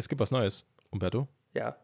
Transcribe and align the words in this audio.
Es 0.00 0.08
gibt 0.08 0.20
was 0.20 0.30
Neues, 0.30 0.64
Umberto. 0.92 1.26
Ja. 1.54 1.76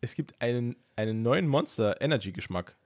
Es 0.00 0.14
gibt, 0.14 0.40
einen, 0.40 0.76
einen 0.96 1.22
neuen 1.22 1.46
Monster 1.46 2.00
Energy 2.00 2.32
Geschmack. 2.32 2.76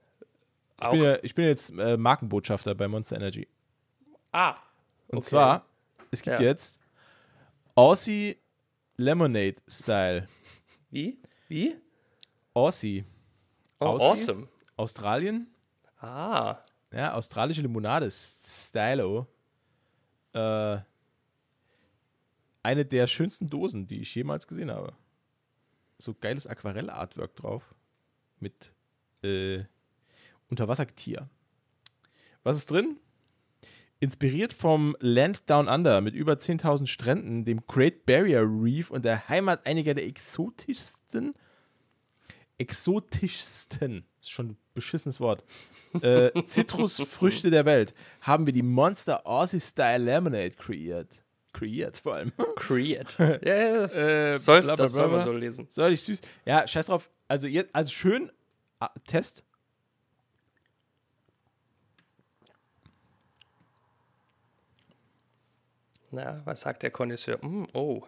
Ich 0.81 0.89
bin, 0.89 1.01
ja, 1.01 1.17
ich 1.23 1.35
bin 1.35 1.45
jetzt 1.45 1.71
äh, 1.77 1.97
Markenbotschafter 1.97 2.75
bei 2.75 2.87
Monster 2.87 3.17
Energy. 3.17 3.47
ah. 4.31 4.55
Und 5.07 5.19
okay. 5.19 5.27
zwar, 5.27 5.65
es 6.11 6.21
gibt 6.23 6.39
Ja. 6.39 6.45
jetzt 6.47 6.79
Aussie 7.75 8.37
Lemonade 8.97 9.55
Style. 9.67 10.25
Wie? 10.89 11.19
Wie? 11.47 11.75
Aussie. 12.53 13.03
Oh, 13.79 13.85
Aussie? 13.85 14.05
awesome. 14.31 14.47
Australien. 14.75 15.47
Ah. 15.99 16.57
Ja, 16.91 17.13
australische 17.13 17.61
Limonade. 17.61 18.09
Stylo. 18.09 19.27
Äh, 20.33 20.77
eine 22.63 22.85
der 22.85 23.05
schönsten 23.07 23.47
Dosen, 23.47 23.85
die 23.87 24.01
ich 24.01 24.15
jemals 24.15 24.47
gesehen 24.47 24.71
habe. 24.71 24.93
So 25.99 26.13
geiles 26.13 26.47
Aquarell-Artwork 26.47 27.35
drauf. 27.35 27.75
Mit 28.39 28.73
äh, 29.23 29.63
Unterwassertier. 30.53 31.29
Was 32.43 32.57
ist 32.57 32.69
drin? 32.69 32.97
Inspiriert 33.99 34.53
vom 34.53 34.95
Land 34.99 35.49
Down 35.49 35.67
Under 35.67 35.99
mit 36.01 36.13
über 36.13 36.33
10.000 36.33 36.85
Stränden, 36.85 37.43
dem 37.43 37.65
Great 37.67 38.05
Barrier 38.05 38.41
Reef 38.41 38.91
und 38.91 39.03
der 39.03 39.29
Heimat 39.29 39.65
einiger 39.65 39.95
der 39.95 40.05
exotischsten, 40.05 41.33
exotischsten, 42.59 44.05
ist 44.21 44.29
schon 44.29 44.49
ein 44.49 44.57
beschissenes 44.75 45.19
Wort, 45.19 45.43
äh, 46.01 46.31
Zitrusfrüchte 46.45 47.49
der 47.49 47.65
Welt, 47.65 47.95
haben 48.21 48.45
wir 48.45 48.53
die 48.53 48.61
Monster 48.61 49.25
Aussie 49.25 49.59
Style 49.59 50.03
Lemonade 50.03 50.51
kreiert. 50.51 51.23
Kreiert 51.51 51.97
vor 51.97 52.15
allem. 52.15 52.31
Create. 52.55 53.17
ja, 53.19 53.37
ja, 53.41 53.81
das, 53.81 53.95
Äh, 53.95 54.75
das 54.75 54.93
soll 54.93 55.07
man 55.07 55.21
so 55.21 55.31
lesen. 55.31 55.65
Soll 55.69 55.93
ich 55.93 56.03
süß? 56.03 56.21
Ja, 56.45 56.67
scheiß 56.67 56.87
drauf. 56.87 57.09
Also 57.27 57.47
jetzt, 57.47 57.73
also 57.73 57.89
schön, 57.89 58.31
ah, 58.79 58.91
Test. 59.07 59.45
Na, 66.13 66.41
was 66.45 66.61
sagt 66.61 66.83
der 66.83 66.91
Connoisseur? 66.91 67.41
Hm, 67.41 67.67
oh. 67.73 68.03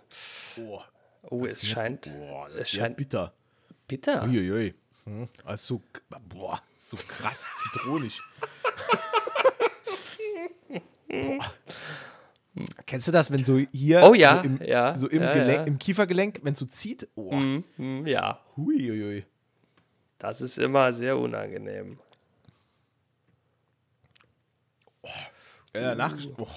Boah, 0.57 0.85
Oh, 1.31 1.43
es 1.43 1.65
scheint, 1.67 2.11
boah, 2.13 2.47
das 2.49 2.63
es 2.65 2.73
ja 2.73 2.81
scheint 2.81 2.97
bitter. 2.97 3.33
bitter. 3.87 4.23
Uiuiui. 4.25 4.75
Hm, 5.05 5.27
also, 5.43 5.81
boah, 6.29 6.61
so 6.75 6.97
krass 6.97 7.51
zitronig. 7.57 8.19
boah. 11.09 11.51
Kennst 12.85 13.07
du 13.07 13.11
das, 13.11 13.31
wenn 13.31 13.43
so 13.43 13.57
hier 13.57 14.03
Oh 14.03 14.13
ja, 14.13 14.37
so 14.37 14.43
im, 14.43 14.61
ja, 14.63 14.95
so 14.95 15.07
im, 15.09 15.21
ja, 15.23 15.33
Gelenk, 15.33 15.57
ja. 15.57 15.63
im 15.63 15.79
Kiefergelenk, 15.79 16.39
wenn 16.43 16.53
es 16.53 16.59
so 16.59 16.65
zieht? 16.65 17.07
Oh, 17.15 17.31
Hm, 17.31 18.05
ja, 18.05 18.39
huiuiui. 18.55 19.25
das 20.19 20.41
ist 20.41 20.59
immer 20.59 20.93
sehr 20.93 21.17
unangenehm. 21.17 21.97
Äh, 25.73 25.95
nach, 25.95 26.15
oh. 26.37 26.47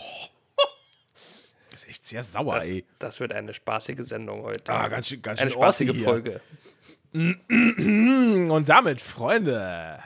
Ist 1.88 2.00
echt 2.00 2.06
sehr 2.06 2.22
sauer, 2.22 2.56
Das, 2.56 2.66
ey. 2.68 2.84
das 2.98 3.18
wird 3.18 3.32
eine 3.32 3.54
spaßige 3.54 4.00
Sendung 4.00 4.42
heute. 4.42 4.72
Ah, 4.72 4.88
ganz 4.88 5.08
schön, 5.08 5.22
ganz 5.22 5.40
eine 5.40 5.50
schön 5.50 5.58
spaßige 5.58 5.88
Ossi 5.88 5.96
hier. 5.96 6.04
Folge. 6.04 6.40
Und 8.52 8.68
damit, 8.68 9.00
Freunde 9.00 9.98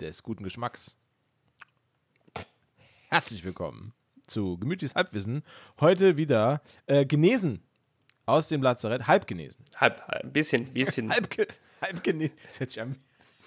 des 0.00 0.22
guten 0.22 0.44
Geschmacks, 0.44 0.98
herzlich 3.08 3.42
willkommen 3.42 3.94
zu 4.26 4.58
Gemütliches 4.58 4.94
Halbwissen. 4.94 5.42
Heute 5.80 6.18
wieder 6.18 6.60
äh, 6.86 7.06
genesen 7.06 7.62
aus 8.26 8.48
dem 8.48 8.62
Lazarett, 8.62 9.06
halb 9.06 9.26
genesen. 9.26 9.64
Halb, 9.78 10.02
ein 10.08 10.34
bisschen, 10.34 10.66
bisschen. 10.74 11.10
Halb, 11.12 11.30
ge 11.30 11.46
halb 11.80 12.04
genesen. 12.04 12.36
Das 12.46 12.60
hört 12.60 12.70
sich 12.70 12.82
an. 12.82 12.94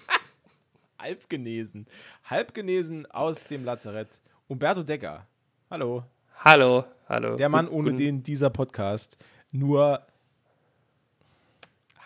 halb 0.98 1.28
genesen. 1.28 1.86
Halb 2.24 2.54
genesen 2.54 3.06
aus 3.12 3.46
dem 3.46 3.64
Lazarett. 3.64 4.20
Umberto 4.48 4.82
Decker. 4.82 5.28
Hallo. 5.70 6.02
Hallo, 6.40 6.84
hallo. 7.08 7.36
Der 7.36 7.48
Mann, 7.48 7.68
ohne 7.68 7.94
den 7.94 8.22
dieser 8.22 8.50
Podcast 8.50 9.18
nur 9.50 10.06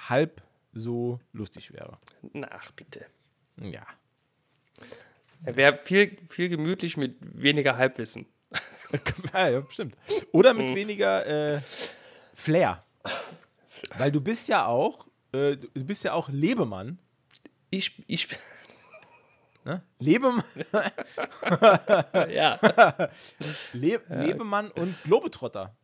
halb 0.09 0.43
so 0.73 1.21
lustig 1.33 1.73
wäre. 1.73 1.99
Ach, 2.51 2.71
bitte. 2.73 3.07
Ja. 3.61 3.87
Er 5.45 5.57
wäre 5.57 5.77
viel, 5.77 6.17
viel 6.29 6.49
gemütlich 6.49 6.97
mit 6.97 7.17
weniger 7.21 7.77
Halbwissen. 7.77 8.27
ja, 9.35 9.49
ja, 9.49 9.63
stimmt. 9.69 9.97
Oder 10.33 10.55
mit 10.55 10.75
weniger 10.75 11.27
äh, 11.27 11.61
Flair. 12.35 12.85
Weil 13.97 14.13
du 14.13 14.21
bist 14.21 14.49
ja 14.49 14.67
auch, 14.67 15.09
äh, 15.33 15.57
du 15.57 15.85
bist 15.85 16.05
ja 16.05 16.13
auch 16.13 16.29
Lebemann. 16.29 16.99
Ich, 17.71 18.03
ich, 18.07 18.29
Ne? 19.69 19.83
Lebemann, 19.99 20.43
ja, 22.31 22.59
Le 23.75 24.01
Lebemann 24.09 24.71
und 24.71 25.03
Globetrotter. 25.05 25.75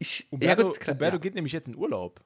ich, 0.00 0.20
ja 0.22 0.26
Umberto, 0.32 0.62
gut, 0.64 0.80
klar, 0.80 0.94
Umberto 0.94 1.16
ja. 1.16 1.20
geht 1.20 1.34
nämlich 1.36 1.52
jetzt 1.52 1.68
in 1.68 1.76
Urlaub. 1.76 2.20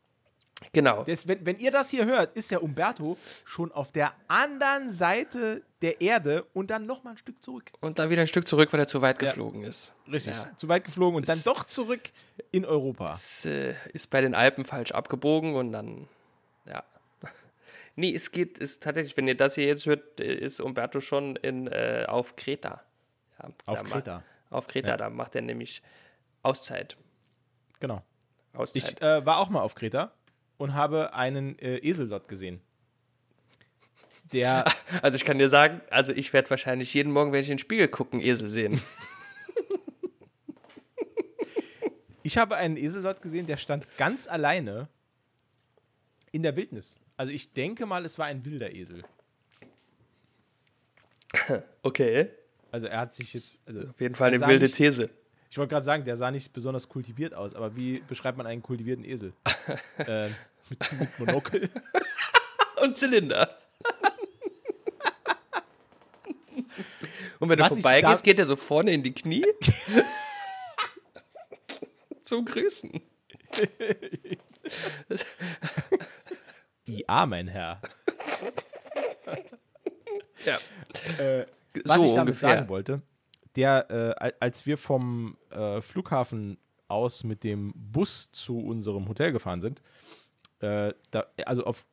genau. 0.73 1.05
Das, 1.05 1.29
wenn, 1.29 1.45
wenn 1.45 1.57
ihr 1.57 1.71
das 1.71 1.91
hier 1.91 2.07
hört, 2.07 2.33
ist 2.35 2.51
der 2.51 2.63
Umberto 2.63 3.19
schon 3.45 3.71
auf 3.73 3.93
der 3.93 4.15
anderen 4.27 4.89
Seite 4.89 5.63
der 5.83 6.01
Erde 6.01 6.45
und 6.55 6.71
dann 6.71 6.87
noch 6.87 7.05
mal 7.05 7.11
ein 7.11 7.19
Stück 7.19 7.43
zurück. 7.43 7.71
Und 7.81 7.99
dann 7.99 8.09
wieder 8.09 8.23
ein 8.23 8.27
Stück 8.29 8.49
zurück, 8.49 8.73
weil 8.73 8.81
er 8.81 8.87
zu 8.87 9.03
weit 9.03 9.19
geflogen 9.19 9.65
ist. 9.65 9.93
Richtig. 10.11 10.35
Ja. 10.35 10.51
Zu 10.57 10.69
weit 10.69 10.85
geflogen 10.85 11.17
und 11.17 11.29
dann 11.29 11.37
Ist- 11.37 11.47
doch 11.47 11.65
zurück 11.65 12.01
in 12.53 12.65
Europa. 12.65 13.13
Es 13.13 13.45
äh, 13.45 13.75
ist 13.93 14.09
bei 14.09 14.23
den 14.23 14.35
Alpen 14.35 14.65
falsch 14.65 14.93
abgebogen 14.93 15.57
und 15.57 15.73
dann, 15.73 16.09
ja. 16.65 16.83
Nee, 17.95 18.15
es 18.15 18.33
geht, 18.33 18.59
ist 18.59 18.83
tatsächlich, 18.83 19.17
wenn 19.17 19.29
ihr 19.29 19.37
das 19.37 19.55
hier 19.55 19.67
jetzt 19.67 19.87
hört, 19.87 20.21
äh, 20.21 20.33
ist 20.33 20.61
Umberto 20.61 21.01
schon 21.01 21.37
in, 21.37 21.67
äh, 21.67 22.07
auf 22.09 22.37
Kreta. 22.37 22.83
Ja, 23.39 23.51
Auf 23.67 23.85
Kreta. 23.85 24.23
Auf 24.51 24.67
Kreta, 24.67 24.97
da 24.97 25.11
macht 25.11 25.35
er 25.35 25.43
nämlich 25.43 25.83
Auszeit. 26.43 26.97
Genau. 27.81 28.03
Auszeit. 28.53 28.83
Ich 28.83 29.03
äh, 29.03 29.25
war 29.25 29.39
auch 29.39 29.49
mal 29.49 29.61
auf 29.61 29.75
Kreta 29.75 30.13
und 30.59 30.75
habe 30.75 31.15
einen 31.15 31.59
äh, 31.59 31.79
Esel 31.79 32.09
dort 32.09 32.29
gesehen. 32.29 32.61
Der, 34.33 34.65
Also 35.03 35.17
ich 35.17 35.25
kann 35.25 35.39
dir 35.39 35.49
sagen, 35.49 35.81
also 35.91 36.13
ich 36.13 36.33
werde 36.33 36.51
wahrscheinlich 36.51 36.93
jeden 36.95 37.13
Morgen, 37.13 37.33
wenn 37.33 37.41
ich 37.41 37.49
in 37.49 37.57
den 37.57 37.59
Spiegel 37.59 37.89
gucken, 37.89 38.21
Esel 38.21 38.49
sehen. 38.49 38.81
ich 42.23 42.39
habe 42.39 42.57
einen 42.57 42.77
Esel 42.77 43.03
dort 43.03 43.23
gesehen, 43.23 43.47
der 43.47 43.57
stand 43.57 43.97
ganz 43.97 44.29
alleine 44.29 44.89
in 46.31 46.43
der 46.43 46.57
Wildnis. 46.57 47.01
Also 47.23 47.33
ich 47.33 47.53
denke 47.53 47.87
mal, 47.87 48.05
es 48.05 48.19
war 48.19 48.27
ein 48.27 48.45
wilder 48.45 48.75
Esel. 48.75 49.05
Okay. 51.85 52.31
Also 52.73 52.89
er 52.89 52.99
hat 52.99 53.15
sich 53.15 53.33
jetzt, 53.33 53.61
also 53.65 53.83
Auf 53.83 54.01
jeden 54.01 54.17
Fall 54.17 54.35
eine 54.35 54.45
wilde 54.45 54.65
nicht, 54.67 54.75
These. 54.75 55.09
Ich 55.49 55.57
wollte 55.57 55.71
gerade 55.71 55.85
sagen, 55.85 56.05
der 56.05 56.17
sah 56.17 56.33
nicht 56.33 56.53
besonders 56.53 56.89
kultiviert 56.89 57.33
aus, 57.33 57.55
aber 57.55 57.77
wie 57.77 58.01
beschreibt 58.01 58.37
man 58.37 58.49
einen 58.49 58.61
kultivierten 58.61 59.05
Esel? 59.05 59.33
äh, 59.99 60.29
mit, 60.69 60.93
mit 60.99 61.19
Monokel. 61.21 61.71
Und 62.83 62.99
Zylinder. 62.99 63.57
Und 67.39 67.49
wenn 67.49 67.59
du 67.59 67.65
Was 67.65 67.75
vorbeigehst, 67.75 68.25
geht 68.25 68.41
er 68.41 68.47
so 68.47 68.57
vorne 68.57 68.93
in 68.93 69.05
die 69.05 69.15
Knie. 69.15 69.47
Zum 72.25 72.45
Grüßen. 72.45 73.01
Ja, 77.09 77.27
mein 77.27 77.49
Herr. 77.49 77.81
Ja. 80.45 80.59
Was 81.85 81.95
so 81.95 82.05
ich 82.05 82.15
damit 82.15 82.19
ungefähr. 82.35 82.35
sagen 82.57 82.69
wollte, 82.69 83.03
der, 83.57 83.87
äh, 83.91 84.25
al- 84.25 84.35
als 84.41 84.67
wir 84.67 84.77
vom 84.77 85.37
äh, 85.51 85.81
Flughafen 85.81 86.59
aus 86.89 87.25
mit 87.25 87.45
dem 87.45 87.73
Bus 87.77 88.31
zu 88.33 88.59
unserem 88.59 89.09
Hotel 89.09 89.33
gefahren 89.33 89.61
sind, 89.61 89.83
äh, 90.61 90.93
da, 91.11 91.27
also 91.47 91.65
auf 91.65 91.87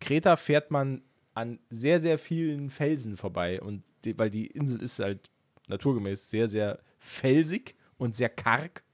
Kreta 0.00 0.36
fährt 0.36 0.70
man 0.70 1.02
an 1.34 1.58
sehr, 1.68 2.00
sehr 2.00 2.18
vielen 2.18 2.70
Felsen 2.70 3.16
vorbei 3.16 3.60
und 3.60 3.82
die, 4.04 4.16
weil 4.18 4.30
die 4.30 4.46
Insel 4.46 4.80
ist 4.82 4.98
halt 5.00 5.30
naturgemäß 5.68 6.30
sehr, 6.30 6.48
sehr 6.48 6.78
felsig 6.98 7.74
und 7.98 8.16
sehr 8.16 8.28
karg. 8.30 8.84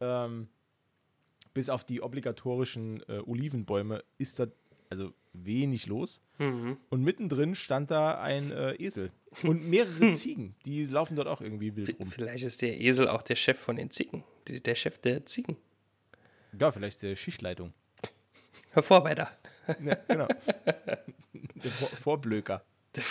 Ähm, 0.00 0.48
bis 1.52 1.68
auf 1.68 1.82
die 1.82 2.00
obligatorischen 2.00 3.02
äh, 3.08 3.20
Olivenbäume 3.26 4.04
ist 4.18 4.38
da 4.38 4.46
also 4.90 5.14
wenig 5.32 5.86
los. 5.86 6.20
Mhm. 6.38 6.76
Und 6.90 7.02
mittendrin 7.02 7.54
stand 7.54 7.90
da 7.90 8.20
ein 8.20 8.50
äh, 8.50 8.74
Esel 8.74 9.12
und 9.44 9.68
mehrere 9.68 10.10
Ziegen. 10.12 10.54
Die 10.66 10.84
laufen 10.84 11.16
dort 11.16 11.28
auch 11.28 11.40
irgendwie 11.40 11.76
wild 11.76 11.98
rum. 11.98 12.10
Vielleicht 12.10 12.44
ist 12.44 12.60
der 12.60 12.78
Esel 12.80 13.08
auch 13.08 13.22
der 13.22 13.36
Chef 13.36 13.58
von 13.58 13.76
den 13.76 13.90
Ziegen. 13.90 14.24
Der 14.48 14.74
Chef 14.74 14.98
der 14.98 15.24
Ziegen. 15.26 15.56
Ja, 16.58 16.70
vielleicht 16.72 17.02
der 17.02 17.14
Schichtleitung. 17.16 17.72
Vorarbeiter. 18.74 19.30
Ja, 19.82 19.94
genau. 20.08 20.26
der 21.34 21.70
Vor 21.70 21.88
Vorblöker. 21.88 22.64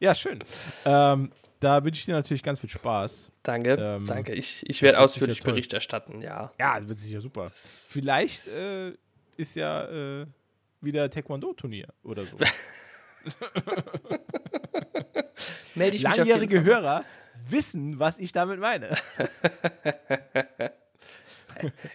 ja, 0.00 0.14
schön. 0.14 0.40
Ähm, 0.84 1.30
da 1.60 1.82
wünsche 1.84 1.98
ich 2.00 2.06
dir 2.06 2.14
natürlich 2.14 2.42
ganz 2.42 2.60
viel 2.60 2.70
Spaß. 2.70 3.30
Danke, 3.42 3.74
Ähm, 3.74 4.06
danke. 4.06 4.32
Ich, 4.34 4.68
ich 4.68 4.82
werde 4.82 5.00
ausführlich. 5.00 5.42
Bericht 5.42 5.72
erstatten, 5.72 6.20
ja. 6.20 6.52
Ja, 6.58 6.78
das 6.78 6.88
wird 6.88 6.98
sicher 6.98 7.20
super. 7.20 7.48
Vielleicht 7.52 8.48
äh, 8.48 8.92
ist 9.36 9.56
ja 9.56 10.20
äh, 10.20 10.26
wieder 10.80 11.10
Taekwondo-Turnier 11.10 11.88
oder 12.02 12.24
so. 12.24 12.36
Langjährige. 15.74 16.62
Hörer 16.62 17.04
wissen, 17.48 17.98
was 17.98 18.18
ich 18.18 18.32
damit 18.32 18.60
meine. 18.60 18.88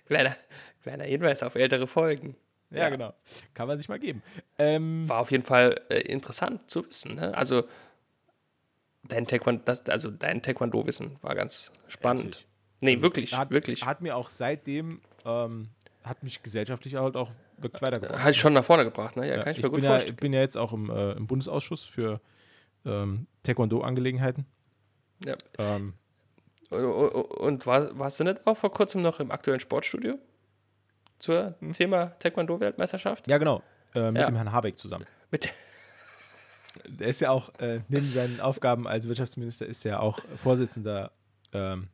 Kleiner, 0.08 0.36
kleiner 0.82 1.06
Hinweis 1.06 1.42
auf 1.42 1.56
ältere 1.56 1.88
Folgen. 1.88 2.36
Ja, 2.70 2.90
genau. 2.90 3.14
Kann 3.54 3.68
man 3.68 3.78
sich 3.78 3.88
mal 3.88 4.00
geben. 4.00 4.22
Ähm, 4.58 5.08
War 5.08 5.20
auf 5.20 5.32
jeden 5.32 5.44
Fall 5.46 5.80
äh, 5.90 6.00
interessant 6.00 6.70
zu 6.70 6.86
wissen. 6.86 7.16
Ne? 7.16 7.34
Also 7.38 7.64
dein 9.08 9.28
Taekwondo, 9.28 9.62
das, 9.66 9.88
also 9.90 10.10
dein 10.12 10.42
Taekwondo-Wissen 10.42 11.18
war 11.22 11.36
ganz 11.36 11.72
spannend. 11.88 12.24
Ehrlich? 12.26 12.48
Nee, 12.82 13.02
wirklich, 13.02 13.38
hat, 13.38 13.50
wirklich. 13.52 13.86
hat 13.86 14.02
mir 14.02 14.16
auch 14.18 14.30
seitdem, 14.30 15.02
ähm, 15.26 15.70
hat 16.04 16.22
mich 16.24 16.44
gesellschaftlich 16.44 16.96
halt 16.96 17.16
auch 17.16 17.32
wirklich 17.58 17.82
weitergebracht. 17.82 18.24
Hat 18.24 18.36
schon 18.36 18.54
nach 18.54 18.64
vorne 18.64 18.84
gebracht, 18.84 19.16
ne? 19.16 19.28
Ja, 19.28 19.36
Ja, 19.38 19.44
kann 19.44 19.52
ich, 19.52 19.58
ich 19.60 19.64
mir 19.64 19.70
gut 19.70 19.78
bin, 19.78 19.86
ja, 19.86 19.92
vorstellen. 19.92 20.16
ich 20.16 20.20
bin 20.22 20.34
ja 20.34 20.42
jetzt 20.42 20.58
auch 20.58 20.74
im, 20.74 20.90
äh, 20.90 21.12
im 21.14 21.28
Bundesausschuss 21.28 21.84
für 21.84 22.20
ähm, 22.86 23.28
Taekwondo-Angelegenheiten. 23.44 24.46
Ja. 25.26 25.36
Ähm, 25.60 25.94
Und, 26.72 26.82
und 26.84 27.66
war, 27.68 27.98
warst 27.98 28.20
du 28.20 28.26
nicht 28.26 28.46
auch 28.46 28.58
vor 28.58 28.72
kurzem 28.72 29.02
noch 29.02 29.20
im 29.22 29.32
aktuellen 29.32 29.60
Sportstudio? 29.62 30.18
Zur 31.20 31.56
Thema 31.72 32.08
Taekwondo-Weltmeisterschaft? 32.20 33.30
ja, 33.30 33.38
genau. 33.38 33.64
Äh, 33.96 34.12
mit 34.12 34.22
Ja. 34.22 34.26
dem 34.26 34.36
Herrn 34.36 34.52
Habeck 34.52 34.78
zusammen. 34.78 35.06
Mit, 35.32 35.54
Der 36.88 37.08
ist 37.08 37.22
ja 37.22 37.30
auch, 37.30 37.54
äh, 37.60 37.82
neben 37.88 38.06
seinen 38.06 38.40
Aufgaben 38.40 38.88
als 38.88 39.08
Wirtschaftsminister, 39.08 39.66
ist 39.66 39.86
er 39.86 40.02
auch 40.02 40.20
Vorsitzender 40.36 41.12
ähm, 41.52 41.90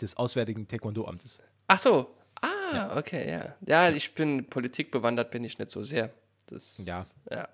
des 0.00 0.16
Auswärtigen 0.16 0.66
Taekwondo-Amtes. 0.66 1.40
ach 1.68 1.78
so. 1.78 2.14
Ah, 2.42 2.96
okay, 2.96 3.28
ja. 3.30 3.54
Ja, 3.66 3.90
ich 3.90 4.14
bin 4.14 4.48
politikbewandert, 4.48 5.30
bin 5.30 5.44
ich 5.44 5.58
nicht 5.58 5.70
so 5.70 5.82
sehr. 5.82 6.10
Das, 6.46 6.82
Ja. 6.86 7.04
ja. 7.30 7.48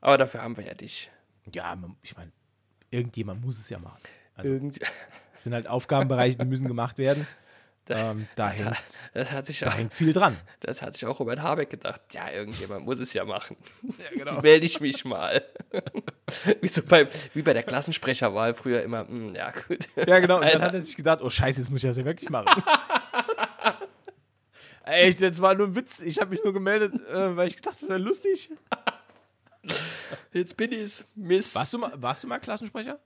Aber 0.00 0.18
dafür 0.18 0.42
haben 0.42 0.56
wir 0.56 0.64
ja 0.64 0.74
dich. 0.74 1.10
Ja, 1.52 1.76
ich 2.02 2.16
meine, 2.16 2.30
irgendjemand 2.90 3.40
muss 3.40 3.58
es 3.58 3.70
ja 3.70 3.78
machen. 3.78 4.00
Also, 4.34 4.52
Irgend 4.52 4.80
es 5.32 5.42
sind 5.42 5.54
halt 5.54 5.66
Aufgabenbereiche, 5.66 6.36
die 6.38 6.44
müssen 6.44 6.66
gemacht 6.66 6.98
werden. 6.98 7.26
Ähm, 7.96 8.26
da, 8.34 8.48
das, 8.48 8.58
hängt, 8.58 8.70
hat, 8.70 8.84
das, 9.14 9.32
hat 9.32 9.46
sich 9.46 9.60
da 9.60 9.68
auch, 9.68 9.76
hängt 9.76 9.94
viel 9.94 10.12
dran. 10.12 10.36
das 10.58 10.82
hat 10.82 10.94
sich 10.94 11.06
auch 11.06 11.20
Robert 11.20 11.40
Habeck 11.40 11.70
gedacht. 11.70 12.02
Ja, 12.12 12.30
irgendjemand 12.32 12.84
muss 12.84 12.98
es 12.98 13.12
ja 13.12 13.24
machen. 13.24 13.56
Ja, 13.98 14.10
genau. 14.10 14.40
Melde 14.42 14.66
ich 14.66 14.80
mich 14.80 15.04
mal. 15.04 15.44
wie, 16.60 16.66
so 16.66 16.82
bei, 16.82 17.06
wie 17.34 17.42
bei 17.42 17.52
der 17.52 17.62
Klassensprecherwahl 17.62 18.54
früher 18.54 18.82
immer. 18.82 19.06
hm, 19.06 19.34
ja, 19.36 19.52
gut. 19.52 19.86
Ja, 20.04 20.18
genau. 20.18 20.38
Und 20.38 20.52
dann 20.52 20.62
hat 20.62 20.74
er 20.74 20.82
sich 20.82 20.96
gedacht, 20.96 21.20
oh 21.22 21.30
Scheiße, 21.30 21.60
jetzt 21.60 21.70
muss 21.70 21.84
ich 21.84 21.88
das 21.88 21.96
ja 21.96 22.04
wirklich 22.04 22.28
machen. 22.28 22.60
Echt, 24.84 25.22
das 25.22 25.40
war 25.40 25.54
nur 25.54 25.68
ein 25.68 25.76
Witz. 25.76 26.00
Ich 26.00 26.20
habe 26.20 26.30
mich 26.30 26.42
nur 26.42 26.52
gemeldet, 26.52 26.94
äh, 27.08 27.36
weil 27.36 27.48
ich 27.48 27.56
gedacht, 27.56 27.80
das 27.80 27.88
wäre 27.88 28.00
lustig. 28.00 28.50
Jetzt 30.32 30.56
bin 30.56 30.72
ich's. 30.72 31.04
Mist. 31.14 31.54
Warst 31.54 31.72
du 31.72 31.78
mal, 31.78 31.92
warst 31.96 32.24
du 32.24 32.28
mal 32.28 32.38
Klassensprecher? 32.38 32.98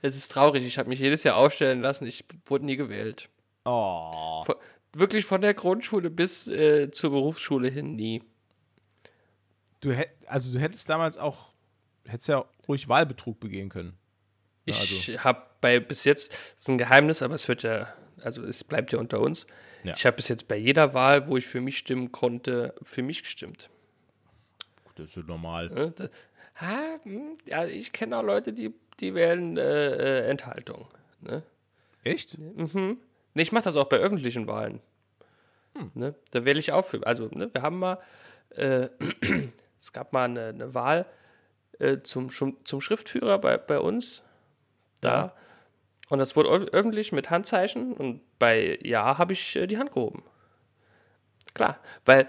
Es 0.00 0.16
ist 0.16 0.30
traurig. 0.32 0.64
Ich 0.64 0.78
habe 0.78 0.88
mich 0.88 1.00
jedes 1.00 1.24
Jahr 1.24 1.36
aufstellen 1.36 1.80
lassen. 1.80 2.06
Ich 2.06 2.24
wurde 2.46 2.66
nie 2.66 2.76
gewählt. 2.76 3.28
Oh. 3.64 4.42
Von, 4.44 4.56
wirklich 4.92 5.24
von 5.24 5.40
der 5.40 5.54
Grundschule 5.54 6.10
bis 6.10 6.48
äh, 6.48 6.90
zur 6.90 7.10
Berufsschule 7.10 7.68
hin 7.68 7.96
nie. 7.96 8.22
Du 9.80 9.92
hätt, 9.92 10.10
also 10.26 10.52
du 10.52 10.58
hättest 10.60 10.88
damals 10.88 11.18
auch, 11.18 11.54
hättest 12.06 12.28
ja 12.28 12.44
ruhig 12.68 12.88
Wahlbetrug 12.88 13.40
begehen 13.40 13.68
können. 13.68 13.96
Ja, 14.66 14.74
Ich 14.74 15.18
habe 15.24 15.42
bei 15.60 15.80
bis 15.80 16.04
jetzt, 16.04 16.32
das 16.32 16.54
ist 16.56 16.68
ein 16.68 16.78
Geheimnis, 16.78 17.22
aber 17.22 17.34
es 17.34 17.48
wird 17.48 17.64
ja, 17.64 17.92
also 18.20 18.44
es 18.44 18.62
bleibt 18.62 18.92
ja 18.92 18.98
unter 18.98 19.20
uns. 19.20 19.46
Ja. 19.82 19.94
Ich 19.96 20.06
habe 20.06 20.16
bis 20.16 20.28
jetzt 20.28 20.46
bei 20.46 20.56
jeder 20.56 20.94
Wahl, 20.94 21.26
wo 21.26 21.36
ich 21.36 21.46
für 21.46 21.60
mich 21.60 21.78
stimmen 21.78 22.12
konnte, 22.12 22.74
für 22.82 23.02
mich 23.02 23.22
gestimmt. 23.22 23.70
Das 24.94 25.08
ist 25.08 25.16
ja 25.16 25.22
normal. 25.22 25.92
Da, 25.96 26.08
ha, 26.60 27.00
ja, 27.46 27.64
ich 27.64 27.92
kenne 27.92 28.18
auch 28.18 28.22
Leute, 28.22 28.52
die, 28.52 28.72
die 29.00 29.14
wählen 29.14 29.56
äh, 29.56 30.20
äh, 30.20 30.30
Enthaltung. 30.30 30.86
Ne? 31.20 31.42
Echt? 32.04 32.38
Nee, 33.34 33.42
ich 33.42 33.52
mache 33.52 33.64
das 33.64 33.76
auch 33.76 33.88
bei 33.88 33.96
öffentlichen 33.96 34.46
Wahlen. 34.46 34.80
Ne? 35.94 36.14
Da 36.30 36.44
wähle 36.44 36.58
ich 36.60 36.72
auch 36.72 36.84
für. 36.84 37.06
Also, 37.06 37.28
ne, 37.32 37.52
wir 37.52 37.62
haben 37.62 37.78
mal, 37.78 37.98
äh, 38.50 38.88
es 39.80 39.92
gab 39.92 40.12
mal 40.12 40.24
eine, 40.24 40.48
eine 40.48 40.74
Wahl 40.74 41.06
äh, 41.78 41.98
zum, 42.02 42.30
zum, 42.30 42.80
Schriftführer 42.80 43.38
bei, 43.38 43.56
bei 43.58 43.78
uns. 43.78 44.22
Da. 45.00 45.34
Und 46.08 46.18
das 46.18 46.36
wurde 46.36 46.50
öf- 46.50 46.68
öffentlich 46.72 47.12
mit 47.12 47.30
Handzeichen 47.30 47.94
und 47.94 48.20
bei 48.38 48.78
Ja 48.82 49.16
habe 49.16 49.32
ich 49.32 49.56
äh, 49.56 49.66
die 49.66 49.78
Hand 49.78 49.92
gehoben. 49.92 50.22
Klar, 51.54 51.78
weil 52.04 52.28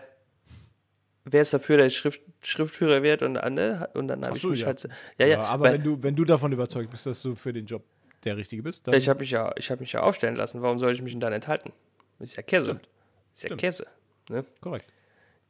wer 1.25 1.41
ist 1.41 1.53
dafür, 1.53 1.77
der 1.77 1.89
Schrift, 1.89 2.21
Schriftführer 2.41 3.03
wird 3.03 3.21
und, 3.21 3.35
äh, 3.35 3.49
ne, 3.49 3.89
und 3.93 4.07
dann 4.07 4.25
habe 4.25 4.37
ich 4.37 4.41
so, 4.41 4.49
mich 4.49 4.61
ja. 4.61 4.67
halt. 4.67 4.87
Ja, 5.17 5.27
ja, 5.27 5.41
aber 5.41 5.65
weil, 5.65 5.73
wenn 5.73 5.83
du, 5.83 6.03
wenn 6.03 6.15
du 6.15 6.25
davon 6.25 6.51
überzeugt 6.51 6.91
bist, 6.91 7.05
dass 7.05 7.21
du 7.21 7.35
für 7.35 7.51
den 7.51 7.65
Job 7.65 7.83
der 8.25 8.37
Richtige 8.37 8.63
bist, 8.63 8.87
Ich 8.89 9.09
habe 9.09 9.19
mich, 9.19 9.31
ja, 9.31 9.53
ich 9.57 9.69
hab 9.71 9.79
mich 9.79 9.91
ja 9.93 10.01
aufstellen 10.01 10.35
lassen. 10.35 10.61
Warum 10.61 10.79
soll 10.79 10.91
ich 10.91 11.01
mich 11.01 11.13
denn 11.13 11.19
dann 11.19 11.33
enthalten? 11.33 11.71
Ist 12.19 12.35
ja 12.35 12.43
Käse. 12.43 12.65
Stimmt. 12.65 12.89
Ist 13.33 13.43
ja 13.43 13.47
Stimmt. 13.47 13.61
Käse. 13.61 13.87
Ne? 14.29 14.45
korrekt. 14.61 14.85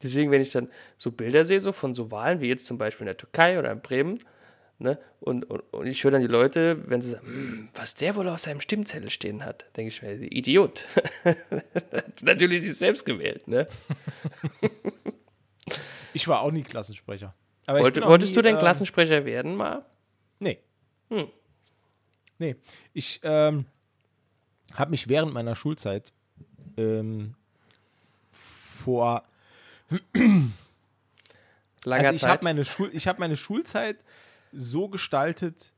Deswegen, 0.02 0.30
wenn 0.30 0.42
ich 0.42 0.50
dann 0.50 0.68
so 0.96 1.12
Bilder 1.12 1.44
sehe, 1.44 1.60
so 1.60 1.72
von 1.72 1.94
so 1.94 2.10
Wahlen, 2.10 2.40
wie 2.40 2.48
jetzt 2.48 2.66
zum 2.66 2.76
Beispiel 2.76 3.04
in 3.04 3.06
der 3.06 3.16
Türkei 3.16 3.58
oder 3.58 3.70
in 3.70 3.80
Bremen, 3.80 4.18
ne? 4.78 4.98
und, 5.20 5.44
und, 5.48 5.60
und 5.72 5.86
ich 5.86 6.02
höre 6.02 6.10
dann 6.10 6.20
die 6.20 6.26
Leute, 6.26 6.82
wenn 6.88 7.00
sie 7.00 7.10
sagen, 7.10 7.26
"Hm, 7.26 7.68
was 7.74 7.94
der 7.94 8.16
wohl 8.16 8.28
auf 8.28 8.40
seinem 8.40 8.60
Stimmzettel 8.60 9.10
stehen 9.10 9.44
hat, 9.44 9.64
denke 9.76 9.88
ich 9.88 10.02
mir, 10.02 10.14
Idiot. 10.14 10.84
Natürlich 12.22 12.58
ist 12.58 12.62
sie 12.64 12.72
selbst 12.72 13.04
gewählt. 13.04 13.46
Ne? 13.48 13.68
Ich 16.12 16.28
war 16.28 16.42
auch 16.42 16.52
nie 16.52 16.62
Klassensprecher. 16.62 17.34
Wollte, 17.66 18.02
wolltest 18.02 18.32
nie, 18.32 18.36
du 18.36 18.42
denn 18.42 18.54
ähm, 18.54 18.60
Klassensprecher 18.60 19.24
werden 19.24 19.56
mal? 19.56 19.84
Nee. 20.38 20.58
Nee. 22.38 22.56
Ich 22.92 23.20
ähm, 23.22 23.66
habe 24.74 24.90
mich 24.90 25.08
während 25.08 25.32
meiner 25.32 25.56
Schulzeit 25.56 26.12
ähm, 26.76 27.34
vor. 28.32 29.22
Langer 31.84 32.08
Also 32.08 32.14
ich 32.14 32.22
habe 32.24 32.32
Zeit? 32.32 32.42
meine, 32.42 32.64
Schul 32.64 32.90
ich 32.92 33.06
hab 33.06 33.18
meine 33.18 33.36
Schulzeit 33.36 34.04
so 34.52 34.88
gestaltet, 34.88 35.72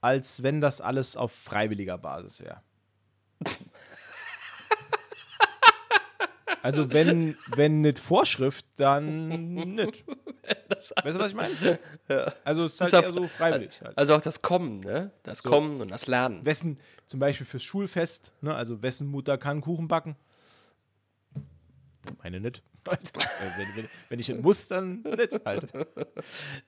als 0.00 0.42
wenn 0.42 0.60
das 0.60 0.80
alles 0.80 1.16
auf 1.16 1.32
freiwilliger 1.32 1.98
Basis 1.98 2.42
wäre. 2.42 2.62
Also 6.62 6.92
wenn, 6.92 7.36
wenn 7.56 7.80
nicht 7.80 7.98
Vorschrift, 7.98 8.64
dann 8.76 9.28
nicht. 9.54 10.04
Weißt 10.68 10.94
du, 11.16 11.20
was 11.20 11.30
ich 11.30 11.34
meine? 11.34 11.78
Also 12.44 12.64
es 12.64 12.74
ist 12.74 12.80
halt 12.80 12.94
auf- 12.94 13.04
eher 13.04 13.12
so 13.12 13.26
freiwillig. 13.26 13.80
Halt. 13.82 13.96
Also 13.98 14.14
auch 14.14 14.20
das 14.20 14.42
Kommen, 14.42 14.76
ne? 14.80 15.10
Das 15.22 15.42
Kommen 15.42 15.80
und 15.80 15.90
das 15.90 16.06
Lernen. 16.06 16.44
Wessen, 16.46 16.78
zum 17.06 17.20
Beispiel 17.20 17.46
fürs 17.46 17.62
Schulfest, 17.64 18.32
ne, 18.42 18.54
also 18.54 18.82
wessen 18.82 19.08
Mutter 19.08 19.38
kann 19.38 19.60
Kuchen 19.60 19.88
backen? 19.88 20.16
Meine 22.22 22.40
nicht. 22.40 22.62
Halt. 22.88 23.12
Wenn, 23.14 23.76
wenn, 23.84 23.88
wenn 24.08 24.18
ich 24.20 24.28
nicht 24.28 24.42
muss, 24.42 24.68
dann 24.68 25.02
nicht 25.02 25.40
halt. 25.44 25.68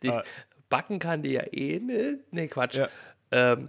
Die, 0.02 0.10
Ah. 0.10 0.22
backen 0.68 0.98
kann 1.00 1.22
die 1.22 1.32
ja 1.32 1.42
eh 1.52 1.80
nicht. 1.80 2.20
Nee, 2.30 2.46
Quatsch. 2.46 2.76
Ja. 2.76 2.88
Ähm, 3.32 3.68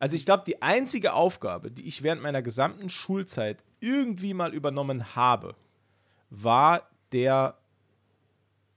Also 0.00 0.16
ich 0.16 0.24
glaube, 0.26 0.42
die 0.46 0.60
einzige 0.62 1.12
Aufgabe, 1.12 1.70
die 1.70 1.86
ich 1.86 2.02
während 2.02 2.20
meiner 2.22 2.42
gesamten 2.42 2.88
Schulzeit 2.88 3.62
irgendwie 3.80 4.34
mal 4.34 4.54
übernommen 4.54 5.14
habe, 5.16 5.54
war 6.30 6.88
der 7.12 7.56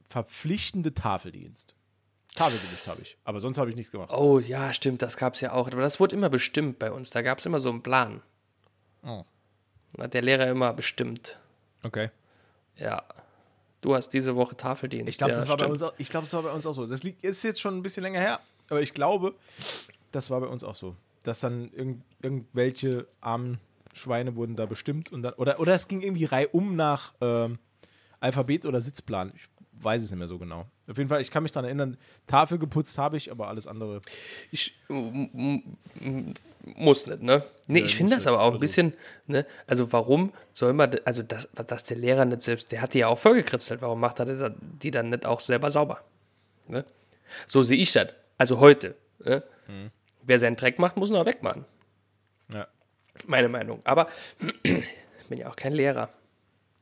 verpflichtende 0.09 0.93
Tafeldienst. 0.93 1.75
Tafelgedicht 2.35 2.87
habe 2.87 3.01
ich, 3.01 3.17
aber 3.25 3.39
sonst 3.41 3.57
habe 3.57 3.69
ich 3.69 3.75
nichts 3.75 3.91
gemacht. 3.91 4.09
Oh 4.13 4.39
ja, 4.39 4.71
stimmt, 4.71 5.01
das 5.01 5.17
gab 5.17 5.33
es 5.33 5.41
ja 5.41 5.51
auch. 5.51 5.67
Aber 5.67 5.81
das 5.81 5.99
wurde 5.99 6.15
immer 6.15 6.29
bestimmt 6.29 6.79
bei 6.79 6.91
uns. 6.91 7.09
Da 7.09 7.21
gab 7.21 7.39
es 7.39 7.45
immer 7.45 7.59
so 7.59 7.69
einen 7.69 7.83
Plan. 7.83 8.21
Oh. 9.03 9.25
Hat 9.97 10.13
der 10.13 10.21
Lehrer 10.21 10.47
immer 10.47 10.71
bestimmt. 10.73 11.37
Okay. 11.83 12.09
Ja. 12.77 13.03
Du 13.81 13.95
hast 13.95 14.09
diese 14.09 14.35
Woche 14.35 14.55
Tafeldienst. 14.55 15.09
Ich 15.09 15.17
glaube, 15.17 15.33
ja, 15.33 15.39
das, 15.39 15.49
war 15.49 15.57
bei 15.57 15.65
uns 15.65 15.81
auch- 15.81 15.93
ich 15.97 16.07
glaub, 16.09 16.23
das 16.23 16.33
war 16.33 16.43
bei 16.43 16.51
uns 16.51 16.65
auch 16.65 16.73
so. 16.73 16.85
Das 16.87 17.03
liegt, 17.03 17.23
ist 17.25 17.43
jetzt 17.43 17.59
schon 17.59 17.75
ein 17.77 17.81
bisschen 17.83 18.03
länger 18.03 18.19
her, 18.19 18.39
aber 18.69 18.81
ich 18.81 18.93
glaube, 18.93 19.33
das 20.11 20.29
war 20.29 20.39
bei 20.39 20.47
uns 20.47 20.63
auch 20.63 20.75
so. 20.75 20.95
Dass 21.23 21.41
dann 21.41 21.71
irgend, 21.73 22.03
irgendwelche 22.21 23.07
armen 23.19 23.59
Schweine 23.93 24.35
wurden 24.35 24.55
da 24.55 24.65
bestimmt 24.65 25.11
und 25.11 25.23
dann, 25.23 25.33
oder, 25.33 25.59
oder 25.59 25.73
es 25.73 25.87
ging 25.87 26.01
irgendwie 26.01 26.25
reihum 26.25 26.75
nach 26.75 27.13
ähm, 27.21 27.59
Alphabet 28.19 28.65
oder 28.65 28.81
Sitzplan. 28.81 29.33
Ich 29.35 29.47
weiß 29.83 30.03
es 30.03 30.11
nicht 30.11 30.19
mehr 30.19 30.27
so 30.27 30.37
genau. 30.37 30.65
Auf 30.87 30.97
jeden 30.97 31.09
Fall, 31.09 31.21
ich 31.21 31.31
kann 31.31 31.43
mich 31.43 31.51
daran 31.51 31.65
erinnern, 31.65 31.97
Tafel 32.27 32.57
geputzt 32.59 32.97
habe 32.97 33.17
ich, 33.17 33.31
aber 33.31 33.47
alles 33.47 33.67
andere. 33.67 34.01
Ich 34.51 34.73
muss 36.75 37.07
nicht, 37.07 37.21
ne? 37.21 37.43
Nee, 37.67 37.79
ja, 37.79 37.85
ich 37.85 37.95
finde 37.95 38.15
das 38.15 38.27
aber 38.27 38.41
auch 38.41 38.47
ein 38.47 38.53
also 38.53 38.59
bisschen, 38.59 38.93
ne? 39.27 39.45
Also 39.67 39.91
warum 39.91 40.33
soll 40.51 40.73
man, 40.73 40.99
also 41.05 41.23
das, 41.23 41.49
dass 41.53 41.83
der 41.83 41.97
Lehrer 41.97 42.25
nicht 42.25 42.41
selbst, 42.41 42.71
der 42.71 42.81
hat 42.81 42.93
die 42.93 42.99
ja 42.99 43.07
auch 43.07 43.19
vollgekritzelt, 43.19 43.81
warum 43.81 43.99
macht 43.99 44.19
er 44.19 44.49
die 44.49 44.91
dann 44.91 45.09
nicht 45.09 45.25
auch 45.25 45.39
selber 45.39 45.69
sauber? 45.69 46.03
Ne? 46.67 46.85
So 47.47 47.63
sehe 47.63 47.77
ich 47.77 47.91
das. 47.93 48.07
Also 48.37 48.59
heute. 48.59 48.95
Ne? 49.19 49.43
Mhm. 49.67 49.91
Wer 50.23 50.39
seinen 50.39 50.55
Dreck 50.55 50.79
macht, 50.79 50.97
muss 50.97 51.09
ihn 51.09 51.15
auch 51.15 51.25
wegmachen. 51.25 51.65
Ja. 52.53 52.67
Meine 53.27 53.49
Meinung. 53.49 53.79
Aber 53.83 54.07
ich 54.63 54.87
bin 55.29 55.37
ja 55.39 55.49
auch 55.49 55.55
kein 55.55 55.73
Lehrer. 55.73 56.09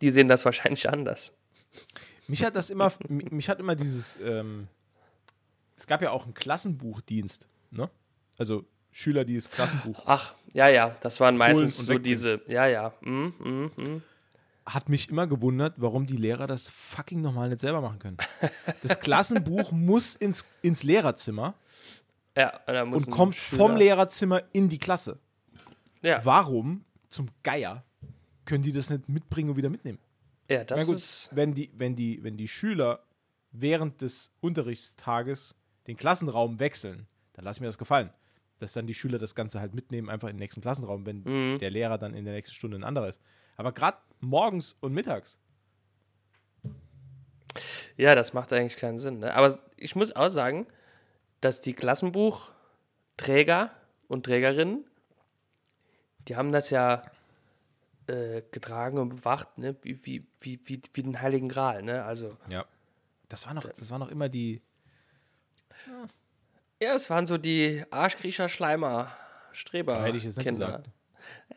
Die 0.01 0.12
sehen 0.12 0.27
das 0.27 0.45
wahrscheinlich 0.45 0.89
anders. 0.89 1.33
Mich 2.27 2.43
hat 2.43 2.55
das 2.55 2.69
immer, 2.69 2.91
mich 3.09 3.50
hat 3.50 3.59
immer 3.59 3.75
dieses, 3.75 4.19
ähm, 4.24 4.67
es 5.75 5.88
gab 5.88 6.01
ja 6.01 6.12
auch 6.12 6.25
einen 6.25 6.33
Klassenbuchdienst, 6.33 7.48
ne? 7.71 7.89
Also 8.38 8.65
Schüler, 8.91 9.25
die 9.25 9.36
das 9.36 9.50
Klassenbuch. 9.50 10.03
Ach, 10.05 10.33
ja, 10.53 10.67
ja, 10.67 10.95
das 11.01 11.19
waren 11.19 11.38
meistens 11.38 11.77
so 11.77 11.98
diese, 11.98 12.41
ja, 12.48 12.67
ja. 12.67 12.93
Mm, 13.01 13.27
mm, 13.39 13.71
mm. 13.77 14.03
Hat 14.65 14.89
mich 14.89 15.09
immer 15.09 15.27
gewundert, 15.27 15.75
warum 15.77 16.05
die 16.05 16.17
Lehrer 16.17 16.48
das 16.48 16.69
fucking 16.69 17.21
nochmal 17.21 17.50
nicht 17.50 17.62
selber 17.62 17.81
machen 17.81 18.00
können. 18.00 18.17
Das 18.81 19.00
Klassenbuch 19.00 19.71
muss 19.74 20.15
ins, 20.15 20.45
ins 20.62 20.83
Lehrerzimmer 20.83 21.55
ja, 22.38 22.59
und, 22.67 22.93
und 22.93 23.09
kommt 23.09 23.36
Schüler. 23.36 23.63
vom 23.63 23.75
Lehrerzimmer 23.75 24.43
in 24.53 24.69
die 24.69 24.79
Klasse. 24.79 25.19
Ja. 26.01 26.24
Warum 26.24 26.86
zum 27.10 27.29
Geier 27.44 27.84
können 28.46 28.63
die 28.63 28.72
das 28.72 28.89
nicht 28.89 29.10
mitbringen 29.10 29.50
und 29.50 29.58
wieder 29.58 29.70
mitnehmen? 29.70 30.00
Ja, 30.50 30.63
das 30.63 30.88
gut, 30.88 30.96
ist. 30.96 31.29
Wenn 31.34 31.53
die, 31.53 31.72
wenn, 31.75 31.96
die, 31.96 32.24
wenn 32.24 32.38
die 32.38 32.48
Schüler 32.48 33.03
während 33.51 34.01
des 34.01 34.34
Unterrichtstages 34.41 35.56
den 35.88 35.98
Klassenraum 35.98 36.60
wechseln, 36.60 37.08
dann 37.34 37.46
lass 37.46 37.60
mir 37.60 37.68
das 37.68 37.77
gefallen. 37.77 38.12
Dass 38.58 38.74
dann 38.74 38.88
die 38.88 38.94
Schüler 38.94 39.20
das 39.20 39.36
Ganze 39.36 39.60
halt 39.60 39.74
mitnehmen, 39.74 40.10
einfach 40.10 40.27
in 40.27 40.36
den 40.36 40.39
nächsten 40.39 40.62
Klassenraum, 40.62 41.06
wenn 41.06 41.24
mhm. 41.24 41.60
der 41.60 41.70
Lehrer 41.70 41.98
dann 41.98 42.13
in 42.13 42.25
der 42.25 42.34
nächsten 42.34 42.56
Stunde 42.56 42.77
ein 42.77 42.84
anderer 42.84 43.08
ist. 43.08 43.22
Aber 43.58 43.72
gerade 43.72 43.98
morgens 44.20 44.75
und 44.82 44.94
mittags. 44.94 45.39
Ja, 47.98 48.15
das 48.15 48.34
macht 48.34 48.53
eigentlich 48.53 48.77
keinen 48.77 49.00
Sinn. 49.00 49.20
Ne? 49.20 49.34
Aber 49.34 49.60
ich 49.77 49.96
muss 49.96 50.15
auch 50.15 50.29
sagen, 50.29 50.68
dass 51.41 51.62
die 51.62 51.74
Klassenbuchträger 51.74 53.72
und 54.08 54.25
Trägerinnen, 54.25 54.86
die 56.27 56.35
haben 56.35 56.51
das 56.51 56.69
ja 56.69 57.03
äh, 58.07 58.41
getragen 58.51 58.97
und 58.97 59.09
bewacht, 59.09 59.57
ne? 59.57 59.75
wie, 59.81 60.05
wie, 60.05 60.27
wie, 60.39 60.59
wie, 60.65 60.81
wie 60.93 61.03
den 61.03 61.21
Heiligen 61.21 61.49
Gral. 61.49 61.83
Ne? 61.83 62.03
Also, 62.03 62.38
ja. 62.49 62.65
Das 63.27 63.45
war 63.45 63.53
noch, 63.53 63.63
das 63.63 63.91
war 63.91 63.99
noch 63.99 64.09
immer 64.09 64.27
die. 64.27 64.61
Ja, 65.88 66.88
ja 66.88 66.95
es 66.95 67.09
waren 67.09 67.27
so 67.27 67.38
die 67.38 67.83
Arschkriecher, 67.91 68.49
Schleimer, 68.49 69.11
Streber. 69.51 70.01
Hätte 70.03 70.17
ich 70.17 70.23
jetzt 70.23 70.38
nicht 70.38 70.47
Kinder. 70.47 70.65
gesagt. 70.65 70.89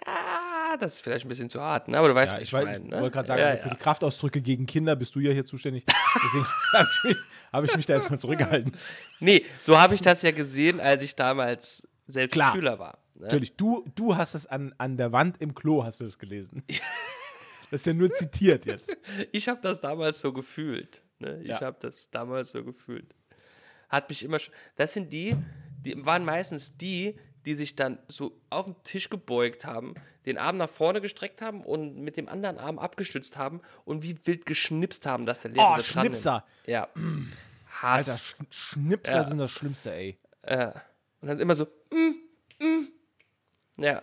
Ja, 0.07 0.77
das 0.79 0.95
ist 0.95 1.01
vielleicht 1.03 1.25
ein 1.25 1.29
bisschen 1.29 1.49
zu 1.49 1.63
hart, 1.63 1.89
ne? 1.89 1.97
aber 1.97 2.09
du 2.09 2.15
weißt, 2.15 2.33
ja, 2.33 2.39
ich, 2.39 2.45
ich 2.45 2.53
mein, 2.53 2.89
ne? 2.89 3.01
wollte 3.01 3.13
gerade 3.13 3.29
sagen, 3.29 3.41
ja, 3.41 3.47
also 3.47 3.63
für 3.63 3.69
die 3.71 3.77
Kraftausdrücke 3.77 4.43
gegen 4.43 4.67
Kinder 4.67 4.97
bist 4.97 5.15
du 5.15 5.21
ja 5.21 5.31
hier 5.31 5.45
zuständig. 5.45 5.85
Deswegen 6.23 6.47
habe 6.73 6.89
ich, 6.91 7.05
mich, 7.05 7.17
hab 7.53 7.65
ich 7.65 7.77
mich 7.77 7.87
da 7.87 7.95
jetzt 7.95 8.11
mal 8.11 8.19
zurückgehalten. 8.19 8.73
Nee, 9.21 9.47
so 9.63 9.81
habe 9.81 9.95
ich 9.95 10.01
das 10.01 10.23
ja 10.23 10.33
gesehen, 10.33 10.81
als 10.81 11.03
ich 11.03 11.15
damals 11.15 11.89
selbst 12.07 12.35
Klar. 12.35 12.53
Schüler 12.53 12.79
war. 12.79 12.99
Ne? 13.23 13.29
Natürlich, 13.29 13.57
du, 13.57 13.85
du 13.95 14.17
hast 14.17 14.35
es 14.35 14.47
an, 14.47 14.75
an 14.79 14.97
der 14.97 15.13
Wand 15.13 15.41
im 15.41 15.55
Klo, 15.55 15.85
hast 15.85 16.01
du 16.01 16.05
es 16.05 16.19
gelesen. 16.19 16.65
das 17.71 17.83
ist 17.83 17.87
ja 17.87 17.95
nur 17.95 18.11
zitiert 18.11 18.67
jetzt. 18.67 18.97
Ich 19.31 19.49
habe 19.49 19.61
das 19.61 19.79
damals 19.79 20.21
so 20.21 20.33
gefühlt. 20.33 21.03
Ne? 21.21 21.41
Ich 21.43 21.49
ja. 21.49 21.61
habe 21.61 21.77
das 21.81 22.11
damals 22.11 22.51
so 22.51 22.65
gefühlt. 22.65 23.15
Hat 23.89 24.09
mich 24.09 24.25
immer 24.25 24.41
schon. 24.41 24.53
Das 24.75 24.93
sind 24.93 25.13
die, 25.13 25.37
die 25.83 26.05
waren 26.05 26.25
meistens 26.25 26.77
die, 26.77 27.17
die 27.47 27.55
sich 27.55 27.77
dann 27.77 28.01
so 28.09 28.41
auf 28.51 28.65
den 28.65 28.75
Tisch 28.83 29.09
gebeugt 29.09 29.67
haben, 29.67 29.95
den 30.27 30.37
Arm 30.37 30.57
nach 30.57 30.71
vorne 30.71 31.01
gestreckt 31.01 31.43
haben 31.43 31.63
und 31.63 31.99
mit 31.99 32.17
dem 32.17 32.29
anderen 32.29 32.59
Arm 32.59 32.81
abgestützt 32.81 33.37
haben 33.39 33.61
und 33.85 34.03
wie 34.03 34.17
wild 34.27 34.47
geschnipst 34.47 35.07
haben, 35.07 35.27
dass 35.27 35.43
der 35.43 35.53
Lehrer 35.53 35.75
oh, 35.75 35.79
so 35.79 35.85
Schnipser. 35.85 36.45
Ja. 36.67 36.89
Hass. 37.83 38.09
Alter, 38.09 38.19
Sch 38.51 38.73
Schnipser 38.73 39.17
ja. 39.19 39.25
sind 39.25 39.39
das 39.39 39.51
Schlimmste, 39.53 39.95
ey. 39.95 40.19
Ja. 40.45 40.75
Und 41.21 41.29
dann 41.29 41.39
immer 41.39 41.55
so, 41.55 41.67
mm, 41.93 41.97
mm. 41.97 42.22
Ja. 43.79 44.03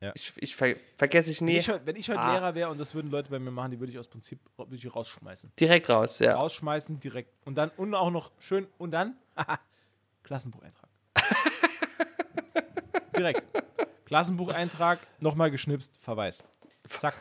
ja. 0.00 0.12
Ich, 0.14 0.32
ich 0.36 0.56
ver 0.56 0.74
vergesse 0.96 1.30
ich 1.30 1.40
nie. 1.40 1.54
Wenn 1.54 1.58
ich, 1.58 1.86
wenn 1.86 1.96
ich 1.96 2.08
heute 2.08 2.20
ah. 2.20 2.32
Lehrer 2.32 2.54
wäre 2.54 2.70
und 2.70 2.78
das 2.78 2.94
würden 2.94 3.10
Leute 3.10 3.30
bei 3.30 3.38
mir 3.38 3.50
machen, 3.50 3.72
die 3.72 3.80
würde 3.80 3.92
ich 3.92 3.98
aus 3.98 4.08
Prinzip 4.08 4.40
würde 4.56 4.74
ich 4.74 4.94
rausschmeißen. 4.94 5.52
Direkt 5.58 5.90
raus, 5.90 6.18
ja. 6.18 6.34
Rausschmeißen, 6.34 7.00
direkt. 7.00 7.32
Und 7.44 7.56
dann, 7.56 7.70
und 7.76 7.94
auch 7.94 8.10
noch 8.10 8.32
schön, 8.38 8.66
und 8.78 8.92
dann, 8.92 9.16
Klassenbucheintrag. 10.22 10.88
direkt. 13.16 13.44
Klassenbucheintrag, 14.04 14.98
nochmal 15.20 15.50
geschnipst, 15.50 15.96
Verweis. 16.00 16.44
Zack. 16.88 17.14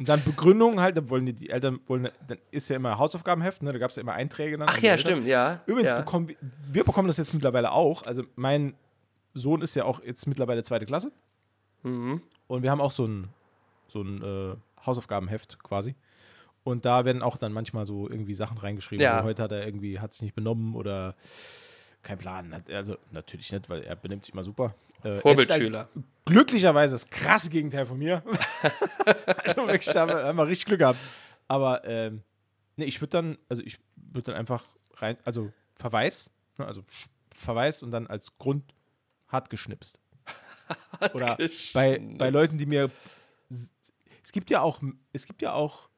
Und 0.00 0.08
dann 0.08 0.24
Begründung 0.24 0.80
halt, 0.80 0.96
dann 0.96 1.10
wollen 1.10 1.26
die, 1.26 1.34
die 1.34 1.50
Eltern, 1.50 1.78
wollen, 1.86 2.08
dann 2.26 2.38
ist 2.50 2.70
ja 2.70 2.76
immer 2.76 2.96
Hausaufgabenheft, 2.96 3.62
ne? 3.62 3.70
da 3.70 3.78
gab 3.78 3.90
es 3.90 3.96
ja 3.96 4.00
immer 4.00 4.14
Einträge. 4.14 4.56
Dann 4.56 4.66
Ach 4.66 4.78
ja, 4.78 4.96
stimmt, 4.96 5.26
ja. 5.26 5.60
Übrigens, 5.66 5.90
ja. 5.90 5.98
Bekommen, 5.98 6.34
wir 6.68 6.84
bekommen 6.84 7.06
das 7.06 7.18
jetzt 7.18 7.34
mittlerweile 7.34 7.72
auch. 7.72 8.06
Also 8.06 8.22
mein 8.34 8.72
Sohn 9.34 9.62
ist 9.62 9.74
ja 9.74 9.84
auch 9.84 10.02
jetzt 10.02 10.26
mittlerweile 10.26 10.62
zweite 10.62 10.86
Klasse. 10.86 11.12
Mhm. 11.82 12.22
Und 12.46 12.62
wir 12.62 12.70
haben 12.70 12.80
auch 12.80 12.90
so 12.90 13.06
ein, 13.06 13.28
so 13.88 14.02
ein 14.02 14.22
äh, 14.22 14.56
Hausaufgabenheft 14.84 15.62
quasi. 15.62 15.94
Und 16.62 16.84
da 16.84 17.04
werden 17.04 17.22
auch 17.22 17.38
dann 17.38 17.52
manchmal 17.52 17.86
so 17.86 18.08
irgendwie 18.08 18.34
Sachen 18.34 18.58
reingeschrieben. 18.58 19.02
Ja. 19.02 19.22
heute 19.22 19.42
hat 19.42 19.52
er 19.52 19.64
irgendwie, 19.64 19.98
hat 19.98 20.12
sich 20.12 20.22
nicht 20.22 20.34
benommen 20.34 20.74
oder 20.74 21.14
kein 22.02 22.18
Plan. 22.18 22.62
Also 22.70 22.96
natürlich 23.10 23.50
nicht, 23.52 23.68
weil 23.70 23.82
er 23.82 23.96
benimmt 23.96 24.24
sich 24.24 24.34
immer 24.34 24.44
super. 24.44 24.74
Äh, 25.02 25.14
Vorbildschüler. 25.14 25.88
Halt 25.94 26.04
glücklicherweise 26.24 26.94
das 26.94 27.08
krasse 27.08 27.50
Gegenteil 27.50 27.86
von 27.86 27.98
mir. 27.98 28.22
also 29.44 29.66
wirklich, 29.66 29.92
da 29.92 30.08
haben 30.24 30.36
wir 30.36 30.46
richtig 30.46 30.66
Glück 30.66 30.80
gehabt. 30.80 30.98
Aber 31.48 31.84
ähm, 31.84 32.22
nee, 32.76 32.84
ich 32.84 33.00
würde 33.00 33.10
dann, 33.10 33.38
also 33.48 33.62
ich 33.62 33.78
würde 33.96 34.32
dann 34.32 34.40
einfach 34.40 34.64
rein, 34.96 35.16
also 35.24 35.52
Verweis, 35.74 36.30
ne, 36.58 36.66
also 36.66 36.82
Verweis 37.32 37.82
und 37.82 37.90
dann 37.90 38.06
als 38.06 38.38
Grund 38.38 38.74
hart 39.30 39.50
geschnipst. 39.50 40.00
hart 41.00 41.14
Oder 41.14 41.36
geschnipst. 41.36 41.72
Bei, 41.72 41.98
bei 41.98 42.30
Leuten, 42.30 42.58
die 42.58 42.66
mir. 42.66 42.90
Es 43.48 44.32
gibt 44.32 44.50
ja 44.50 44.60
auch, 44.60 44.80
es 45.12 45.26
gibt 45.26 45.42
ja 45.42 45.52
auch, 45.54 45.88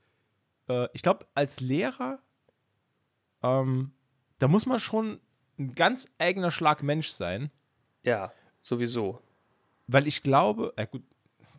äh, 0.69 0.89
ich 0.93 1.03
glaube, 1.03 1.27
als 1.35 1.61
Lehrer, 1.61 2.19
ähm, 3.43 3.93
da 4.39 4.49
muss 4.49 4.65
man 4.65 4.81
schon 4.81 5.21
ein 5.59 5.75
ganz 5.75 6.09
eigener 6.19 6.51
Schlag 6.51 6.83
Mensch 6.83 7.09
sein. 7.09 7.51
Ja, 8.05 8.33
sowieso. 8.61 9.21
Weil 9.87 10.07
ich 10.07 10.23
glaube, 10.23 10.73
äh 10.77 10.87
gut, 10.87 11.03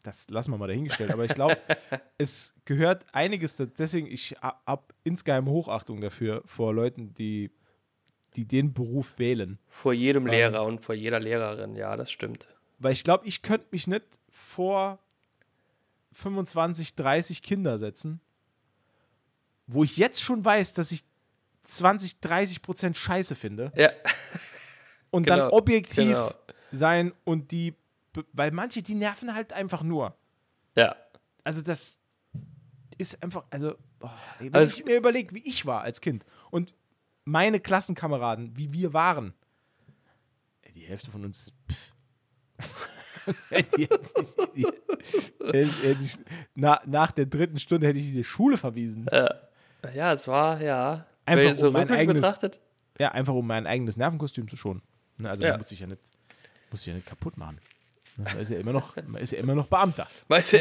das 0.03 0.29
lassen 0.29 0.51
wir 0.51 0.57
mal 0.57 0.67
dahingestellt, 0.67 1.11
aber 1.11 1.25
ich 1.25 1.33
glaube, 1.33 1.57
es 2.17 2.55
gehört 2.65 3.05
einiges, 3.13 3.57
deswegen, 3.57 4.07
ich 4.07 4.35
habe 4.41 4.83
insgeheim 5.03 5.47
Hochachtung 5.47 6.01
dafür 6.01 6.41
vor 6.45 6.73
Leuten, 6.73 7.13
die 7.13 7.51
die 8.35 8.45
den 8.45 8.73
Beruf 8.73 9.19
wählen. 9.19 9.59
Vor 9.67 9.93
jedem 9.93 10.27
ähm, 10.27 10.33
Lehrer 10.33 10.63
und 10.63 10.79
vor 10.79 10.95
jeder 10.95 11.19
Lehrerin, 11.19 11.75
ja, 11.75 11.95
das 11.95 12.11
stimmt. 12.11 12.47
Weil 12.79 12.93
ich 12.93 13.03
glaube, 13.03 13.27
ich 13.27 13.41
könnte 13.41 13.67
mich 13.71 13.87
nicht 13.87 14.19
vor 14.29 14.99
25, 16.13 16.95
30 16.95 17.41
Kinder 17.41 17.77
setzen, 17.77 18.19
wo 19.67 19.83
ich 19.83 19.97
jetzt 19.97 20.21
schon 20.21 20.43
weiß, 20.43 20.73
dass 20.73 20.91
ich 20.91 21.03
20, 21.63 22.19
30 22.19 22.61
Prozent 22.61 22.97
Scheiße 22.97 23.35
finde. 23.35 23.71
Ja. 23.75 23.91
Und 25.11 25.23
genau. 25.23 25.37
dann 25.37 25.49
objektiv 25.51 26.09
genau. 26.09 26.33
sein 26.71 27.13
und 27.23 27.51
die, 27.51 27.75
weil 28.31 28.49
manche, 28.49 28.81
die 28.81 28.95
nerven 28.95 29.35
halt 29.35 29.53
einfach 29.53 29.83
nur. 29.83 30.17
Ja. 30.75 30.95
Also 31.43 31.61
das 31.61 31.99
ist 32.97 33.21
einfach, 33.21 33.45
also, 33.51 33.75
oh, 34.01 34.09
wenn 34.39 34.53
also 34.55 34.75
ich 34.75 34.85
mir 34.85 34.97
überlege, 34.97 35.35
wie 35.35 35.47
ich 35.47 35.67
war 35.67 35.81
als 35.81 36.01
Kind 36.01 36.25
und 36.49 36.73
meine 37.25 37.59
Klassenkameraden, 37.59 38.55
wie 38.57 38.73
wir 38.73 38.93
waren, 38.93 39.33
die 40.75 40.81
Hälfte 40.81 41.11
von 41.11 41.23
uns. 41.23 41.53
die, 43.77 43.87
die, 44.55 44.65
die, 45.41 46.09
na, 46.55 46.81
nach 46.85 47.11
der 47.11 47.25
dritten 47.25 47.59
Stunde 47.59 47.87
hätte 47.87 47.99
ich 47.99 48.11
die 48.11 48.23
Schule 48.23 48.57
verwiesen. 48.57 49.07
ja, 49.93 50.13
es 50.13 50.27
war, 50.27 50.61
ja. 50.61 51.05
Einfach 51.25 51.55
so 51.55 51.67
um 51.67 51.73
mein 51.73 51.89
eigenes, 51.89 52.21
betrachtet. 52.21 52.59
Ja, 52.99 53.11
einfach 53.11 53.33
um 53.33 53.47
mein 53.47 53.65
eigenes 53.65 53.97
Nervenkostüm 53.97 54.47
zu 54.47 54.55
schonen. 54.55 54.81
Ne, 55.17 55.29
also 55.29 55.43
ja. 55.43 55.57
muss 55.57 55.71
ich 55.71 55.79
ja 55.79 55.87
nicht, 55.87 56.01
muss 56.71 56.81
ich 56.81 56.87
ja 56.87 56.93
nicht 56.93 57.05
kaputt 57.05 57.37
machen. 57.37 57.59
Man 58.17 58.37
ist 58.37 58.49
ja 58.49 58.59
immer 58.59 58.73
noch, 58.73 58.95
man 59.07 59.21
ist 59.21 59.31
ja 59.31 59.39
immer 59.39 59.55
noch 59.55 59.67
Beamter. 59.67 60.07
Weißt 60.27 60.53
du? 60.53 60.57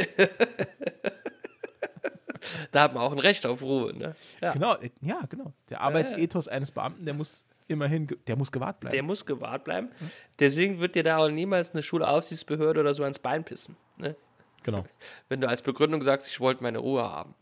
Da 2.70 2.82
hat 2.82 2.94
man 2.94 3.02
auch 3.02 3.12
ein 3.12 3.18
Recht 3.18 3.46
auf 3.46 3.62
Ruhe. 3.62 3.96
Ne? 3.96 4.14
Ja. 4.40 4.52
Genau, 4.52 4.74
äh, 4.76 4.90
ja, 5.00 5.20
genau. 5.28 5.52
Der 5.68 5.80
Arbeitsethos 5.80 6.48
eines 6.48 6.70
Beamten, 6.70 7.04
der 7.04 7.14
muss 7.14 7.46
immerhin, 7.68 8.08
der 8.26 8.36
muss 8.36 8.52
gewahrt 8.52 8.80
bleiben. 8.80 8.94
Der 8.94 9.02
muss 9.02 9.24
gewahrt 9.26 9.64
bleiben. 9.64 9.90
Deswegen 10.38 10.80
wird 10.80 10.94
dir 10.94 11.02
da 11.02 11.18
auch 11.18 11.28
niemals 11.28 11.72
eine 11.72 11.82
Schulaufsichtsbehörde 11.82 12.80
oder 12.80 12.94
so 12.94 13.02
ans 13.02 13.18
Bein 13.18 13.44
pissen. 13.44 13.76
Ne? 13.96 14.16
Genau. 14.62 14.84
Wenn 15.28 15.40
du 15.40 15.48
als 15.48 15.62
Begründung 15.62 16.02
sagst, 16.02 16.28
ich 16.28 16.40
wollte 16.40 16.62
meine 16.62 16.78
Ruhe 16.78 17.02
haben. 17.02 17.34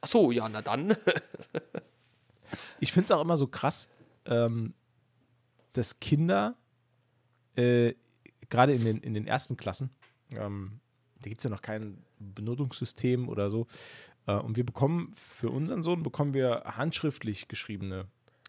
Ach 0.00 0.08
so, 0.08 0.30
ja, 0.30 0.48
na 0.48 0.62
dann. 0.62 0.96
Ich 2.80 2.92
finde 2.92 3.04
es 3.04 3.10
auch 3.12 3.20
immer 3.20 3.36
so 3.36 3.46
krass, 3.46 3.88
ähm, 4.26 4.74
dass 5.72 6.00
Kinder, 6.00 6.56
äh, 7.54 7.94
gerade 8.50 8.72
in 8.72 8.84
den, 8.84 8.98
in 8.98 9.14
den 9.14 9.28
ersten 9.28 9.56
Klassen, 9.56 9.90
ähm, 10.30 10.80
da 11.22 11.28
gibt 11.28 11.40
es 11.40 11.44
ja 11.44 11.50
noch 11.50 11.62
kein 11.62 11.98
Benotungssystem 12.18 13.28
oder 13.28 13.50
so, 13.50 13.66
äh, 14.26 14.34
und 14.34 14.56
wir 14.56 14.64
bekommen 14.66 15.10
für 15.14 15.50
unseren 15.50 15.82
Sohn 15.82 16.02
bekommen 16.02 16.34
wir 16.34 16.62
handschriftlich 16.66 17.48
geschriebene 17.48 18.06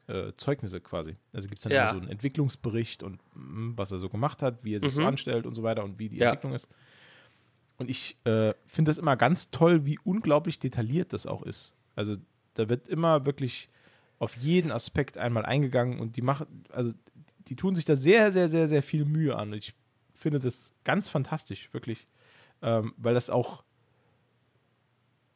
äh, 0.07 0.33
Zeugnisse 0.35 0.81
quasi. 0.81 1.15
Also 1.31 1.47
gibt 1.47 1.59
es 1.59 1.63
dann 1.63 1.71
Ja. 1.73 1.87
so 1.87 1.97
einen 1.97 2.09
Entwicklungsbericht 2.09 3.03
und 3.03 3.21
mh, 3.35 3.73
was 3.77 3.91
er 3.91 3.99
so 3.99 4.09
gemacht 4.09 4.41
hat, 4.41 4.63
wie 4.63 4.75
er 4.75 4.81
sich 4.81 4.91
so 4.91 5.01
Mhm. 5.01 5.07
anstellt 5.07 5.45
und 5.45 5.53
so 5.55 5.63
weiter 5.63 5.83
und 5.83 5.97
wie 5.97 6.09
die 6.09 6.17
Ja. 6.17 6.29
Entwicklung 6.29 6.53
ist. 6.53 6.67
Und 7.77 7.89
ich 7.89 8.17
äh, 8.25 8.53
finde 8.67 8.89
das 8.89 8.97
immer 8.97 9.15
ganz 9.15 9.49
toll, 9.49 9.85
wie 9.85 9.97
unglaublich 10.03 10.59
detailliert 10.59 11.13
das 11.13 11.25
auch 11.25 11.41
ist. 11.43 11.73
Also 11.95 12.15
da 12.55 12.69
wird 12.69 12.87
immer 12.87 13.25
wirklich 13.25 13.69
auf 14.19 14.35
jeden 14.37 14.71
Aspekt 14.71 15.17
einmal 15.17 15.45
eingegangen 15.45 15.99
und 15.99 16.17
die 16.17 16.21
machen, 16.21 16.65
also 16.69 16.91
die 17.47 17.55
tun 17.55 17.73
sich 17.75 17.83
da 17.85 17.95
sehr, 17.95 18.31
sehr, 18.31 18.47
sehr, 18.49 18.67
sehr 18.67 18.83
viel 18.83 19.05
Mühe 19.05 19.35
an. 19.35 19.51
Und 19.53 19.57
ich 19.57 19.73
finde 20.13 20.39
das 20.39 20.73
ganz 20.83 21.09
fantastisch, 21.09 21.73
wirklich. 21.73 22.07
Ähm, 22.63 22.93
weil 22.97 23.13
das 23.13 23.29
auch 23.29 23.63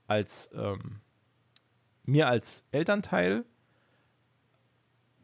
als 0.08 0.50
ähm, 0.56 1.02
mir 2.06 2.28
als 2.30 2.66
Elternteil 2.72 3.44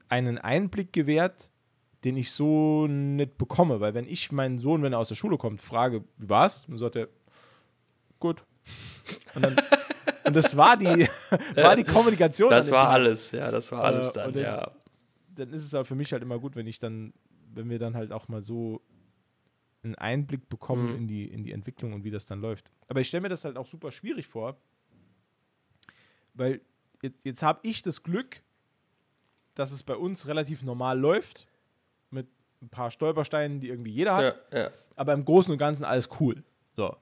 einen 0.10 0.38
Einblick 0.38 0.92
gewährt, 0.94 1.50
den 2.04 2.18
ich 2.18 2.32
so 2.32 2.88
nicht 2.88 3.38
bekomme. 3.38 3.80
Weil 3.80 3.94
wenn 3.94 4.06
ich 4.08 4.32
meinen 4.32 4.58
Sohn, 4.60 4.84
wenn 4.84 4.94
er 4.94 5.00
aus 5.00 5.08
der 5.08 5.16
Schule 5.16 5.38
kommt, 5.38 5.62
frage, 5.62 6.04
wie 6.18 6.30
war's? 6.30 6.66
Dann 6.68 6.78
sagt 6.78 6.98
er, 6.98 7.08
gut. 8.20 8.44
Und, 9.36 9.44
dann, 9.46 9.56
und 10.26 10.36
das 10.36 10.58
war 10.58 10.76
die, 10.78 11.08
war 11.56 11.76
die 11.76 11.84
Kommunikation. 11.86 12.50
Das 12.50 12.70
war 12.72 12.86
Tag. 12.86 12.94
alles, 12.94 13.32
ja, 13.32 13.50
das 13.50 13.72
war 13.72 13.86
alles 13.86 14.10
Äh, 14.10 14.14
dann, 14.16 14.34
dann- 14.34 14.44
ja. 14.44 14.72
Dann 15.36 15.50
ist 15.52 15.64
es 15.64 15.74
aber 15.74 15.84
für 15.86 15.96
mich 15.96 16.12
halt 16.14 16.22
immer 16.22 16.38
gut, 16.38 16.56
wenn 16.56 16.68
ich 16.68 16.78
dann, 16.78 17.12
wenn 17.56 17.68
wir 17.70 17.80
dann 17.80 17.96
halt 17.96 18.12
auch 18.12 18.28
mal 18.28 18.44
so 18.44 18.82
einen 19.84 19.96
Einblick 19.96 20.50
bekommen 20.50 20.90
Mhm. 20.90 20.96
in, 20.96 21.08
die, 21.08 21.25
in 21.25 21.44
die 21.44 21.52
Entwicklung 21.52 21.94
und 21.94 22.04
wie 22.04 22.12
das 22.12 22.25
dann 22.25 22.40
läuft. 22.42 22.72
Aber 22.88 23.02
ich 23.02 23.08
stelle 23.08 23.22
mir 23.22 23.30
das 23.30 23.44
halt 23.46 23.58
auch 23.58 23.66
super 23.68 23.92
schwierig 23.92 24.28
vor, 24.28 24.58
weil 26.34 26.62
jetzt, 27.02 27.25
jetzt 27.25 27.44
habe 27.44 27.60
ich 27.63 27.82
das 27.82 28.04
Glück, 28.04 28.42
dass 29.56 29.72
es 29.72 29.84
bei 29.84 29.96
uns 29.96 30.28
relativ 30.28 30.63
normal 30.63 31.00
läuft, 31.00 31.48
mit 32.10 32.28
ein 32.62 32.70
paar 32.70 32.92
Stolpersteinen, 32.92 33.60
die 33.60 33.68
irgendwie 33.70 33.92
jeder 33.92 34.16
hat 34.16 34.40
ja, 34.52 34.60
ja. 34.63 34.72
aber 34.96 35.13
im 35.13 35.25
Großen 35.25 35.52
und 35.52 35.58
Ganzen 35.60 35.84
alles 35.84 36.10
cool. 36.20 36.44
So. 36.75 36.96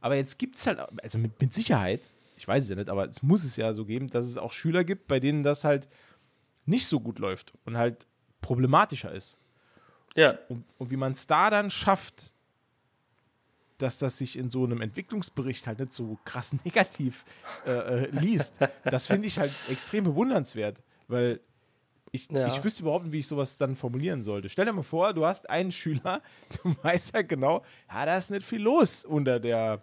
Aber 0.00 0.14
jetzt 0.14 0.38
gibt 0.38 0.56
es 0.56 0.66
halt, 0.66 0.78
also 1.02 1.18
mit, 1.18 1.40
mit 1.40 1.52
Sicherheit, 1.52 2.10
ich 2.36 2.46
weiß 2.46 2.64
es 2.64 2.70
ja 2.70 2.76
nicht, 2.76 2.90
aber 2.90 3.08
es 3.08 3.22
muss 3.22 3.44
es 3.44 3.56
ja 3.56 3.72
so 3.72 3.84
geben, 3.86 4.08
dass 4.08 4.26
es 4.26 4.36
auch 4.36 4.52
Schüler 4.52 4.84
gibt, 4.84 5.08
bei 5.08 5.18
denen 5.20 5.42
das 5.42 5.64
halt 5.64 5.88
nicht 6.66 6.86
so 6.86 7.00
gut 7.00 7.18
läuft 7.18 7.54
und 7.64 7.76
halt 7.76 8.06
problematischer 8.40 9.10
ist. 9.10 9.38
Ja, 10.16 10.38
Und, 10.48 10.64
und 10.78 10.90
wie 10.90 10.96
man 10.96 11.12
es 11.12 11.26
da 11.26 11.50
dann 11.50 11.70
schafft, 11.70 12.34
dass 13.78 13.98
das 13.98 14.16
sich 14.18 14.38
in 14.38 14.48
so 14.48 14.64
einem 14.64 14.80
Entwicklungsbericht 14.80 15.66
halt 15.66 15.78
nicht 15.80 15.92
so 15.92 16.18
krass 16.24 16.56
negativ 16.64 17.24
äh, 17.66 17.70
äh, 17.70 18.10
liest, 18.10 18.56
das 18.84 19.06
finde 19.06 19.26
ich 19.26 19.38
halt 19.38 19.52
extrem 19.68 20.04
bewundernswert, 20.04 20.82
weil 21.08 21.40
ich, 22.12 22.30
Ja. 22.30 22.46
ich 22.46 22.64
wüsste 22.64 22.82
überhaupt 22.82 23.04
nicht, 23.04 23.12
wie 23.12 23.18
ich 23.18 23.26
sowas 23.26 23.58
dann 23.58 23.76
formulieren 23.76 24.22
sollte. 24.22 24.48
Stell 24.48 24.64
dir 24.64 24.72
mal 24.72 24.82
vor, 24.82 25.12
du 25.12 25.26
hast 25.26 25.50
einen 25.50 25.70
Schüler, 25.72 26.22
du 26.62 26.74
weißt 26.82 27.12
halt 27.14 27.28
genau, 27.28 27.62
ja, 27.92 28.06
da 28.06 28.16
ist 28.16 28.30
nicht 28.30 28.44
viel 28.46 28.62
los 28.62 29.04
unter 29.04 29.38
der 29.38 29.82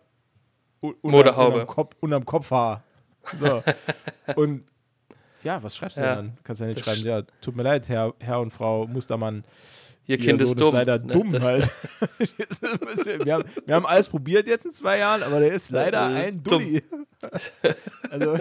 unter, 0.81 0.97
Motorhaube. 1.03 1.53
Unterm, 1.61 1.67
Kopf, 1.67 1.95
unterm 1.99 2.25
Kopfhaar. 2.25 2.83
So. 3.39 3.63
und 4.35 4.63
ja, 5.43 5.61
was 5.61 5.75
schreibst 5.77 5.97
du 5.97 6.01
Ja. 6.01 6.15
denn 6.15 6.25
dann? 6.29 6.37
Kannst 6.43 6.61
du 6.61 6.65
ja 6.65 6.69
nicht 6.73 6.83
schreiben, 6.83 7.03
ja, 7.03 7.21
tut 7.41 7.55
mir 7.55 7.63
leid, 7.63 7.87
Herr, 7.89 8.13
Herr 8.19 8.39
und 8.41 8.49
Frau 8.51 8.87
Mustermann. 8.87 9.43
Ihr 10.07 10.17
Kind 10.17 10.39
Sohn 10.39 10.48
ist 10.48 10.60
dumm. 10.60 10.74
leider 10.75 11.00
ne? 11.00 11.13
dumm 11.13 11.31
Das- 11.31 11.43
halt. 11.43 11.70
Ist 12.20 12.61
wir, 13.25 13.33
haben, 13.33 13.44
wir 13.66 13.75
haben 13.75 13.85
alles 13.85 14.09
probiert 14.09 14.48
jetzt 14.48 14.66
in 14.66 14.72
zwei 14.72 14.98
Jahren, 15.00 15.24
aber 15.24 15.39
der 15.39 15.53
ist 15.53 15.70
leider 15.72 16.09
Äh, 16.11 16.27
ein 16.27 16.35
dumm. 16.44 16.63
Dulli. 16.63 16.83
Also 18.11 18.37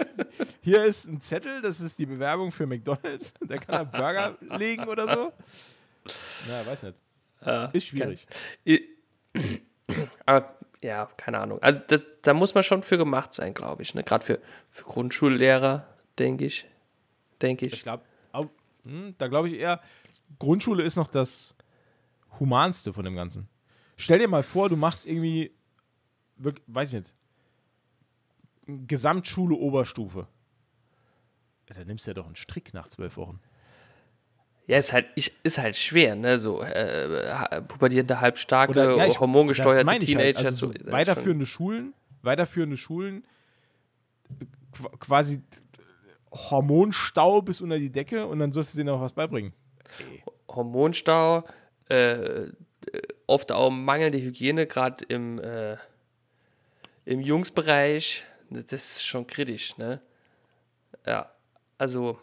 hier 0.61 0.83
ist 0.83 1.05
ein 1.07 1.21
Zettel, 1.21 1.61
das 1.61 1.79
ist 1.79 1.97
die 1.99 2.05
Bewerbung 2.05 2.51
für 2.51 2.67
McDonalds. 2.67 3.33
Da 3.47 3.55
kann 3.57 3.75
er 3.75 3.85
Burger 3.85 4.37
legen 4.57 4.83
oder 4.89 5.07
so. 5.07 5.33
Na, 6.49 6.65
weiß 6.69 6.83
nicht. 6.83 6.95
Ja, 7.45 7.65
Ist 7.67 7.87
schwierig. 7.87 8.27
Aber 10.25 10.53
ja, 10.81 11.09
keine 11.17 11.39
Ahnung. 11.39 11.59
Also 11.61 11.79
da, 11.87 11.97
da 12.21 12.33
muss 12.33 12.53
man 12.55 12.63
schon 12.63 12.83
für 12.83 12.97
gemacht 12.97 13.33
sein, 13.33 13.53
glaube 13.53 13.83
ich. 13.83 13.95
Ne? 13.95 14.03
Gerade 14.03 14.23
für, 14.25 14.39
für 14.69 14.83
Grundschullehrer, 14.83 15.87
denke 16.19 16.45
ich. 16.45 16.65
Denke 17.41 17.65
Ich 17.65 17.73
ich. 17.73 17.83
glaube, 17.83 18.03
hm, 18.85 19.15
da 19.17 19.27
glaube 19.29 19.47
ich 19.47 19.59
eher, 19.59 19.79
Grundschule 20.39 20.83
ist 20.83 20.95
noch 20.95 21.07
das 21.07 21.55
Humanste 22.39 22.93
von 22.93 23.05
dem 23.05 23.15
Ganzen. 23.15 23.47
Stell 23.97 24.19
dir 24.19 24.27
mal 24.27 24.43
vor, 24.43 24.69
du 24.69 24.75
machst 24.75 25.05
irgendwie, 25.05 25.51
weiß 26.67 26.93
ich 26.93 26.99
nicht, 27.01 27.13
Gesamtschule 28.87 29.55
Oberstufe. 29.55 30.27
Ja, 31.69 31.75
dann 31.75 31.87
nimmst 31.87 32.05
du 32.07 32.11
ja 32.11 32.15
doch 32.15 32.25
einen 32.25 32.35
Strick 32.35 32.73
nach 32.73 32.87
zwölf 32.87 33.17
Wochen. 33.17 33.39
Ja, 34.67 34.77
ist 34.77 34.93
halt, 34.93 35.07
ist 35.43 35.57
halt 35.57 35.75
schwer, 35.75 36.15
ne? 36.15 36.39
So 36.39 36.61
äh, 36.61 37.61
pubertierende, 37.63 38.21
halbstarke, 38.21 38.71
Oder, 38.71 38.95
ja, 38.95 39.05
ich- 39.07 39.19
hormongesteuerte 39.19 39.81
ich 39.93 40.05
Teenager. 40.05 40.25
Halt. 40.37 40.37
Also 40.37 40.67
so, 40.71 40.73
weiterführende 40.91 41.45
Schulen, 41.45 41.93
weiterführende 42.21 42.77
Schulen, 42.77 43.25
qu- 44.73 44.97
quasi 44.99 45.41
Hormonstau 46.31 47.41
bis 47.41 47.59
unter 47.59 47.77
die 47.77 47.89
Decke 47.91 48.25
und 48.25 48.39
dann 48.39 48.53
sollst 48.53 48.73
du 48.73 48.77
denen 48.77 48.89
auch 48.89 49.01
was 49.01 49.11
beibringen. 49.13 49.51
Hormonstau, 50.47 51.43
äh, 51.89 52.47
oft 53.27 53.51
auch 53.51 53.69
mangelnde 53.69 54.19
Hygiene, 54.21 54.67
gerade 54.67 55.05
im, 55.07 55.39
äh, 55.39 55.77
im 57.05 57.19
Jungsbereich. 57.21 58.25
Das 58.49 58.71
ist 58.73 59.05
schon 59.05 59.25
kritisch, 59.27 59.77
ne? 59.77 59.99
Ja, 61.05 61.31
also 61.77 62.19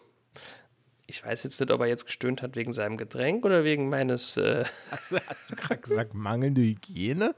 ich 1.07 1.25
weiß 1.25 1.43
jetzt 1.43 1.59
nicht, 1.61 1.71
ob 1.73 1.81
er 1.81 1.87
jetzt 1.89 2.07
gestöhnt 2.07 2.41
hat 2.41 2.55
wegen 2.55 2.73
seinem 2.73 2.97
Getränk 2.97 3.45
oder 3.45 3.65
wegen 3.65 3.89
meines. 3.89 4.37
Äh, 4.37 4.65
Hast, 4.91 5.13
du- 5.13 5.19
hast 5.27 5.51
du 5.51 5.57
gerade 5.57 5.81
gesagt, 5.81 6.15
mangelnde 6.15 6.61
Hygiene? 6.61 7.35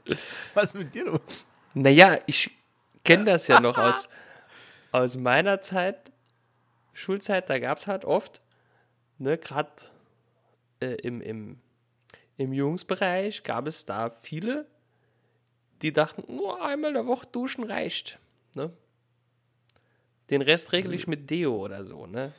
Was 0.53 0.65
ist 0.65 0.75
mit 0.75 0.93
dir 0.93 1.05
los? 1.05 1.45
naja, 1.73 2.19
ich 2.27 2.51
kenne 3.03 3.25
das 3.25 3.47
ja 3.47 3.59
noch 3.59 3.77
aus, 3.79 4.09
aus 4.91 5.17
meiner 5.17 5.59
Zeit, 5.61 6.11
Schulzeit, 6.93 7.49
da 7.49 7.57
gab 7.57 7.79
es 7.79 7.87
halt 7.87 8.05
oft, 8.05 8.41
ne, 9.17 9.39
gerade 9.39 9.71
äh, 10.83 10.95
im, 10.95 11.21
im, 11.21 11.57
im 12.37 12.53
Jungsbereich 12.53 13.43
gab 13.43 13.67
es 13.67 13.85
da 13.85 14.09
viele, 14.09 14.67
die 15.81 15.93
dachten, 15.93 16.23
nur 16.33 16.63
einmal 16.63 16.89
in 16.89 16.95
der 16.95 17.07
Woche 17.07 17.27
duschen 17.31 17.63
reicht. 17.63 18.19
Ne? 18.55 18.71
Den 20.29 20.41
Rest 20.41 20.71
regle 20.71 20.95
ich 20.95 21.07
mit 21.07 21.29
Deo 21.29 21.55
oder 21.55 21.85
so, 21.85 22.05
ne? 22.05 22.33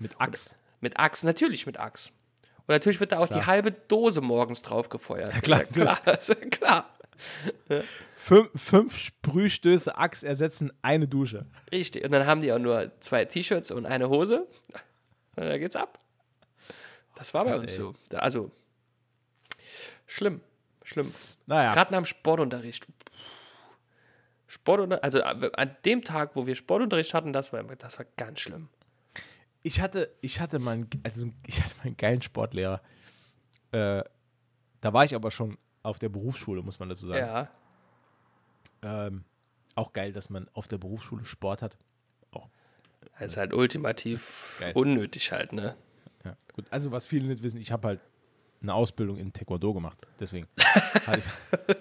Mit 0.00 0.20
Axt. 0.20 0.56
Mit 0.80 0.98
Axt, 0.98 1.24
natürlich 1.24 1.66
mit 1.66 1.78
Axt. 1.78 2.12
Und 2.58 2.68
natürlich 2.68 3.00
wird 3.00 3.12
da 3.12 3.18
auch 3.18 3.28
die 3.28 3.44
halbe 3.44 3.72
Dose 3.72 4.20
morgens 4.20 4.62
drauf 4.62 4.88
gefeuert. 4.88 5.32
Ja, 5.32 5.40
klar, 5.40 5.64
klar. 5.72 6.00
ja 6.06 6.34
klar. 6.50 6.96
Fünf, 8.14 8.50
fünf 8.54 8.96
Sprühstöße 8.96 9.96
Axt 9.96 10.24
ersetzen 10.24 10.72
eine 10.80 11.06
Dusche. 11.06 11.46
Richtig. 11.70 12.04
Und 12.04 12.12
dann 12.12 12.26
haben 12.26 12.40
die 12.40 12.52
auch 12.52 12.58
nur 12.58 12.92
zwei 13.00 13.24
T-Shirts 13.24 13.70
und 13.70 13.86
eine 13.86 14.08
Hose. 14.08 14.46
Und 15.36 15.44
da 15.46 15.58
geht's 15.58 15.76
ab. 15.76 15.98
Das 17.20 17.34
war 17.34 17.44
bei 17.44 17.54
uns 17.54 17.74
so. 17.74 17.92
Also, 18.14 18.50
schlimm. 20.06 20.40
Schlimm. 20.82 21.12
Naja, 21.46 21.72
Gerade 21.74 21.92
nach 21.92 21.98
dem 22.00 22.06
Sportunterricht. 22.06 22.86
Sportunterricht, 24.46 25.04
also 25.04 25.18
äh, 25.18 25.50
an 25.54 25.76
dem 25.84 26.02
Tag, 26.02 26.34
wo 26.34 26.46
wir 26.46 26.54
Sportunterricht 26.54 27.12
hatten, 27.12 27.34
das 27.34 27.52
war, 27.52 27.62
das 27.62 27.98
war 27.98 28.06
ganz 28.16 28.40
schlimm. 28.40 28.68
ich 29.62 29.82
hatte, 29.82 30.10
ich 30.22 30.40
hatte 30.40 30.58
meinen, 30.58 30.88
also 31.04 31.26
ich 31.46 31.62
hatte 31.62 31.74
meinen 31.84 31.96
geilen 31.98 32.22
Sportlehrer. 32.22 32.80
Äh, 33.72 34.02
da 34.80 34.92
war 34.94 35.04
ich 35.04 35.14
aber 35.14 35.30
schon 35.30 35.58
auf 35.82 35.98
der 35.98 36.08
Berufsschule, 36.08 36.62
muss 36.62 36.78
man 36.80 36.88
dazu 36.88 37.06
sagen. 37.06 37.18
Ja. 37.20 37.50
Ähm, 39.06 39.24
auch 39.74 39.92
geil, 39.92 40.12
dass 40.12 40.30
man 40.30 40.48
auf 40.54 40.68
der 40.68 40.78
Berufsschule 40.78 41.26
Sport 41.26 41.60
hat. 41.60 41.76
Auch 42.32 42.48
Das 43.18 43.32
ist 43.32 43.36
halt 43.36 43.52
ultimativ 43.52 44.56
Geil. 44.60 44.72
unnötig 44.74 45.30
halt, 45.32 45.52
ne? 45.52 45.76
Ja, 46.24 46.36
gut. 46.54 46.66
Also, 46.70 46.92
was 46.92 47.06
viele 47.06 47.28
nicht 47.28 47.42
wissen, 47.42 47.60
ich 47.60 47.72
habe 47.72 47.88
halt 47.88 48.00
eine 48.62 48.74
Ausbildung 48.74 49.16
in 49.16 49.32
Taekwondo 49.32 49.72
gemacht. 49.72 50.06
Deswegen 50.18 50.46
ich, 50.56 51.24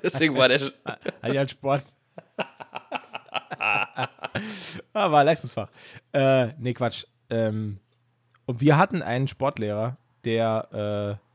Deswegen 0.04 0.36
war 0.36 0.48
der. 0.48 0.60
hatte 0.86 1.32
ich 1.32 1.38
halt 1.38 1.52
Sport. 1.52 1.84
ah, 3.60 4.08
war 4.94 5.24
Leistungsfach. 5.24 5.70
Äh, 6.14 6.54
nee, 6.58 6.74
Quatsch. 6.74 7.06
Ähm, 7.30 7.80
und 8.46 8.62
wir 8.62 8.78
hatten 8.78 9.02
einen 9.02 9.28
Sportlehrer, 9.28 9.98
der, 10.24 11.20
äh, 11.22 11.26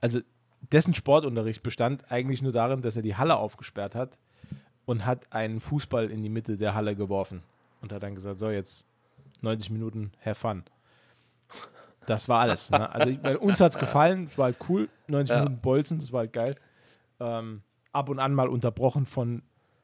also 0.00 0.20
dessen 0.72 0.94
Sportunterricht 0.94 1.62
bestand 1.62 2.10
eigentlich 2.10 2.42
nur 2.42 2.52
darin, 2.52 2.82
dass 2.82 2.96
er 2.96 3.02
die 3.02 3.16
Halle 3.16 3.36
aufgesperrt 3.36 3.94
hat 3.94 4.18
und 4.84 5.06
hat 5.06 5.32
einen 5.32 5.60
Fußball 5.60 6.10
in 6.10 6.22
die 6.22 6.28
Mitte 6.28 6.56
der 6.56 6.74
Halle 6.74 6.96
geworfen 6.96 7.42
und 7.80 7.92
hat 7.92 8.02
dann 8.02 8.14
gesagt, 8.14 8.38
so 8.38 8.50
jetzt 8.50 8.86
90 9.42 9.70
Minuten, 9.70 10.12
have 10.24 10.34
fun. 10.34 10.64
Das 12.06 12.28
war 12.28 12.40
alles. 12.40 12.70
Ne? 12.70 12.90
Also 12.90 13.10
ich, 13.10 13.40
uns 13.40 13.60
hat 13.60 13.72
es 13.72 13.78
gefallen, 13.78 14.24
es 14.24 14.38
war 14.38 14.46
halt 14.46 14.56
cool, 14.68 14.88
90 15.08 15.34
ja. 15.34 15.42
Minuten 15.42 15.60
Bolzen, 15.60 15.98
das 15.98 16.12
war 16.12 16.20
halt 16.20 16.32
geil. 16.32 16.54
Ähm, 17.20 17.62
ab 17.92 18.08
und 18.08 18.18
an 18.18 18.32
mal 18.32 18.48
unterbrochen 18.48 19.04
von 19.04 19.42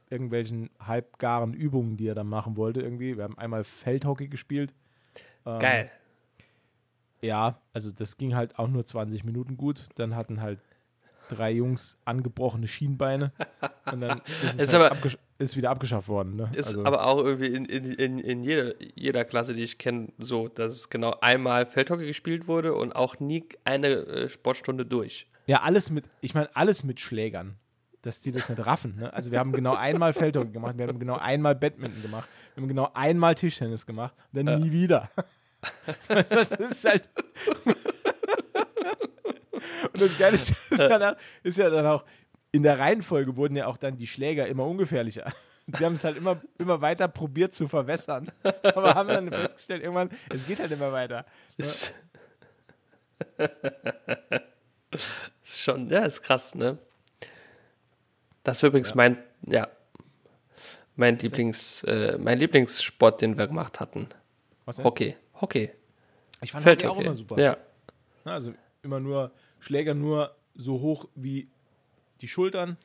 irgendwelchen 0.09 0.70
halbgaren 0.81 1.53
Übungen, 1.53 1.96
die 1.96 2.09
er 2.09 2.14
dann 2.14 2.29
machen 2.29 2.57
wollte 2.57 2.81
irgendwie. 2.81 3.16
Wir 3.16 3.24
haben 3.24 3.38
einmal 3.38 3.64
Feldhockey 3.64 4.29
gespielt. 4.29 4.72
Ähm, 5.44 5.59
geil. 5.59 5.90
Ja, 7.20 7.59
also 7.72 7.90
das 7.90 8.16
ging 8.16 8.35
halt 8.35 8.59
auch 8.59 8.68
nur 8.68 8.85
20 8.85 9.24
Minuten 9.24 9.57
gut. 9.57 9.88
Dann 9.96 10.14
hatten 10.14 10.40
halt 10.40 10.61
drei 11.28 11.52
Jungs 11.52 11.98
angebrochene 12.04 12.66
Schienbeine 12.66 13.32
und 13.90 14.00
dann 14.00 14.20
ist 14.20 14.60
es 14.60 14.72
halt 14.74 14.92
aber, 14.92 15.10
ist 15.38 15.56
wieder 15.56 15.70
abgeschafft 15.70 16.08
worden. 16.08 16.34
Ne? 16.34 16.50
Ist 16.54 16.68
also. 16.68 16.84
aber 16.84 17.06
auch 17.06 17.18
irgendwie 17.18 17.48
in, 17.48 17.64
in, 17.64 17.92
in, 17.92 18.18
in 18.18 18.44
jeder, 18.44 18.74
jeder 18.94 19.24
Klasse, 19.24 19.54
die 19.54 19.62
ich 19.62 19.78
kenne, 19.78 20.08
so, 20.18 20.48
dass 20.48 20.72
es 20.72 20.90
genau 20.90 21.16
einmal 21.20 21.66
Feldhockey 21.66 22.06
gespielt 22.06 22.46
wurde 22.46 22.74
und 22.74 22.94
auch 22.94 23.18
nie 23.20 23.48
eine 23.64 23.88
äh, 23.88 24.28
Sportstunde 24.28 24.87
durch. 24.87 25.26
Ja, 25.46 25.62
alles 25.62 25.90
mit, 25.90 26.08
ich 26.20 26.34
meine, 26.34 26.54
alles 26.54 26.84
mit 26.84 27.00
Schlägern. 27.00 27.56
Dass 28.02 28.20
die 28.20 28.32
das 28.32 28.50
nicht 28.50 28.66
raffen. 28.66 28.96
Ne? 28.96 29.12
Also 29.14 29.30
wir 29.30 29.38
haben 29.38 29.52
genau 29.52 29.74
einmal 29.74 30.12
Feldhockey 30.12 30.52
gemacht, 30.52 30.76
wir 30.76 30.87
haben 30.87 30.98
genau 30.98 31.16
einmal 31.16 31.54
Badminton 31.54 32.02
gemacht, 32.02 32.28
wir 32.54 32.62
haben 32.62 32.68
genau 32.68 32.90
einmal 32.92 33.34
Tischtennis 33.34 33.87
gemacht 33.87 34.14
und 34.30 34.44
dann 34.44 34.46
ja. 34.46 34.58
nie 34.58 34.72
wieder. 34.72 35.08
das 36.08 36.50
ist 36.52 36.84
halt. 36.84 37.08
Und 39.94 40.02
das 40.02 40.18
Geile 40.18 40.35
ist, 40.35 40.50
ist, 41.42 41.59
ja 41.59 41.70
dann, 41.70 41.87
auch, 41.87 42.04
in 42.50 42.62
der 42.62 42.78
Reihenfolge 42.78 43.37
wurden 43.37 43.57
ja 43.57 43.66
auch 43.66 43.76
dann 43.76 43.96
die 43.96 44.07
Schläger 44.07 44.46
immer 44.46 44.66
ungefährlicher. 44.66 45.33
Die 45.66 45.83
haben 45.83 45.94
es 45.94 46.04
halt 46.04 46.18
immer, 46.18 46.38
immer 46.59 46.83
weiter 46.83 47.09
probiert 47.09 47.54
zu 47.54 47.66
verwässern. 47.66 48.30
Aber 48.74 48.94
haben 48.94 49.09
dann 49.09 49.30
festgestellt, 49.33 49.83
irgendwann, 49.83 50.11
es 50.28 50.46
geht 50.46 50.59
halt 50.59 50.70
immer 50.72 50.92
weiter. 50.92 51.24
Ist, 51.57 51.94
ist 55.42 55.61
schon, 55.62 55.88
ja, 55.88 56.04
ist 56.04 56.20
krass, 56.20 56.54
ne? 56.54 56.76
Das 58.42 58.59
ist 58.59 58.62
übrigens 58.62 58.90
ja. 58.90 58.96
mein, 58.96 59.18
ja, 59.46 59.68
mein 60.96 61.16
Lieblings, 61.16 61.83
äh, 61.85 62.18
mein 62.18 62.38
Lieblingssport, 62.38 63.22
den 63.22 63.38
wir 63.38 63.46
gemacht 63.46 63.80
hatten. 63.80 64.07
Was 64.66 64.76
denn? 64.76 64.85
Hockey. 64.85 65.16
Hockey. 65.40 65.70
Ich 66.42 66.52
fand 66.52 66.66
Hockey 66.66 66.87
auch 66.87 66.98
immer 66.98 67.14
super. 67.14 67.40
Ja. 67.40 67.57
Also 68.24 68.52
immer 68.83 69.00
nur 69.00 69.33
Schläger 69.64 69.94
nur 69.94 70.37
so 70.55 70.81
hoch 70.81 71.09
wie 71.14 71.48
die 72.20 72.29
Schultern, 72.29 72.77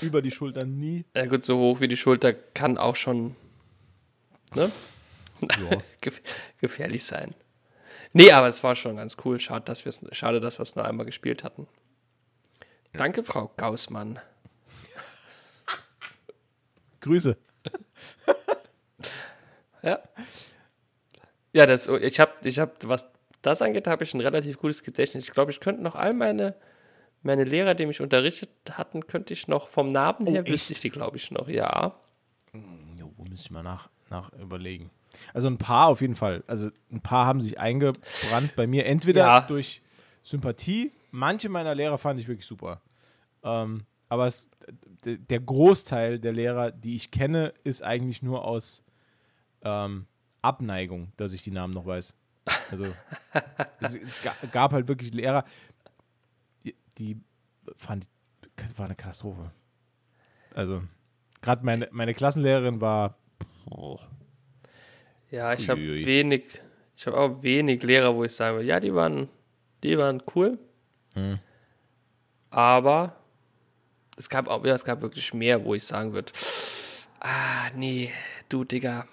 über 0.00 0.22
die 0.22 0.30
Schultern 0.30 0.78
nie. 0.78 1.04
Ja 1.14 1.26
gut, 1.26 1.44
so 1.44 1.58
hoch 1.58 1.80
wie 1.80 1.88
die 1.88 1.98
Schulter 1.98 2.32
kann 2.32 2.78
auch 2.78 2.96
schon 2.96 3.36
ne? 4.54 4.72
Ja. 5.70 5.82
gefährlich 6.60 7.04
sein. 7.04 7.34
Nee, 8.14 8.32
aber 8.32 8.46
es 8.46 8.64
war 8.64 8.74
schon 8.74 8.96
ganz 8.96 9.18
cool. 9.26 9.38
Schade, 9.38 9.66
dass 9.66 9.84
wir 9.84 9.90
es 9.90 10.00
schade, 10.12 10.40
dass 10.40 10.58
nur 10.76 10.86
einmal 10.86 11.04
gespielt 11.04 11.44
hatten. 11.44 11.66
Danke, 12.94 13.22
Frau 13.22 13.52
Gaussmann. 13.58 14.18
Grüße. 17.00 17.36
ja. 19.82 19.98
Ja, 21.52 21.66
das, 21.66 21.86
ich 21.86 22.18
habe, 22.18 22.32
ich 22.44 22.58
hab, 22.58 22.88
was 22.88 23.12
das 23.46 23.62
angeht, 23.62 23.86
habe 23.86 24.04
ich 24.04 24.14
ein 24.14 24.20
relativ 24.20 24.58
gutes 24.58 24.82
Gedächtnis. 24.82 25.24
Ich 25.24 25.32
glaube, 25.32 25.50
ich 25.50 25.60
könnte 25.60 25.82
noch 25.82 25.94
all 25.94 26.14
meine, 26.14 26.54
meine 27.22 27.44
Lehrer, 27.44 27.74
die 27.74 27.86
mich 27.86 28.00
unterrichtet 28.00 28.50
hatten, 28.72 29.06
könnte 29.06 29.32
ich 29.32 29.48
noch 29.48 29.68
vom 29.68 29.88
Namen 29.88 30.26
her, 30.26 30.44
oh, 30.46 30.50
wüsste 30.50 30.72
ich 30.72 30.80
die, 30.80 30.90
glaube 30.90 31.16
ich, 31.16 31.30
noch, 31.30 31.48
ja. 31.48 31.94
Hm, 32.52 32.96
jo, 32.98 33.12
müsste 33.30 33.46
ich 33.46 33.50
mal 33.50 33.62
nach, 33.62 33.90
nach 34.10 34.32
überlegen. 34.34 34.90
Also 35.32 35.48
ein 35.48 35.58
paar 35.58 35.88
auf 35.88 36.00
jeden 36.00 36.16
Fall. 36.16 36.42
Also 36.46 36.70
ein 36.90 37.00
paar 37.00 37.26
haben 37.26 37.40
sich 37.40 37.58
eingebrannt 37.58 38.56
bei 38.56 38.66
mir, 38.66 38.86
entweder 38.86 39.20
ja. 39.20 39.40
durch 39.42 39.82
Sympathie. 40.22 40.92
Manche 41.10 41.48
meiner 41.48 41.74
Lehrer 41.74 41.98
fand 41.98 42.20
ich 42.20 42.28
wirklich 42.28 42.46
super. 42.46 42.82
Ähm, 43.42 43.84
aber 44.08 44.26
es, 44.26 44.50
der 45.04 45.40
Großteil 45.40 46.18
der 46.18 46.32
Lehrer, 46.32 46.70
die 46.70 46.96
ich 46.96 47.10
kenne, 47.10 47.54
ist 47.62 47.82
eigentlich 47.82 48.22
nur 48.22 48.44
aus 48.44 48.82
ähm, 49.62 50.06
Abneigung, 50.42 51.12
dass 51.16 51.32
ich 51.32 51.42
die 51.42 51.50
Namen 51.50 51.74
noch 51.74 51.86
weiß. 51.86 52.14
Also 52.70 52.86
es, 53.80 53.94
es, 53.94 54.28
gab 54.52 54.72
halt 54.72 54.88
wirklich 54.88 55.14
Lehrer, 55.14 55.44
die, 56.98 57.18
fand 57.76 58.06
war 58.76 58.86
eine 58.86 58.94
Katastrophe. 58.94 59.50
Also 60.54 60.82
gerade 61.42 61.64
meine, 61.64 61.88
meine 61.90 62.14
Klassenlehrerin 62.14 62.80
war. 62.80 63.16
Oh. 63.70 63.98
Ja, 65.30 65.52
ich 65.52 65.68
habe 65.68 65.80
wenig, 65.80 66.44
ich 66.96 67.06
habe 67.06 67.16
auch 67.16 67.42
wenig 67.42 67.82
Lehrer, 67.82 68.14
wo 68.14 68.24
ich 68.24 68.34
sage, 68.34 68.62
ja, 68.62 68.78
die 68.78 68.94
waren, 68.94 69.28
die 69.82 69.98
waren 69.98 70.22
cool. 70.34 70.58
Hm. 71.14 71.38
Aber 72.50 73.16
es 74.16 74.28
gab 74.28 74.48
auch, 74.48 74.64
ja, 74.64 74.74
es 74.74 74.84
gab 74.84 75.00
wirklich 75.00 75.34
mehr, 75.34 75.64
wo 75.64 75.74
ich 75.74 75.84
sagen 75.84 76.12
würde, 76.12 76.32
ah, 77.20 77.70
nee, 77.74 78.12
du, 78.48 78.64
Digga, 78.64 79.06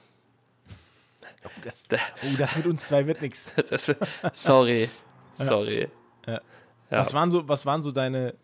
Oh 1.44 1.50
das, 1.64 1.86
oh, 1.92 2.38
das 2.38 2.56
mit 2.56 2.66
uns 2.68 2.88
zwei 2.88 3.08
wird 3.08 3.22
nichts. 3.22 3.56
Sorry. 4.34 4.90
Sorry. 5.34 5.88
Ja. 6.28 6.34
Ja. 6.34 7.00
Was, 7.00 7.14
waren 7.14 7.32
so, 7.32 7.48
was 7.48 7.66
waren 7.66 7.82
so 7.82 7.92
deine, 7.92 8.36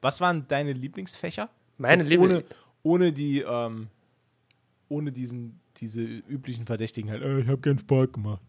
was 0.00 0.20
waren 0.20 0.46
deine 0.48 0.72
Lieblingsfächer? 0.72 1.50
Meine 1.76 2.04
Lieblings 2.04 2.44
ohne, 2.44 2.44
ohne 2.82 3.12
die, 3.12 3.40
ähm, 3.40 3.88
ohne 4.88 5.12
diesen, 5.12 5.60
diese 5.76 6.02
üblichen 6.02 6.66
Verdächtigen 6.66 7.10
halt, 7.10 7.22
äh, 7.22 7.40
ich 7.40 7.48
habe 7.48 7.58
gern 7.58 7.78
Sport 7.78 8.12
gemacht. 8.12 8.42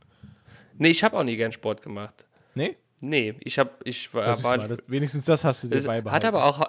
Nee, 0.78 0.90
ich 0.90 1.04
habe 1.04 1.18
auch 1.18 1.24
nie 1.24 1.38
gern 1.38 1.52
Sport 1.52 1.82
gemacht. 1.82 2.26
Nee? 2.54 2.78
Nee, 3.02 3.36
ich 3.40 3.58
habe, 3.58 3.72
ich 3.84 4.14
war, 4.14 4.42
war 4.44 4.58
mal, 4.58 4.68
das, 4.68 4.84
wenigstens 4.88 5.26
das 5.26 5.44
hast 5.44 5.64
du 5.64 5.70
dir 5.70 5.84
beibehalten. 5.84 6.12
Hat 6.12 6.26
aber 6.26 6.46
auch, 6.46 6.68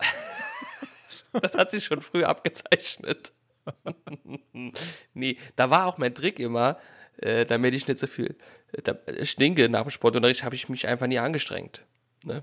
das 1.41 1.55
hat 1.55 1.71
sich 1.71 1.85
schon 1.85 2.01
früh 2.01 2.25
abgezeichnet. 2.25 3.33
nee, 5.15 5.37
da 5.57 5.71
war 5.71 5.87
auch 5.87 5.99
mein 5.99 6.15
Trick 6.15 6.39
immer, 6.41 6.79
äh, 7.19 7.45
damit 7.45 7.75
ich 7.75 7.87
nicht 7.87 7.99
so 7.99 8.07
viel 8.07 8.37
äh, 8.73 9.25
stinke 9.25 9.69
nach 9.69 9.83
dem 9.83 9.91
Sportunterricht, 9.91 10.45
habe 10.45 10.55
ich 10.55 10.69
mich 10.69 10.87
einfach 10.87 11.07
nie 11.07 11.19
angestrengt. 11.19 11.85
Ne? 12.25 12.43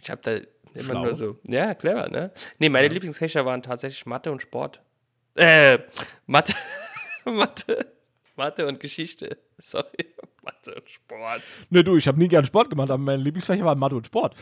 Ich 0.00 0.10
habe 0.10 0.20
da 0.22 0.36
immer 0.78 0.90
Schlau. 0.90 1.04
nur 1.04 1.14
so, 1.14 1.38
ja, 1.46 1.74
clever, 1.74 2.08
ne? 2.08 2.32
Nee, 2.58 2.68
meine 2.68 2.86
ja. 2.86 2.92
Lieblingsfächer 2.92 3.44
waren 3.44 3.62
tatsächlich 3.62 4.06
Mathe 4.06 4.30
und 4.30 4.42
Sport. 4.42 4.80
Äh, 5.34 5.78
Mathe, 6.26 6.54
Mathe, 7.24 7.92
Mathe 8.36 8.66
und 8.66 8.80
Geschichte. 8.80 9.38
Sorry, 9.58 10.14
Mathe 10.42 10.74
und 10.74 10.88
Sport. 10.88 11.42
Ne, 11.70 11.82
du, 11.82 11.96
ich 11.96 12.06
habe 12.06 12.18
nie 12.18 12.28
gern 12.28 12.44
Sport 12.44 12.70
gemacht, 12.70 12.90
aber 12.90 13.02
meine 13.02 13.22
Lieblingsfächer 13.22 13.64
waren 13.64 13.78
Mathe 13.78 13.96
und 13.96 14.06
Sport. 14.06 14.36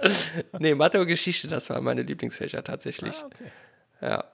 nee, 0.58 0.74
Mathe 0.74 1.00
und 1.00 1.06
Geschichte, 1.06 1.48
das 1.48 1.70
waren 1.70 1.84
meine 1.84 2.02
Lieblingsfächer 2.02 2.62
tatsächlich. 2.62 3.16
Ah, 3.16 3.26
okay. 3.26 3.50
Ja. 4.00 4.24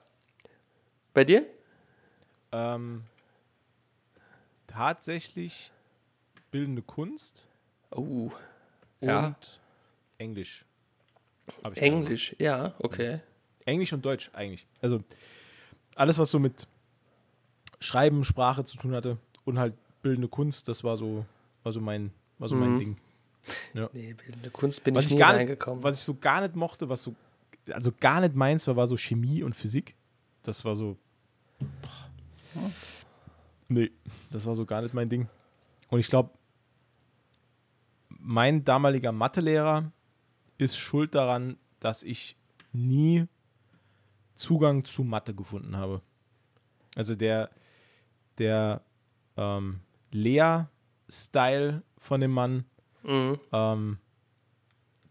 Bei 1.13 1.23
dir? 1.23 1.45
Ähm, 2.51 3.03
tatsächlich 4.75 5.71
bildende 6.51 6.81
Kunst. 6.81 7.47
Oh. 7.91 8.29
Ja. 8.99 9.27
Und 9.27 9.61
Englisch. 10.17 10.65
Englisch, 11.75 12.35
ja, 12.39 12.73
okay. 12.79 13.21
Englisch 13.65 13.93
und 13.93 14.03
Deutsch 14.03 14.31
eigentlich. 14.33 14.65
Also 14.81 15.03
alles, 15.95 16.17
was 16.17 16.31
so 16.31 16.39
mit 16.39 16.67
Schreiben, 17.79 18.23
Sprache 18.23 18.63
zu 18.63 18.77
tun 18.77 18.93
hatte 18.93 19.17
und 19.43 19.59
halt 19.59 19.75
bildende 20.01 20.27
Kunst, 20.27 20.67
das 20.67 20.83
war 20.83 20.97
so, 20.97 21.25
war 21.63 21.71
so 21.71 21.81
mein, 21.81 22.11
war 22.39 22.49
so 22.49 22.55
mhm. 22.55 22.61
mein 22.61 22.79
Ding. 22.79 22.97
Ja. 23.73 23.89
Nee, 23.93 24.13
bildende 24.13 24.49
Kunst 24.49 24.83
bin 24.83 24.95
was 24.95 25.05
ich 25.05 25.11
nie 25.11 25.19
gar 25.19 25.35
reingekommen. 25.35 25.79
Nicht, 25.79 25.85
was 25.85 25.99
ich 25.99 26.03
so 26.03 26.15
gar 26.15 26.41
nicht 26.41 26.55
mochte, 26.55 26.89
was 26.89 27.03
so, 27.03 27.15
also 27.71 27.91
gar 27.99 28.21
nicht 28.21 28.35
meins 28.35 28.67
war, 28.67 28.75
war 28.75 28.87
so 28.87 28.97
Chemie 28.97 29.43
und 29.43 29.53
Physik. 29.53 29.95
Das 30.41 30.65
war 30.65 30.75
so. 30.75 30.97
Boah. 31.59 32.71
Nee, 33.67 33.91
das 34.31 34.45
war 34.45 34.55
so 34.55 34.65
gar 34.65 34.81
nicht 34.81 34.93
mein 34.93 35.09
Ding. 35.09 35.27
Und 35.89 35.99
ich 35.99 36.07
glaube, 36.07 36.31
mein 38.09 38.63
damaliger 38.63 39.11
Mathelehrer 39.11 39.91
ist 40.57 40.77
schuld 40.77 41.15
daran, 41.15 41.57
dass 41.79 42.03
ich 42.03 42.37
nie 42.73 43.27
Zugang 44.33 44.83
zu 44.83 45.03
Mathe 45.03 45.33
gefunden 45.33 45.77
habe. 45.77 46.01
Also 46.95 47.15
der, 47.15 47.49
der 48.37 48.81
ähm, 49.37 49.81
Lehr-Style 50.11 51.83
von 51.97 52.21
dem 52.21 52.31
Mann, 52.31 52.65
mhm. 53.03 53.39
ähm, 53.51 53.97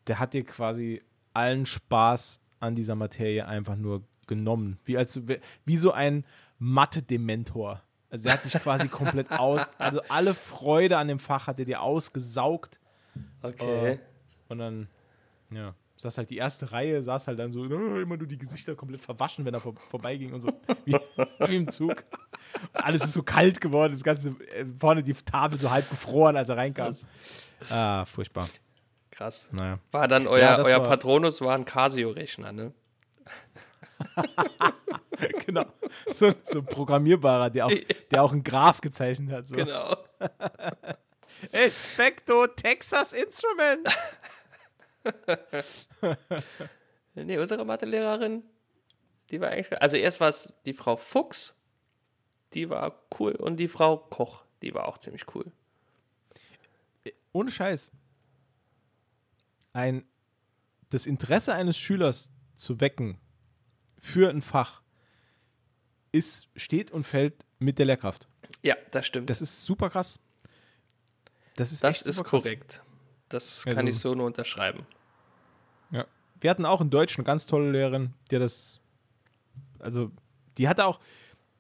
der 0.07 0.19
hat 0.19 0.35
dir 0.35 0.45
quasi 0.45 1.03
allen 1.33 1.67
Spaß 1.67 2.43
an 2.61 2.75
dieser 2.75 2.95
Materie 2.95 3.47
einfach 3.47 3.77
nur 3.77 4.03
genommen. 4.27 4.79
Wie, 4.85 4.97
als, 4.97 5.21
wie 5.65 5.77
so 5.77 5.93
ein 5.93 6.25
Mathe-Dementor. 6.59 7.83
Also 8.15 8.29
er 8.29 8.35
hat 8.35 8.45
dich 8.45 8.53
quasi 8.53 8.87
komplett 8.87 9.29
aus, 9.33 9.71
also 9.77 10.01
alle 10.09 10.35
Freude 10.35 10.99
an 10.99 11.09
dem 11.09 11.19
Fach 11.19 11.49
hat 11.49 11.59
er 11.59 11.65
dir 11.65 11.83
ausgesaugt. 11.83 12.79
Okay. 13.43 13.95
Äh, 13.95 13.99
und 14.49 14.59
dann, 14.59 14.89
Ja. 15.51 15.75
Saß 15.97 16.19
halt 16.19 16.31
die 16.31 16.37
erste 16.37 16.71
Reihe, 16.71 17.03
saß 17.03 17.27
halt 17.27 17.41
dann 17.41 17.53
so, 17.53 17.65
äh, 17.65 18.03
immer 18.03 18.17
nur 18.17 18.29
die 18.29 18.39
Gesichter 18.39 18.77
komplett 18.77 19.01
verwaschen, 19.01 19.45
wenn 19.45 19.55
er 19.55 19.59
vor, 19.61 19.75
vorbeiging 19.77 20.33
und 20.33 20.41
so, 20.41 20.53
wie, 20.85 20.93
wie 21.49 21.57
im 21.57 21.69
Zug. 21.69 22.05
Alles 22.73 23.03
ist 23.03 23.15
so 23.15 23.25
kalt 23.25 23.61
geworden, 23.61 23.93
das 23.93 24.05
ganze, 24.05 24.31
äh, 24.31 24.65
vorne 24.79 25.03
die 25.03 25.13
Tafel 25.15 25.59
so 25.59 25.71
halb 25.73 25.89
gefroren, 25.91 26.37
als 26.37 26.49
er 26.51 26.57
reinkam. 26.57 26.95
Ah, 27.71 28.05
furchtbar. 28.05 28.49
Krass. 29.11 29.49
Naja. 29.51 29.79
War 29.91 30.07
dann 30.07 30.29
euer, 30.29 30.39
Ja, 30.41 30.59
euer 30.59 30.79
war- 30.83 30.89
Patronus 30.89 31.41
war 31.41 31.55
ein 31.57 31.65
Casio-Rechner, 31.65 32.53
ne? 32.53 32.73
Genau. 35.47 35.65
So, 36.13 36.33
so 36.43 36.59
ein 36.59 36.67
Programmierbarer, 36.67 37.51
der 37.51 37.67
auch, 37.67 37.73
der 38.11 38.23
auch 38.23 38.33
einen 38.33 38.43
Graph 38.43 38.81
gezeichnet 38.81 39.33
hat. 39.33 39.49
So. 39.49 39.57
Genau. 39.57 39.97
Especto 41.53 42.47
Texas 42.49 43.13
Instruments. 43.13 44.19
Nee, 47.17 47.39
unsere 47.39 47.65
Mathelehrerin, 47.65 48.43
die 49.31 49.41
war 49.41 49.51
eigentlich. 49.51 49.81
Also 49.81 49.97
erst 49.97 50.19
war 50.19 50.29
es 50.29 50.57
die 50.67 50.75
Frau 50.75 50.97
Fuchs, 50.97 51.55
die 52.55 52.69
war 52.71 53.07
cool, 53.21 53.37
und 53.37 53.59
die 53.59 53.69
Frau 53.69 53.99
Koch, 53.99 54.43
die 54.63 54.75
war 54.75 54.89
auch 54.89 54.99
ziemlich 54.99 55.25
cool. 55.33 55.53
Ohne 57.33 57.53
Scheiß. 57.53 57.93
Ein, 59.73 60.05
das 60.91 61.07
Interesse 61.07 61.55
eines 61.55 61.79
Schülers 61.79 62.33
zu 62.57 62.81
wecken 62.81 63.21
für 64.05 64.29
ein 64.29 64.43
Fach 64.43 64.83
ist, 66.13 66.49
steht 66.57 66.91
und 66.91 67.05
fällt 67.05 67.35
mit 67.59 67.79
der 67.79 67.87
Lehrkraft. 67.87 68.29
Ja, 68.63 68.77
das 68.93 69.07
stimmt. 69.07 69.31
Das, 69.31 69.39
Das 69.39 69.49
ist 69.49 69.65
super 69.65 69.89
krass. 69.89 70.21
Das 71.57 71.73
ist, 71.73 71.83
echt 71.83 72.03
ist 72.07 72.23
korrekt. 72.23 72.83
Das 73.31 73.65
Also- 73.67 73.75
kann 73.77 73.87
ich 73.87 73.99
so 73.99 74.15
nur 74.15 74.27
unterschreiben. 74.27 74.87
Ja. 75.91 76.05
Wir 76.39 76.51
hatten 76.51 76.67
auch 76.67 76.83
in 76.83 76.91
Deutsch 76.91 77.17
eine 77.19 77.25
ganz 77.25 77.47
tolle 77.47 77.71
Lehrerin, 77.71 78.13
die 78.31 78.39
das, 78.39 78.83
also 79.79 80.11
die 80.59 80.69
hatte 80.69 80.85
auch, 80.85 81.01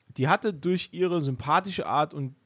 die 0.08 0.28
hatte 0.28 0.52
durch 0.52 0.90
ihre 0.92 1.22
sympathische 1.22 1.86
Art 1.86 2.12
und 2.12 2.36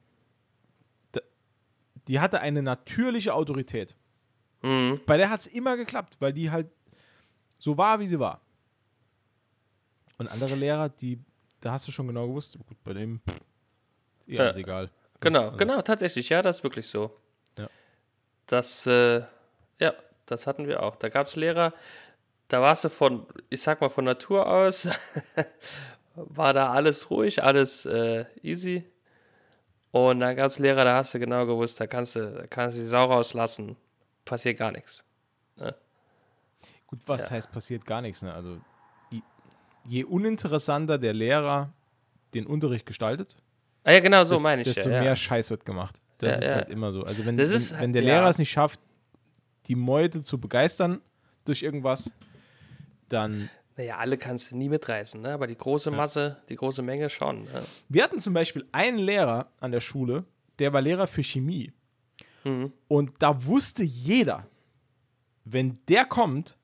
die 2.06 2.20
hatte 2.20 2.40
eine 2.40 2.62
natürliche 2.62 3.34
Autorität. 3.34 3.96
Mhm. 4.62 5.00
Bei 5.06 5.16
der 5.16 5.28
hat 5.28 5.40
es 5.40 5.46
immer 5.48 5.76
geklappt, 5.76 6.16
weil 6.20 6.32
die 6.32 6.50
halt 6.50 6.70
so 7.58 7.76
war, 7.76 7.98
wie 8.00 8.06
sie 8.06 8.18
war. 8.20 8.40
Und 10.18 10.28
andere 10.28 10.54
Lehrer, 10.56 10.88
die, 10.88 11.18
da 11.60 11.72
hast 11.72 11.86
du 11.88 11.92
schon 11.92 12.06
genau 12.08 12.26
gewusst, 12.26 12.58
gut, 12.66 12.82
bei 12.84 12.92
dem 12.92 13.20
pff, 13.20 13.36
ist 14.20 14.28
eh 14.28 14.34
Ja. 14.34 14.42
alles 14.44 14.56
egal. 14.56 14.90
Genau, 15.20 15.50
genau, 15.52 15.82
tatsächlich, 15.82 16.28
ja, 16.28 16.42
das 16.42 16.58
ist 16.58 16.62
wirklich 16.64 16.88
so. 16.88 17.12
Ja. 17.56 17.68
Das, 18.46 18.86
äh, 18.86 19.22
ja, 19.80 19.94
das 20.26 20.46
hatten 20.46 20.68
wir 20.68 20.82
auch. 20.82 20.94
Da 20.96 21.08
gab 21.08 21.26
es 21.26 21.34
Lehrer, 21.36 21.72
da 22.48 22.60
warst 22.60 22.84
du 22.84 22.88
von, 22.88 23.26
ich 23.50 23.62
sag 23.62 23.80
mal, 23.80 23.88
von 23.88 24.04
Natur 24.04 24.46
aus, 24.46 24.88
war 26.14 26.52
da 26.52 26.72
alles 26.72 27.10
ruhig, 27.10 27.42
alles 27.42 27.84
äh, 27.86 28.24
easy. 28.42 28.84
Und 29.90 30.20
dann 30.20 30.36
gab 30.36 30.50
es 30.50 30.58
Lehrer, 30.58 30.84
da 30.84 30.96
hast 30.96 31.14
du 31.14 31.18
genau 31.18 31.46
gewusst, 31.46 31.80
da 31.80 31.86
kannst 31.86 32.14
du, 32.16 32.30
da 32.30 32.46
kannst 32.46 32.76
du 32.76 32.82
die 32.82 32.86
Sau 32.86 33.06
rauslassen, 33.06 33.76
passiert 34.24 34.58
gar 34.58 34.70
nichts. 34.72 35.04
Gut, 36.86 37.00
was 37.06 37.30
heißt 37.30 37.52
passiert 37.52 37.84
gar 37.84 38.00
nichts, 38.00 38.22
ne? 38.22 38.32
Also 38.32 38.60
je, 39.88 40.04
uninteressanter 40.04 40.98
der 40.98 41.12
Lehrer 41.14 41.72
den 42.34 42.46
Unterricht 42.46 42.86
gestaltet, 42.86 43.36
Ah 43.84 43.92
ja, 43.92 44.00
genau 44.00 44.22
so 44.24 44.34
des- 44.34 44.42
meine 44.42 44.60
ich 44.62 44.66
desto 44.68 44.90
ja. 44.90 44.96
ja. 44.96 45.02
mehr 45.02 45.16
Scheiß 45.16 45.50
wird 45.50 45.64
gemacht. 45.64 46.00
Das 46.18 46.34
Ja, 46.34 46.40
ist 46.40 46.50
ja. 46.50 46.54
halt 46.56 46.68
immer 46.68 46.92
so. 46.92 47.04
Also 47.04 47.24
wenn, 47.24 47.38
wenn, 47.38 47.44
ist- 47.44 47.80
wenn 47.80 47.92
der 47.92 48.02
ja. 48.02 48.14
Lehrer 48.16 48.28
es 48.28 48.38
nicht 48.38 48.50
schafft, 48.50 48.80
die 49.66 49.74
Meute 49.76 50.22
zu 50.22 50.38
begeistern 50.38 51.00
durch 51.44 51.62
irgendwas, 51.62 52.12
dann. 53.08 53.48
Naja, 53.76 53.96
alle 53.98 54.18
kannst 54.18 54.50
du 54.50 54.56
nie 54.56 54.68
mitreißen, 54.68 55.22
ne? 55.22 55.32
aber 55.32 55.46
die 55.46 55.56
große 55.56 55.90
Masse, 55.92 56.36
die 56.48 56.56
große 56.56 56.82
Menge 56.82 57.08
schon. 57.08 57.44
Ne? 57.44 57.62
Wir 57.88 58.02
hatten 58.02 58.18
zum 58.18 58.34
Beispiel 58.34 58.66
einen 58.72 58.98
Lehrer 58.98 59.50
an 59.60 59.70
der 59.70 59.80
Schule, 59.80 60.24
der 60.58 60.72
war 60.72 60.82
Lehrer 60.82 61.06
für 61.06 61.22
Chemie. 61.22 61.72
Mhm. 62.44 62.72
Und 62.88 63.12
da 63.22 63.44
wusste 63.46 63.84
jeder, 63.84 64.46
wenn 65.44 65.78
der 65.88 66.04
kommt, 66.04 66.58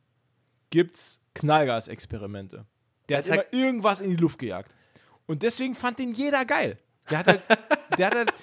gibt's 0.70 1.22
Knallgasexperimente. 1.34 2.66
Der 3.08 3.18
hat 3.18 3.24
Das 3.28 3.30
hat- 3.38 3.52
immer 3.52 3.64
irgendwas 3.64 4.00
in 4.00 4.10
die 4.10 4.16
Luft 4.16 4.38
gejagt. 4.38 4.74
Und 5.26 5.42
deswegen 5.42 5.74
fand 5.74 5.98
den 5.98 6.14
jeder 6.14 6.44
geil. 6.44 6.78
Der 7.10 7.18
hat 7.18 7.26
halt, 7.26 7.42
der 7.98 8.06
hat 8.06 8.14
halt, 8.14 8.34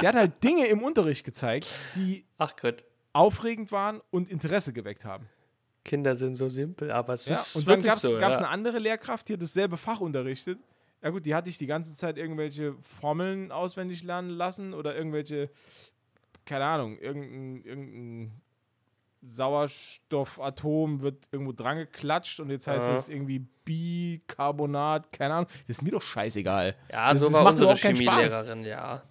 der 0.00 0.08
hat 0.10 0.14
halt 0.16 0.42
Dinge 0.44 0.66
im 0.66 0.82
Unterricht 0.82 1.24
gezeigt, 1.24 1.66
die 1.94 2.24
Ach 2.38 2.54
Gott, 2.60 2.84
aufregend 3.12 3.72
waren 3.72 4.00
und 4.10 4.28
Interesse 4.30 4.72
geweckt 4.72 5.04
haben. 5.04 5.26
Kinder 5.84 6.16
sind 6.16 6.34
so 6.34 6.48
simpel, 6.48 6.90
aber 6.90 7.14
es 7.14 7.26
Ja, 7.26 7.34
ist 7.34 7.56
und 7.56 7.68
dann 7.68 7.82
gab 7.82 7.94
es 7.94 8.02
so. 8.02 8.18
ja. 8.18 8.28
eine 8.28 8.48
andere 8.48 8.78
Lehrkraft, 8.80 9.28
die 9.28 9.34
hat 9.34 9.42
dasselbe 9.42 9.76
Fach 9.76 10.00
unterrichtet. 10.00 10.58
Ja 11.02 11.10
gut, 11.10 11.24
die 11.24 11.34
hatte 11.34 11.48
ich 11.48 11.58
die 11.58 11.66
ganze 11.66 11.94
Zeit 11.94 12.18
irgendwelche 12.18 12.74
Formeln 12.80 13.52
auswendig 13.52 14.02
lernen 14.02 14.30
lassen 14.30 14.74
oder 14.74 14.96
irgendwelche, 14.96 15.48
keine 16.44 16.64
Ahnung, 16.64 16.98
irgendein, 16.98 17.62
irgendein 17.64 18.40
Sauerstoffatom 19.26 21.00
wird 21.00 21.28
irgendwo 21.32 21.52
dran 21.52 21.76
geklatscht 21.78 22.40
und 22.40 22.50
jetzt 22.50 22.66
heißt 22.66 22.88
Aha. 22.88 22.96
es 22.96 23.08
irgendwie 23.08 23.40
Bicarbonat, 23.64 25.12
keine 25.12 25.34
Ahnung. 25.34 25.50
Das 25.66 25.78
ist 25.78 25.82
mir 25.82 25.90
doch 25.90 26.02
scheißegal. 26.02 26.74
Ja, 26.90 27.10
das, 27.10 27.20
so 27.20 27.26
das 27.26 27.34
war 27.34 27.44
macht 27.44 27.52
unsere 27.52 27.70
überhaupt 27.70 27.82
keinen 27.82 27.96
Spaß. 27.96 28.14
Chemielehrerin, 28.32 28.64
ja. 28.64 29.02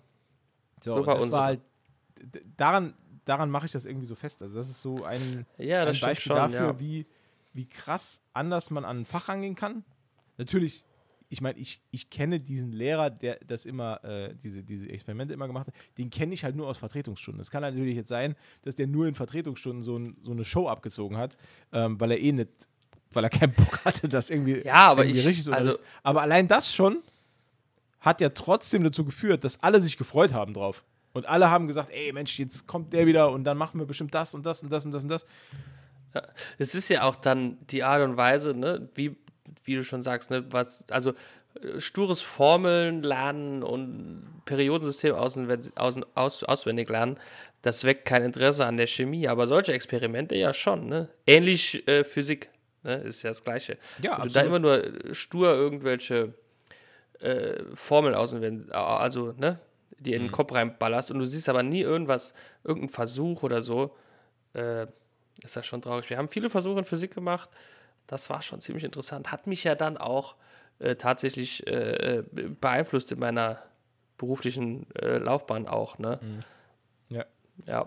So, 0.82 0.98
So 0.98 1.06
war 1.06 1.16
das 1.16 1.24
unsere. 1.24 1.40
war 1.40 1.46
halt, 1.48 1.62
daran, 2.58 2.94
daran 3.26 3.50
mache 3.50 3.66
ich 3.66 3.72
das 3.72 3.86
irgendwie 3.86 4.08
so 4.08 4.16
fest. 4.16 4.42
Also 4.42 4.58
das 4.58 4.70
ist 4.70 4.82
so 4.82 5.04
ein, 5.04 5.46
Ja, 5.58 5.86
das 5.86 5.98
ein 5.98 6.10
Beispiel 6.10 6.30
schon, 6.32 6.36
dafür, 6.38 6.68
ja. 6.68 6.80
wie, 6.80 7.06
wie 7.54 7.68
krass 7.68 8.24
anders 8.34 8.70
man 8.72 8.86
an 8.86 9.02
ein 9.02 9.06
Fach 9.06 9.28
rangehen 9.30 9.56
kann. 9.56 9.84
Natürlich, 10.38 10.84
ich 11.30 11.42
meine, 11.42 11.58
ich, 11.60 11.82
ich 11.92 12.10
kenne 12.10 12.40
diesen 12.40 12.72
Lehrer, 12.72 13.10
der 13.10 13.40
das 13.48 13.66
immer, 13.66 14.04
äh, 14.04 14.36
diese, 14.36 14.64
diese 14.64 14.90
Experimente 14.90 15.34
immer 15.34 15.48
gemacht 15.48 15.68
hat, 15.68 15.74
den 15.98 16.10
kenne 16.10 16.34
ich 16.34 16.44
halt 16.44 16.56
nur 16.56 16.68
aus 16.68 16.78
Vertretungsstunden. 16.78 17.42
Es 17.42 17.50
kann 17.52 17.62
natürlich 17.62 17.96
jetzt 17.96 18.10
sein, 18.10 18.36
dass 18.64 18.76
der 18.76 18.88
nur 18.88 19.08
in 19.08 19.16
Vertretungsstunden 19.16 19.82
so, 19.84 19.98
ein, 19.98 20.18
so 20.24 20.32
eine 20.32 20.44
Show 20.44 20.68
abgezogen 20.68 21.18
hat, 21.18 21.36
ähm, 21.74 22.00
weil 22.00 22.12
er 22.12 22.20
eh 22.20 22.32
nicht, 22.32 22.50
weil 23.12 23.24
er 23.24 23.30
keinen 23.30 23.54
Bock 23.56 23.84
hatte, 23.86 24.08
das 24.08 24.30
irgendwie, 24.30 24.62
Ja, 24.66 24.88
aber 24.92 25.04
irgendwie 25.04 25.20
ich- 25.22 25.28
richtig 25.28 25.44
zu 25.46 25.52
also-. 25.54 25.80
Aber 26.04 26.22
allein 26.22 26.48
das 26.48 26.74
schon 26.74 27.00
hat 28.00 28.22
ja 28.22 28.30
trotzdem 28.30 28.84
dazu 28.84 29.04
geführt, 29.04 29.44
dass 29.44 29.64
alle 29.64 29.82
sich 29.82 29.98
gefreut 29.98 30.34
haben 30.34 30.54
drauf. 30.54 30.86
Und 31.14 31.26
alle 31.28 31.50
haben 31.50 31.66
gesagt, 31.66 31.90
ey 31.92 32.12
Mensch, 32.14 32.38
jetzt 32.38 32.68
kommt 32.68 32.92
der 32.94 33.08
wieder 33.08 33.32
und 33.32 33.46
dann 33.46 33.58
machen 33.58 33.80
wir 33.80 33.88
bestimmt 33.88 34.14
das 34.14 34.34
und 34.36 34.46
das 34.46 34.62
und 34.62 34.70
das 34.72 34.86
und 34.86 34.92
das 34.92 35.04
und 35.04 35.10
das. 35.10 35.26
Es 36.58 36.76
ist 36.76 36.90
ja 36.90 37.04
auch 37.04 37.16
dann 37.16 37.58
die 37.68 37.84
Art 37.84 38.02
und 38.02 38.16
Weise, 38.16 38.54
ne, 38.54 38.88
wie, 38.96 39.16
wie 39.66 39.76
du 39.76 39.84
schon 39.84 40.04
sagst, 40.04 40.32
ne, 40.32 40.46
was, 40.52 40.86
also 40.90 41.12
äh, 41.62 41.80
stures 41.80 42.22
Formeln 42.22 43.04
lernen 43.04 43.64
und 43.64 44.42
Periodensystem 44.46 45.14
auswen- 45.16 45.72
aus, 45.76 45.98
aus, 46.16 46.44
auswendig 46.44 46.90
lernen, 46.90 47.18
das 47.62 47.84
weckt 47.84 48.06
kein 48.06 48.24
Interesse 48.24 48.66
an 48.66 48.78
der 48.78 48.88
Chemie, 48.88 49.28
aber 49.28 49.48
solche 49.48 49.74
Experimente 49.74 50.36
ja 50.36 50.54
schon, 50.54 50.88
ne? 50.88 51.10
Ähnlich 51.26 51.88
äh, 51.88 52.04
Physik, 52.04 52.50
ne, 52.84 52.96
ist 52.98 53.24
ja 53.24 53.32
das 53.32 53.42
Gleiche. 53.44 53.78
Ja, 54.02 54.18
Wenn 54.20 54.28
du 54.28 54.34
da 54.34 54.42
immer 54.42 54.60
nur 54.60 54.84
stur 55.14 55.50
irgendwelche 55.50 56.34
äh, 57.20 57.64
Formeln 57.74 58.14
auswendig, 58.16 58.74
also, 58.74 59.34
ne, 59.38 59.60
die 60.00 60.12
Mhm. 60.12 60.16
in 60.16 60.22
den 60.24 60.32
Kopf 60.32 60.54
reinballerst 60.54 61.10
und 61.12 61.20
du 61.20 61.26
siehst 61.26 61.50
aber 61.50 61.64
nie 61.64 61.82
irgendwas, 61.82 62.34
irgendeinen 62.64 62.90
Versuch 62.90 63.44
oder 63.44 63.62
so, 63.62 63.96
äh, 64.54 64.86
ist 65.44 65.56
das 65.56 65.66
schon 65.66 65.82
traurig. 65.82 66.10
Wir 66.10 66.18
haben 66.18 66.28
viele 66.30 66.50
Versuche 66.50 66.80
in 66.80 66.86
Physik 66.86 67.14
gemacht. 67.16 67.50
Das 68.08 68.30
war 68.30 68.42
schon 68.42 68.62
ziemlich 68.62 68.84
interessant. 68.84 69.32
Hat 69.32 69.48
mich 69.48 69.64
ja 69.64 69.76
dann 69.76 69.98
auch 69.98 70.36
äh, 70.80 70.96
tatsächlich 70.96 71.66
äh, 71.68 72.20
äh, 72.20 72.24
beeinflusst 72.60 73.12
in 73.12 73.20
meiner 73.20 73.64
beruflichen 74.18 74.88
äh, 74.96 75.18
Laufbahn 75.18 75.68
auch. 75.68 75.98
Ne? 76.00 76.20
Ja. 77.10 77.26
Ja. 77.66 77.86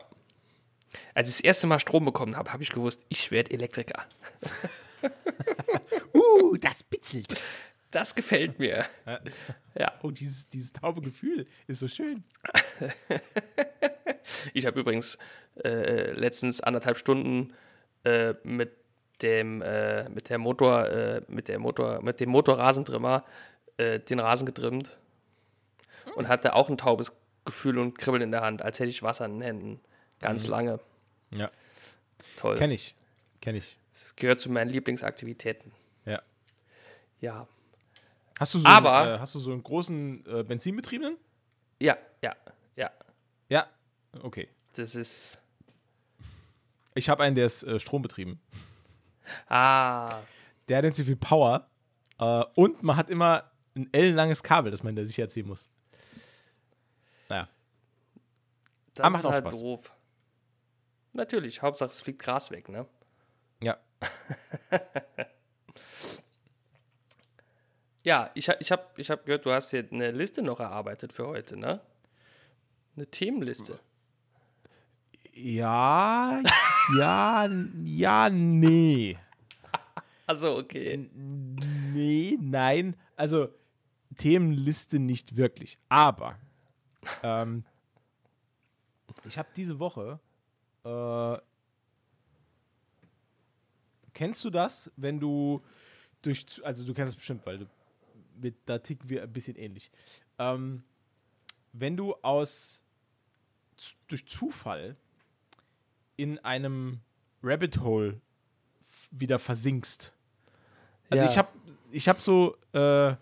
Als 1.14 1.28
ich 1.28 1.36
das 1.36 1.40
erste 1.40 1.66
Mal 1.66 1.78
Strom 1.78 2.04
bekommen 2.04 2.36
habe, 2.36 2.52
habe 2.52 2.62
ich 2.62 2.70
gewusst, 2.70 3.04
ich 3.08 3.30
werde 3.30 3.50
Elektriker. 3.52 4.04
Uh, 6.12 6.56
das 6.56 6.82
bitzelt. 6.82 7.40
Das 7.92 8.14
gefällt 8.14 8.58
mir. 8.58 8.84
Ja. 9.78 9.92
Oh, 10.02 10.10
dieses, 10.10 10.48
dieses 10.48 10.72
taube 10.72 11.00
Gefühl 11.00 11.46
ist 11.68 11.80
so 11.80 11.88
schön. 11.88 12.24
Ich 14.52 14.66
habe 14.66 14.80
übrigens 14.80 15.18
äh, 15.64 16.12
letztens 16.12 16.60
anderthalb 16.60 16.98
Stunden 16.98 17.54
äh, 18.04 18.34
mit 18.42 18.77
dem 19.22 19.62
äh, 19.62 20.08
mit 20.10 20.28
der 20.28 20.38
Motor 20.38 20.86
äh, 20.88 21.22
mit 21.28 21.48
der 21.48 21.58
Motor 21.58 22.02
mit 22.02 22.20
dem 22.20 22.30
Motorrasentrimmer 22.30 23.24
äh, 23.76 23.98
den 24.00 24.20
Rasen 24.20 24.46
getrimmt 24.46 24.98
und 26.16 26.28
hatte 26.28 26.54
auch 26.54 26.68
ein 26.70 26.78
taubes 26.78 27.12
Gefühl 27.44 27.78
und 27.78 27.98
Kribbeln 27.98 28.22
in 28.22 28.30
der 28.30 28.42
Hand, 28.42 28.62
als 28.62 28.78
hätte 28.80 28.90
ich 28.90 29.02
Wasser 29.02 29.24
in 29.24 29.34
den 29.34 29.42
Händen. 29.42 29.80
Ganz 30.20 30.46
lange. 30.48 30.80
Ja. 31.30 31.50
Toll. 32.36 32.56
Kenn 32.56 32.70
ich. 32.70 32.94
Kenn 33.40 33.54
ich. 33.56 33.78
Das 33.92 34.16
gehört 34.16 34.40
zu 34.40 34.50
meinen 34.50 34.68
Lieblingsaktivitäten. 34.70 35.72
Ja. 36.04 36.20
Ja. 37.20 37.46
Hast 38.38 38.54
du 38.54 38.58
so, 38.58 38.66
Aber- 38.68 38.98
einen, 38.98 39.14
äh, 39.16 39.18
hast 39.18 39.34
du 39.34 39.38
so 39.40 39.52
einen 39.52 39.62
großen 39.62 40.24
äh, 40.26 40.42
Benzinbetriebenen? 40.44 41.16
Ja, 41.80 41.96
ja, 42.22 42.36
ja. 42.76 42.90
Ja. 43.48 43.66
Okay. 44.22 44.48
Das 44.74 44.94
ist 44.94 45.38
Ich 46.94 47.08
habe 47.08 47.22
einen, 47.24 47.34
der 47.34 47.46
ist 47.46 47.62
äh, 47.62 47.78
strombetrieben. 47.80 48.40
Ah. 49.48 50.20
Der 50.68 50.78
hat 50.78 50.84
nicht 50.84 50.94
so 50.96 51.04
viel 51.04 51.16
Power. 51.16 51.68
Äh, 52.20 52.44
und 52.54 52.82
man 52.82 52.96
hat 52.96 53.10
immer 53.10 53.50
ein 53.76 53.88
ellenlanges 53.92 54.42
Kabel, 54.42 54.70
das 54.70 54.82
man 54.82 54.96
da 54.96 55.04
sicher 55.04 55.28
ziehen 55.28 55.46
muss. 55.46 55.70
Naja. 57.28 57.48
Das 58.94 59.04
Aber 59.04 59.10
macht 59.10 59.20
ist 59.20 59.26
auch 59.26 59.32
halt 59.32 59.44
Spaß. 59.44 59.60
doof. 59.60 59.92
Natürlich, 61.12 61.62
Hauptsache 61.62 61.90
es 61.90 62.00
fliegt 62.00 62.20
Gras 62.20 62.50
weg, 62.50 62.68
ne? 62.68 62.86
Ja. 63.62 63.78
Ja, 68.04 68.30
ich, 68.32 68.48
ich 68.60 68.72
habe 68.72 68.84
ich 68.96 69.10
hab 69.10 69.26
gehört, 69.26 69.44
du 69.44 69.52
hast 69.52 69.70
hier 69.70 69.86
eine 69.92 70.12
Liste 70.12 70.40
noch 70.40 70.60
erarbeitet 70.60 71.12
für 71.12 71.26
heute, 71.26 71.58
ne? 71.58 71.80
Eine 72.96 73.06
Themenliste. 73.06 73.78
Ja, 75.40 76.42
ja, 76.98 77.48
ja, 77.84 78.28
nee. 78.28 79.16
Also 80.26 80.56
okay. 80.56 81.08
Nee, 81.14 82.36
nein. 82.40 82.96
Also 83.14 83.48
Themenliste 84.16 84.98
nicht 84.98 85.36
wirklich. 85.36 85.78
Aber 85.88 86.36
ähm, 87.22 87.64
ich 89.24 89.38
habe 89.38 89.48
diese 89.54 89.78
Woche. 89.78 90.18
Äh, 90.84 91.40
kennst 94.12 94.44
du 94.44 94.50
das, 94.50 94.90
wenn 94.96 95.20
du 95.20 95.62
durch. 96.22 96.60
Also 96.64 96.84
du 96.84 96.94
kennst 96.94 97.12
es 97.12 97.16
bestimmt, 97.16 97.46
weil 97.46 97.58
du 97.58 97.66
mit, 98.40 98.56
da 98.66 98.78
ticken 98.78 99.08
wir 99.08 99.22
ein 99.22 99.32
bisschen 99.32 99.54
ähnlich. 99.54 99.92
Ähm, 100.40 100.82
wenn 101.72 101.96
du 101.96 102.14
aus 102.22 102.82
durch 104.08 104.26
Zufall 104.26 104.96
in 106.18 106.38
einem 106.40 107.00
Rabbit 107.42 107.78
Hole 107.80 108.20
wieder 109.12 109.38
versinkst. 109.38 110.12
Also 111.08 111.24
Ja. 111.24 111.30
ich 111.30 111.38
habe 111.38 111.48
ich 111.90 112.08
hab 112.08 112.20
so 112.20 112.56
äh, 112.74 113.14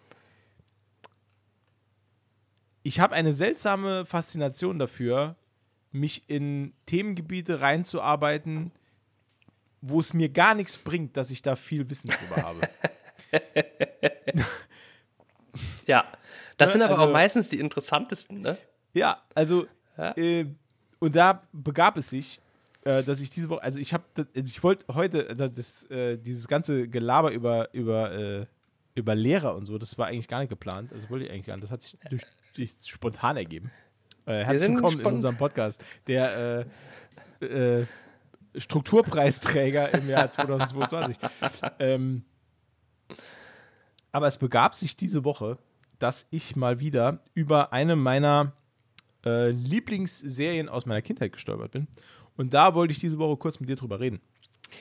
ich 2.83 2.99
habe 3.01 3.15
eine 3.15 3.35
seltsame 3.35 4.05
Faszination 4.07 4.79
dafür, 4.79 5.37
mich 5.93 6.29
in 6.29 6.73
Themengebiete 6.87 7.61
reinzuarbeiten, 7.61 8.73
wo 9.81 10.01
es 10.01 10.15
mir 10.15 10.29
gar 10.29 10.55
nichts 10.55 10.77
bringt, 10.79 11.17
dass 11.17 11.31
ich 11.31 11.43
da 11.43 11.57
viel 11.57 11.89
Wissen 11.91 12.11
drüber 12.11 12.43
habe. 12.43 12.69
Ja. 15.87 16.05
Das 16.59 16.69
Ne, 16.71 16.73
sind 16.73 16.83
aber 16.83 16.93
also- 16.99 17.05
auch 17.09 17.13
meistens 17.13 17.49
die 17.49 17.59
interessantesten, 17.61 18.41
ne? 18.41 18.57
Ja, 18.95 19.23
also 19.35 19.67
Ja. 19.97 20.15
Äh, 20.17 20.47
und 20.99 21.15
da 21.15 21.41
begab 21.53 21.97
es 21.97 22.11
sich, 22.11 22.41
äh, 22.87 23.03
dass 23.03 23.21
ich 23.21 23.31
diese 23.31 23.49
Woche, 23.49 23.63
also 23.65 23.81
ich 23.81 23.93
habe, 23.93 24.05
also 24.17 24.29
ich 24.37 24.63
wollte 24.63 24.87
heute 24.95 25.29
äh, 25.29 25.51
das, 25.51 25.83
äh, 25.91 26.17
dieses 26.17 26.47
ganze 26.47 26.87
Gelaber 26.89 27.33
über 27.33 27.75
über 27.75 28.13
äh, 28.13 28.47
über 28.95 29.15
Lehrer 29.15 29.57
und 29.57 29.67
so, 29.67 29.77
das 29.77 29.99
war 29.99 30.07
eigentlich 30.07 30.29
gar 30.29 30.39
nicht 30.39 30.49
geplant, 30.51 30.93
also 30.93 31.11
wollte 31.11 31.27
ich 31.27 31.33
eigentlich 31.33 31.47
gar 31.47 31.57
nicht, 31.57 31.65
das 31.65 31.73
hat 31.73 31.83
sich 31.83 31.99
durch, 32.09 32.23
durch 32.55 32.73
spontan 32.87 33.37
ergeben. 33.37 33.73
Äh, 34.25 34.45
herzlich 34.45 34.71
willkommen 34.71 35.01
in 35.01 35.07
unserem 35.07 35.37
Podcast, 35.37 35.85
der 36.07 36.65
Strukturpreisträger 38.55 39.93
im 39.93 40.09
Jahr 40.09 40.31
2022. 40.31 41.19
ähm, 41.79 42.25
aber 44.13 44.29
es 44.29 44.39
begab 44.39 44.75
sich 44.75 44.97
diese 44.97 45.25
Woche, 45.25 45.59
dass 45.99 46.27
ich 46.31 46.57
mal 46.57 46.81
wieder 46.81 47.21
über 47.35 47.73
eine 47.75 47.97
meiner 47.97 48.53
äh, 49.27 49.51
Lieblingsserien 49.51 50.71
aus 50.71 50.87
meiner 50.87 51.03
Kindheit 51.03 51.33
gestolpert 51.33 51.73
bin. 51.73 51.89
Und 52.37 52.55
da 52.55 52.75
wollte 52.75 52.93
ich 52.93 52.99
diese 52.99 53.19
Woche 53.19 53.37
kurz 53.37 53.61
mit 53.61 53.69
dir 53.69 53.77
drüber 53.77 54.01
reden. 54.01 54.21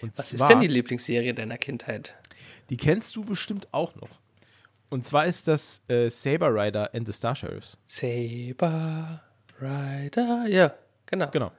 Und 0.02 0.18
Was 0.18 0.30
zwar, 0.30 0.40
ist 0.40 0.48
denn 0.50 0.60
die 0.62 0.68
Lieblingsserie 0.68 1.34
deiner 1.34 1.58
Kindheit? 1.58 2.16
die 2.70 2.78
kennst 2.78 3.16
du 3.16 3.24
bestimmt 3.24 3.68
auch 3.72 3.96
noch. 3.96 4.10
Und 4.92 5.06
zwar 5.06 5.26
ist 5.26 5.48
das 5.48 5.84
äh, 5.88 6.10
Saber 6.10 6.54
Rider 6.54 6.94
and 6.94 7.08
the 7.08 7.14
Star 7.14 7.36
Sheriffs. 7.36 7.78
Saber 7.86 9.22
Rider. 9.60 10.46
Ja, 10.48 10.74
genau. 11.06 11.30
Genau. 11.32 11.52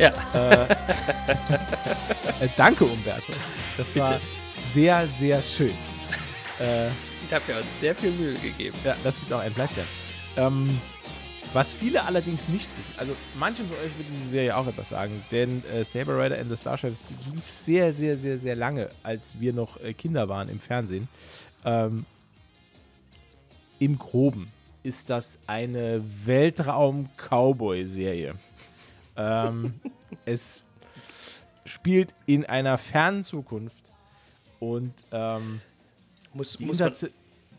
Ja. 0.00 0.12
Äh, 2.40 2.48
danke, 2.56 2.86
Umberto. 2.86 3.34
Das 3.76 3.94
war 3.96 4.12
Bitte. 4.12 4.22
sehr, 4.72 5.06
sehr 5.06 5.42
schön. 5.42 5.74
Ich 7.26 7.34
habe 7.34 7.52
ja 7.52 7.58
uns 7.58 7.78
sehr 7.78 7.94
viel 7.94 8.10
Mühe 8.10 8.34
gegeben. 8.34 8.76
Ja, 8.82 8.96
das 9.04 9.20
gibt 9.20 9.32
auch 9.32 9.38
einen 9.38 9.54
Fleischstern. 9.54 9.86
Ähm, 10.36 10.80
was 11.52 11.74
viele 11.74 12.04
allerdings 12.04 12.48
nicht 12.48 12.68
wissen, 12.78 12.92
also 12.96 13.14
manchen 13.38 13.68
von 13.68 13.76
euch 13.76 13.96
wird 13.98 14.08
diese 14.08 14.30
Serie 14.30 14.56
auch 14.56 14.66
etwas 14.66 14.88
sagen, 14.88 15.22
denn 15.30 15.62
äh, 15.66 15.84
Saber 15.84 16.18
Rider 16.18 16.38
and 16.38 16.48
the 16.48 16.56
Star 16.56 16.76
Sheriffs 16.78 17.04
die 17.04 17.14
lief 17.32 17.48
sehr, 17.48 17.92
sehr, 17.92 18.16
sehr, 18.16 18.38
sehr 18.38 18.56
lange, 18.56 18.88
als 19.02 19.38
wir 19.40 19.52
noch 19.52 19.78
äh, 19.80 19.92
Kinder 19.92 20.28
waren 20.28 20.48
im 20.48 20.58
Fernsehen. 20.60 21.08
Ähm, 21.64 22.04
Im 23.78 23.98
Groben 23.98 24.50
ist 24.82 25.10
das 25.10 25.38
eine 25.46 26.02
Weltraum-Cowboy-Serie. 26.24 28.34
Ähm, 29.20 29.80
es 30.24 30.64
spielt 31.64 32.14
in 32.26 32.44
einer 32.46 32.78
fernen 32.78 33.22
Zukunft 33.22 33.90
und 34.58 34.92
ähm, 35.12 35.60
Muss, 36.32 36.58
muss 36.60 36.78
man, 36.78 36.92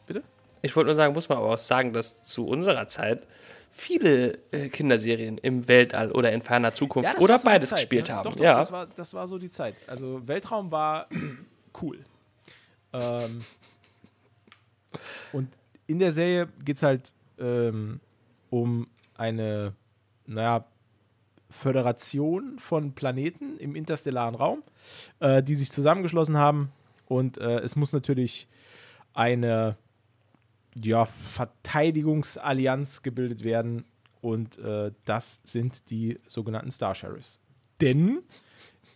Bitte? 0.05 0.23
ich 0.61 0.75
wollte 0.75 0.87
nur 0.87 0.95
sagen, 0.95 1.13
muss 1.13 1.29
man 1.29 1.37
aber 1.37 1.53
auch 1.53 1.57
sagen, 1.57 1.93
dass 1.93 2.23
zu 2.23 2.47
unserer 2.47 2.87
Zeit 2.87 3.25
viele 3.69 4.37
äh, 4.51 4.67
Kinderserien 4.69 5.37
im 5.37 5.67
Weltall 5.67 6.11
oder 6.11 6.31
in 6.31 6.41
ferner 6.41 6.73
Zukunft 6.73 7.13
Ja, 7.13 7.19
oder 7.19 7.37
so 7.37 7.45
beides 7.47 7.69
Zeit, 7.69 7.79
gespielt 7.79 8.09
ne? 8.09 8.15
haben. 8.15 8.23
Doch, 8.25 8.35
doch, 8.35 8.43
ja. 8.43 8.55
das, 8.55 8.71
war, 8.71 8.87
das 8.87 9.13
war 9.13 9.27
so 9.27 9.37
die 9.37 9.49
Zeit. 9.49 9.87
Also 9.87 10.27
Weltraum 10.27 10.71
war 10.71 11.07
cool. 11.81 12.03
Ähm, 12.93 13.39
und 15.31 15.47
in 15.87 15.99
der 15.99 16.11
Serie 16.11 16.47
geht 16.63 16.75
es 16.75 16.83
halt 16.83 17.13
ähm, 17.39 18.01
um 18.49 18.87
eine, 19.15 19.73
naja, 20.25 20.65
Föderation 21.51 22.57
von 22.57 22.93
Planeten 22.93 23.57
im 23.57 23.75
interstellaren 23.75 24.35
Raum, 24.35 24.63
äh, 25.19 25.43
die 25.43 25.55
sich 25.55 25.71
zusammengeschlossen 25.71 26.37
haben. 26.37 26.71
Und 27.05 27.37
äh, 27.37 27.59
es 27.59 27.75
muss 27.75 27.93
natürlich 27.93 28.47
eine 29.13 29.77
ja, 30.81 31.05
Verteidigungsallianz 31.05 33.01
gebildet 33.03 33.43
werden. 33.43 33.85
Und 34.21 34.57
äh, 34.59 34.91
das 35.05 35.41
sind 35.43 35.89
die 35.89 36.19
sogenannten 36.27 36.71
Star 36.71 36.95
Sheriffs. 36.95 37.43
Denn 37.81 38.19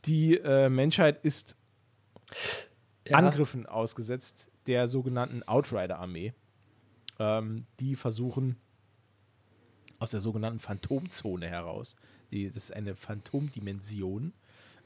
die 0.05 0.37
äh, 0.37 0.69
Menschheit 0.69 1.23
ist 1.23 1.57
Ja. 3.07 3.17
Angriffen 3.17 3.65
ausgesetzt 3.65 4.49
der 4.67 4.87
sogenannten 4.87 5.43
Outrider-Armee, 5.43 6.33
ähm, 7.19 7.67
die 7.79 7.95
versuchen 7.95 8.57
aus 9.99 10.11
der 10.11 10.19
sogenannten 10.19 10.59
Phantomzone 10.59 11.47
heraus, 11.47 11.95
die, 12.31 12.47
das 12.47 12.65
ist 12.65 12.73
eine 12.73 12.95
Phantomdimension, 12.95 14.33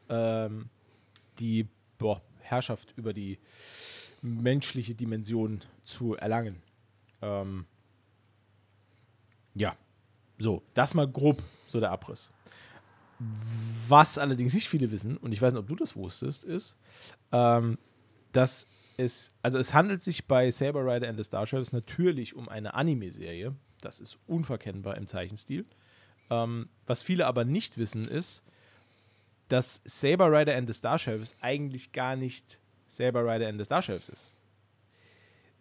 ähm, 0.10 0.70
die 1.40 1.68
boah, 1.98 2.22
Herrschaft 2.42 2.94
über 2.96 3.14
die 3.14 3.40
menschliche 4.22 4.96
Dimension 4.96 5.62
zu 5.84 6.16
erlangen. 6.16 6.62
Ähm, 7.22 7.66
ja, 9.56 9.76
so, 10.38 10.64
das 10.74 10.94
mal 10.94 11.08
grob, 11.08 11.42
so 11.68 11.80
der 11.80 11.92
Abriss. 11.92 12.32
Was 13.88 14.18
allerdings 14.18 14.54
nicht 14.54 14.70
viele 14.70 14.92
wissen, 14.92 15.18
und 15.18 15.34
ich 15.34 15.42
weiß 15.42 15.54
nicht, 15.54 15.60
ob 15.60 15.68
du 15.68 15.76
das 15.76 15.96
wusstest, 15.96 16.46
ist, 16.46 16.76
ähm, 17.32 17.78
dass 18.32 18.68
es, 18.98 19.34
also 19.42 19.58
es 19.60 19.74
handelt 19.74 20.04
sich 20.04 20.28
bei 20.28 20.52
Saber 20.52 20.86
Rider 20.86 21.08
and 21.08 21.18
the 21.18 21.24
Star 21.24 21.46
natürlich 21.72 22.36
um 22.36 22.50
eine 22.50 22.74
Anime-Serie. 22.74 23.56
Das 23.82 24.00
ist 24.00 24.20
unverkennbar 24.28 24.98
im 24.98 25.08
Zeichenstil. 25.08 25.66
Ähm, 26.30 26.70
was 26.86 27.02
viele 27.04 27.26
aber 27.26 27.46
nicht 27.46 27.78
wissen, 27.78 28.08
ist, 28.08 28.44
dass 29.48 29.82
Saber 29.86 30.32
Rider 30.32 30.56
and 30.56 30.68
the 30.68 30.74
Star 30.74 31.00
Sheriffs 31.00 31.36
eigentlich 31.42 31.92
gar 31.92 32.16
nicht 32.16 32.60
Saber 32.88 33.24
Rider 33.26 33.48
and 33.48 33.60
the 33.60 33.66
Star 33.66 33.82
Sheriffs 33.82 34.10
ist. 34.10 34.36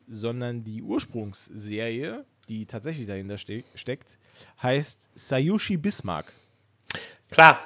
Sondern 0.09 0.64
die 0.64 0.83
Ursprungsserie 0.83 2.25
die 2.49 2.64
tatsächlich 2.64 3.07
dahinter 3.07 3.37
ste 3.37 3.62
steckt, 3.75 4.16
heißt 4.62 5.11
Sayushi 5.14 5.77
Bismarck. 5.77 6.33
Klar, 7.31 7.61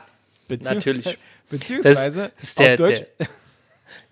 Beziehungs- 0.48 0.74
Natürlich. 0.74 1.18
Beziehungsweise 1.48 2.32
Das 2.34 2.42
ist 2.42 2.58
der- 2.58 2.72
auf 2.72 2.76
Deutsch. 2.78 3.02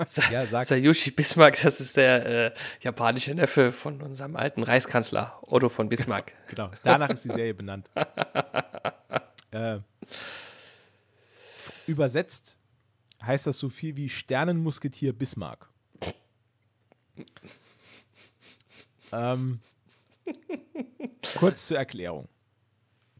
Sa 0.04 0.22
Ja, 0.30 0.44
sag. 0.46 0.64
Sayushi 0.64 1.10
Bismarck, 1.10 1.60
das 1.62 1.80
ist 1.80 1.96
der 1.96 2.26
äh, 2.26 2.52
japanische 2.80 3.34
Neffe 3.34 3.72
von 3.72 4.00
unserem 4.02 4.36
alten 4.36 4.62
Reichskanzler 4.62 5.40
Otto 5.46 5.68
von 5.68 5.88
Bismarck. 5.88 6.32
Genau, 6.48 6.70
danach 6.82 7.10
ist 7.10 7.24
die 7.24 7.30
Serie 7.30 7.54
benannt. 7.54 7.88
äh, 9.52 9.78
übersetzt 11.86 12.56
heißt 13.22 13.46
das 13.46 13.58
so 13.58 13.68
viel 13.68 13.96
wie 13.96 14.08
Sternenmusketier 14.08 15.12
Bismarck. 15.12 15.68
ähm, 19.12 19.60
kurz 21.36 21.66
zur 21.66 21.78
Erklärung. 21.78 22.28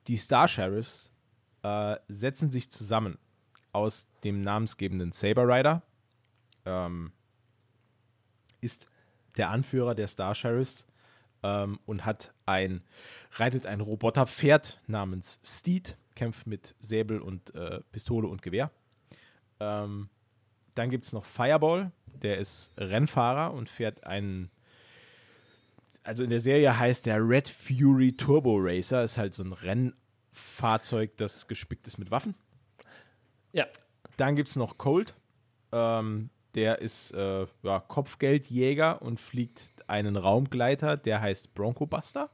Die 0.07 0.17
Star 0.17 0.49
Sheriffs 0.49 1.13
äh, 1.63 1.97
setzen 2.09 2.51
sich 2.51 2.71
zusammen 2.71 3.19
aus 3.73 4.09
dem 4.25 4.43
namensgebenden 4.43 5.13
Saber 5.13 5.47
Rider, 5.47 5.83
ähm, 6.65 7.13
ist 8.61 8.89
der 9.37 9.51
Anführer 9.51 9.95
der 9.95 10.09
Star 10.09 10.35
Sheriffs 10.35 10.87
ähm, 11.43 11.79
und 11.87 12.05
hat 12.05 12.35
ein, 12.47 12.83
reitet 13.33 13.67
ein 13.67 13.81
Roboterpferd 13.81 14.81
namens 14.87 15.41
Steed, 15.45 15.97
kämpft 16.15 16.47
mit 16.47 16.75
Säbel 16.81 17.21
und 17.21 17.55
äh, 17.55 17.81
Pistole 17.93 18.29
und 18.29 18.43
Gewehr. 18.43 18.71
Ähm, 19.61 20.09
dann 20.75 20.91
gibt 20.91 21.05
es 21.05 21.13
noch 21.13 21.25
Fireball, 21.25 21.93
der 22.07 22.39
ist 22.39 22.73
Rennfahrer 22.77 23.53
und 23.55 23.69
fährt 23.69 24.05
einen, 24.05 24.51
also 26.03 26.25
in 26.25 26.31
der 26.31 26.41
Serie 26.41 26.79
heißt 26.79 27.07
der 27.07 27.27
Red 27.27 27.49
Fury 27.49 28.13
Turbo 28.13 28.57
Racer, 28.59 29.05
ist 29.05 29.19
halt 29.19 29.35
so 29.35 29.43
ein 29.43 29.53
Rennfahrzeug, 29.53 31.17
das 31.17 31.49
gespickt 31.49 31.87
ist 31.87 31.99
mit 31.99 32.11
Waffen. 32.11 32.35
Ja. 33.53 33.67
Dann 34.17 34.37
gibt 34.37 34.49
es 34.49 34.57
noch 34.57 34.77
Colt. 34.77 35.15
Ähm, 35.73 36.31
der 36.55 36.81
ist 36.81 37.13
äh, 37.13 37.47
ja, 37.63 37.81
Kopfgeldjäger 37.81 39.03
und 39.03 39.21
fliegt 39.21 39.75
einen 39.87 40.17
Raumgleiter, 40.17 40.97
der 40.97 41.21
heißt 41.21 41.55
Bronco 41.55 41.87
Buster. 41.87 42.31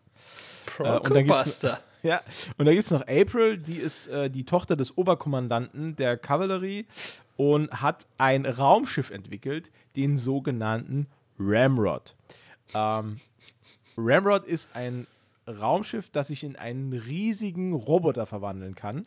Äh, 0.79 0.99
und 0.99 1.11
dann 1.15 1.25
gibt's- 1.25 1.45
Buster. 1.45 1.81
Ja, 2.03 2.21
und 2.57 2.67
da 2.67 2.73
gibt 2.73 2.85
es 2.85 2.93
noch 2.93 3.01
April, 3.09 3.59
die 3.59 3.79
ist 3.79 4.07
äh, 4.07 4.31
die 4.31 4.45
Tochter 4.45 4.77
des 4.77 4.97
Oberkommandanten 4.97 5.97
der 5.97 6.17
Kavallerie 6.17 6.87
und 7.37 7.69
hat 7.83 8.07
ein 8.17 8.47
Raumschiff 8.47 9.11
entwickelt, 9.11 9.73
den 9.97 10.17
sogenannten 10.17 11.09
Ramrod. 11.37 12.15
Ähm, 12.75 13.19
Ramrod 13.97 14.47
ist 14.47 14.77
ein 14.77 15.09
Raumschiff, 15.49 16.11
das 16.11 16.29
sich 16.29 16.45
in 16.45 16.55
einen 16.55 16.93
riesigen 16.93 17.73
Roboter 17.73 18.25
verwandeln 18.27 18.77
kann 18.77 19.05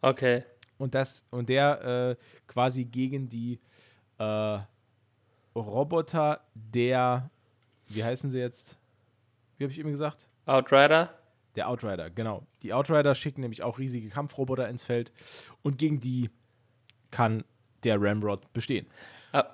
Okay. 0.00 0.42
und 0.78 0.94
das 0.94 1.26
und 1.30 1.50
der 1.50 2.16
äh, 2.18 2.24
quasi 2.46 2.84
gegen 2.86 3.28
die 3.28 3.60
äh, 4.20 4.58
Roboter 5.56 6.40
der 6.54 7.30
wie 7.92 8.04
heißen 8.04 8.30
sie 8.30 8.38
jetzt? 8.38 8.78
Wie 9.58 9.64
habe 9.64 9.72
ich 9.72 9.78
eben 9.80 9.90
gesagt? 9.90 10.28
Outrider? 10.46 11.12
Der 11.56 11.68
Outrider, 11.68 12.08
genau. 12.08 12.46
Die 12.62 12.72
Outrider 12.72 13.16
schicken 13.16 13.40
nämlich 13.40 13.64
auch 13.64 13.80
riesige 13.80 14.08
Kampfroboter 14.08 14.68
ins 14.68 14.84
Feld 14.84 15.10
und 15.62 15.76
gegen 15.78 16.00
die 16.00 16.30
kann 17.10 17.42
der 17.82 18.00
Ramrod 18.00 18.52
bestehen. 18.52 18.86
Ah, 19.32 19.46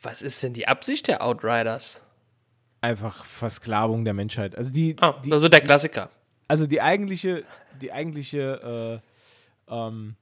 was 0.00 0.22
ist 0.22 0.40
denn 0.44 0.52
die 0.52 0.68
Absicht 0.68 1.08
der 1.08 1.22
Outriders? 1.24 2.02
Einfach 2.80 3.24
Versklavung 3.24 4.04
der 4.04 4.14
Menschheit. 4.14 4.56
Also 4.56 4.72
die, 4.72 4.96
Ah, 5.00 5.20
die 5.24 5.32
also 5.32 5.48
der 5.48 5.60
Klassiker. 5.60 6.08
also 6.46 6.68
die 6.68 6.80
eigentliche, 6.80 7.42
die 7.80 7.92
eigentliche, 7.92 9.02
äh, 9.68 9.74
ähm, 9.74 10.14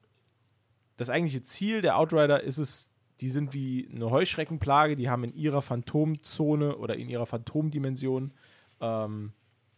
das 0.96 1.10
eigentliche 1.10 1.42
Ziel 1.42 1.82
der 1.82 1.98
Outrider 1.98 2.42
ist 2.42 2.56
es, 2.56 2.90
die 3.20 3.28
sind 3.28 3.52
wie 3.52 3.88
eine 3.94 4.10
Heuschreckenplage, 4.10 4.96
die 4.96 5.10
haben 5.10 5.24
in 5.24 5.34
ihrer 5.34 5.62
Phantomzone 5.62 6.76
oder 6.76 6.96
in 6.96 7.08
ihrer 7.08 7.26
Phantomdimension, 7.26 8.32
ähm, 8.80 9.32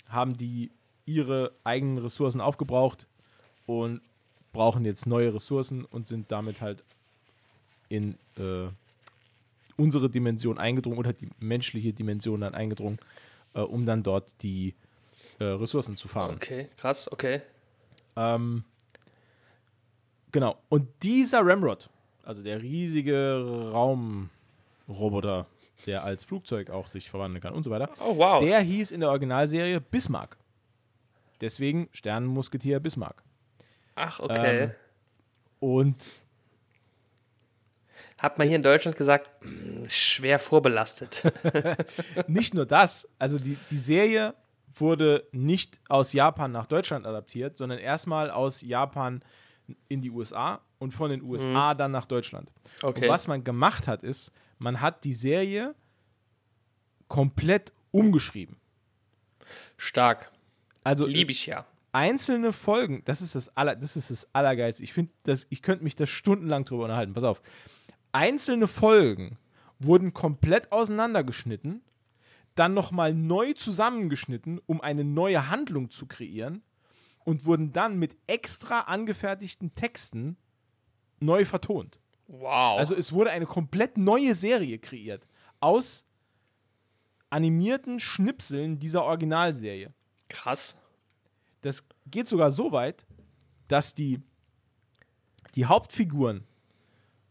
haben 0.08 0.36
die 0.36 0.70
ihre 1.06 1.52
eigenen 1.64 1.98
Ressourcen 1.98 2.40
aufgebraucht 2.40 3.06
und 3.66 4.00
brauchen 4.52 4.84
jetzt 4.84 5.06
neue 5.06 5.34
Ressourcen 5.34 5.84
und 5.84 6.06
sind 6.06 6.30
damit 6.30 6.60
halt 6.60 6.84
in 7.88 8.16
äh, 8.36 8.68
unsere 9.76 10.08
Dimension 10.08 10.58
eingedrungen 10.58 10.98
oder 10.98 11.12
die 11.12 11.28
menschliche 11.40 11.92
Dimension 11.92 12.42
dann 12.42 12.54
eingedrungen, 12.54 12.98
äh, 13.54 13.60
um 13.60 13.86
dann 13.86 14.02
dort 14.02 14.42
die 14.42 14.74
äh, 15.38 15.44
Ressourcen 15.44 15.96
zu 15.96 16.08
fahren. 16.08 16.36
Okay, 16.36 16.68
krass, 16.76 17.10
okay. 17.10 17.42
Ähm, 18.16 18.64
genau. 20.30 20.58
Und 20.68 20.88
dieser 21.02 21.44
Ramrod, 21.44 21.90
also 22.24 22.42
der 22.42 22.62
riesige 22.62 23.70
Raumroboter, 23.72 25.46
der 25.86 26.04
als 26.04 26.24
Flugzeug 26.24 26.70
auch 26.70 26.86
sich 26.86 27.10
verwandeln 27.10 27.42
kann 27.42 27.54
und 27.54 27.62
so 27.62 27.70
weiter, 27.70 27.88
Oh, 28.00 28.16
wow. 28.16 28.42
der 28.42 28.60
hieß 28.60 28.90
in 28.90 29.00
der 29.00 29.08
Originalserie 29.10 29.80
Bismarck. 29.80 30.36
Deswegen 31.40 31.88
Sternenmusketier 31.92 32.78
Bismarck. 32.80 33.22
Ach, 33.96 34.20
okay. 34.20 34.62
Ähm, 34.64 34.70
Und 35.60 36.06
Hat 38.18 38.38
man 38.38 38.46
hier 38.46 38.56
in 38.56 38.62
Deutschland 38.62 38.96
gesagt, 38.96 39.30
mh, 39.44 39.88
schwer 39.90 40.38
vorbelastet. 40.38 41.24
nicht 42.28 42.54
nur 42.54 42.66
das, 42.66 43.10
also 43.18 43.38
die, 43.38 43.56
die 43.70 43.76
Serie 43.76 44.34
wurde 44.74 45.26
nicht 45.32 45.80
aus 45.88 46.12
Japan 46.12 46.52
nach 46.52 46.66
Deutschland 46.66 47.04
adaptiert, 47.06 47.56
sondern 47.58 47.78
erstmal 47.78 48.30
aus 48.30 48.62
Japan 48.62 49.22
in 49.88 50.00
die 50.00 50.10
USA 50.10 50.60
und 50.82 50.90
von 50.90 51.10
den 51.10 51.22
USA 51.22 51.74
dann 51.74 51.92
nach 51.92 52.06
Deutschland. 52.06 52.50
Okay. 52.82 53.04
Und 53.04 53.08
was 53.08 53.28
man 53.28 53.44
gemacht 53.44 53.86
hat, 53.86 54.02
ist, 54.02 54.32
man 54.58 54.80
hat 54.80 55.04
die 55.04 55.14
Serie 55.14 55.76
komplett 57.06 57.72
umgeschrieben. 57.92 58.56
Stark. 59.76 60.32
Also 60.82 61.06
Liebe 61.06 61.30
ich 61.30 61.46
ja. 61.46 61.64
einzelne 61.92 62.52
Folgen, 62.52 63.02
das 63.04 63.20
ist 63.20 63.36
das, 63.36 63.56
aller, 63.56 63.76
das, 63.76 63.96
ist 63.96 64.10
das 64.10 64.34
Allergeilste. 64.34 64.82
Ich 64.82 64.92
finde, 64.92 65.12
das- 65.22 65.46
ich 65.50 65.62
könnte 65.62 65.84
mich 65.84 65.94
da 65.94 66.04
stundenlang 66.04 66.64
drüber 66.64 66.84
unterhalten. 66.84 67.12
Pass 67.14 67.24
auf. 67.24 67.42
Einzelne 68.10 68.66
Folgen 68.66 69.38
wurden 69.78 70.12
komplett 70.12 70.72
auseinandergeschnitten, 70.72 71.82
dann 72.56 72.74
nochmal 72.74 73.14
neu 73.14 73.52
zusammengeschnitten, 73.52 74.60
um 74.66 74.80
eine 74.80 75.04
neue 75.04 75.48
Handlung 75.48 75.90
zu 75.90 76.06
kreieren 76.06 76.62
und 77.24 77.46
wurden 77.46 77.72
dann 77.72 77.98
mit 77.98 78.16
extra 78.26 78.80
angefertigten 78.80 79.74
Texten 79.74 80.36
neu 81.22 81.44
vertont. 81.44 81.98
Wow. 82.28 82.78
Also 82.78 82.94
es 82.94 83.12
wurde 83.12 83.30
eine 83.30 83.46
komplett 83.46 83.96
neue 83.98 84.34
Serie 84.34 84.78
kreiert 84.78 85.28
aus 85.60 86.06
animierten 87.30 88.00
Schnipseln 88.00 88.78
dieser 88.78 89.04
Originalserie. 89.04 89.92
krass. 90.28 90.78
Das 91.62 91.86
geht 92.06 92.26
sogar 92.26 92.50
so 92.50 92.72
weit, 92.72 93.06
dass 93.68 93.94
die, 93.94 94.20
die 95.54 95.66
Hauptfiguren 95.66 96.42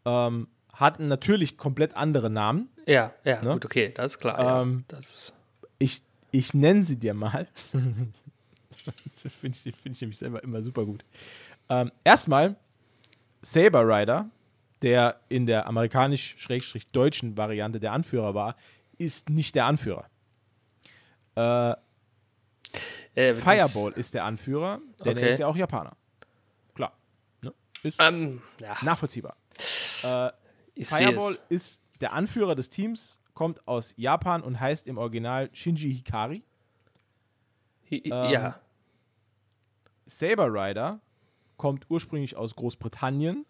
ähm, 0.05 0.47
hatten 0.73 1.07
natürlich 1.09 1.57
komplett 1.57 1.95
andere 1.95 2.29
Namen. 2.29 2.69
Ja, 2.87 3.13
ja, 3.25 3.41
Ne? 3.41 3.51
gut, 3.53 3.65
okay, 3.65 3.91
das 3.93 4.13
ist 4.13 4.19
klar. 4.19 4.39
Ja. 4.39 4.61
Ähm, 4.61 4.85
Das 4.87 5.09
ist, 5.13 5.33
Ich, 5.79 6.01
ich 6.31 6.53
nenne 6.53 6.85
sie 6.85 6.97
dir 6.97 7.13
mal. 7.13 7.47
das 9.23 9.35
finde 9.35 9.57
ich, 9.65 9.75
find 9.75 9.95
ich 9.95 10.01
nämlich 10.01 10.17
selber 10.19 10.41
immer 10.43 10.61
super 10.61 10.85
gut. 10.85 11.03
Ähm, 11.69 11.91
erstmal 12.05 12.55
Saber 13.41 13.87
Rider, 13.87 14.29
der 14.81 15.19
in 15.29 15.45
der 15.45 15.67
amerikanisch-deutschen 15.67 17.37
Variante 17.37 17.79
der 17.79 17.91
Anführer 17.91 18.33
war, 18.33 18.55
ist 18.97 19.29
nicht 19.29 19.55
der 19.55 19.65
Anführer. 19.65 20.05
Äh, 21.35 21.71
äh, 23.15 23.33
Fireball 23.33 23.93
ist 23.93 24.13
der 24.13 24.25
Anführer, 24.25 24.79
denn 24.99 25.17
er 25.17 25.23
Okay. 25.23 25.29
ist 25.29 25.39
ja 25.39 25.47
auch 25.47 25.55
Japaner. 25.55 25.95
Klar. 26.75 26.93
Ne? 27.41 27.53
Ist 27.83 27.99
Ähm, 28.01 28.41
ja, 28.59 28.77
nachvollziehbar. 28.81 29.35
Äh, 30.03 30.31
Fireball 30.83 31.37
ist 31.49 31.83
der 31.99 32.13
Anführer 32.13 32.55
des 32.55 32.69
Teams, 32.69 33.19
kommt 33.33 33.67
aus 33.67 33.93
Japan 33.97 34.41
und 34.41 34.59
heißt 34.59 34.87
im 34.87 34.97
Original 34.97 35.49
Shinji 35.53 35.93
Hikari. 35.93 36.43
Hi- 37.89 38.03
ähm, 38.05 38.31
ja, 38.31 38.59
Saber 40.05 40.47
Rider 40.47 40.99
kommt 41.61 41.85
ursprünglich 41.89 42.35
aus 42.35 42.55
Großbritannien, 42.55 43.45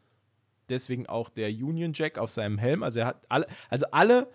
deswegen 0.67 1.07
auch 1.07 1.29
der 1.29 1.47
Union 1.47 1.93
Jack 1.93 2.17
auf 2.17 2.29
seinem 2.29 2.57
Helm. 2.57 2.83
Also 2.83 2.99
er 2.99 3.05
hat 3.05 3.25
alle, 3.29 3.47
also 3.69 3.85
alle 3.91 4.27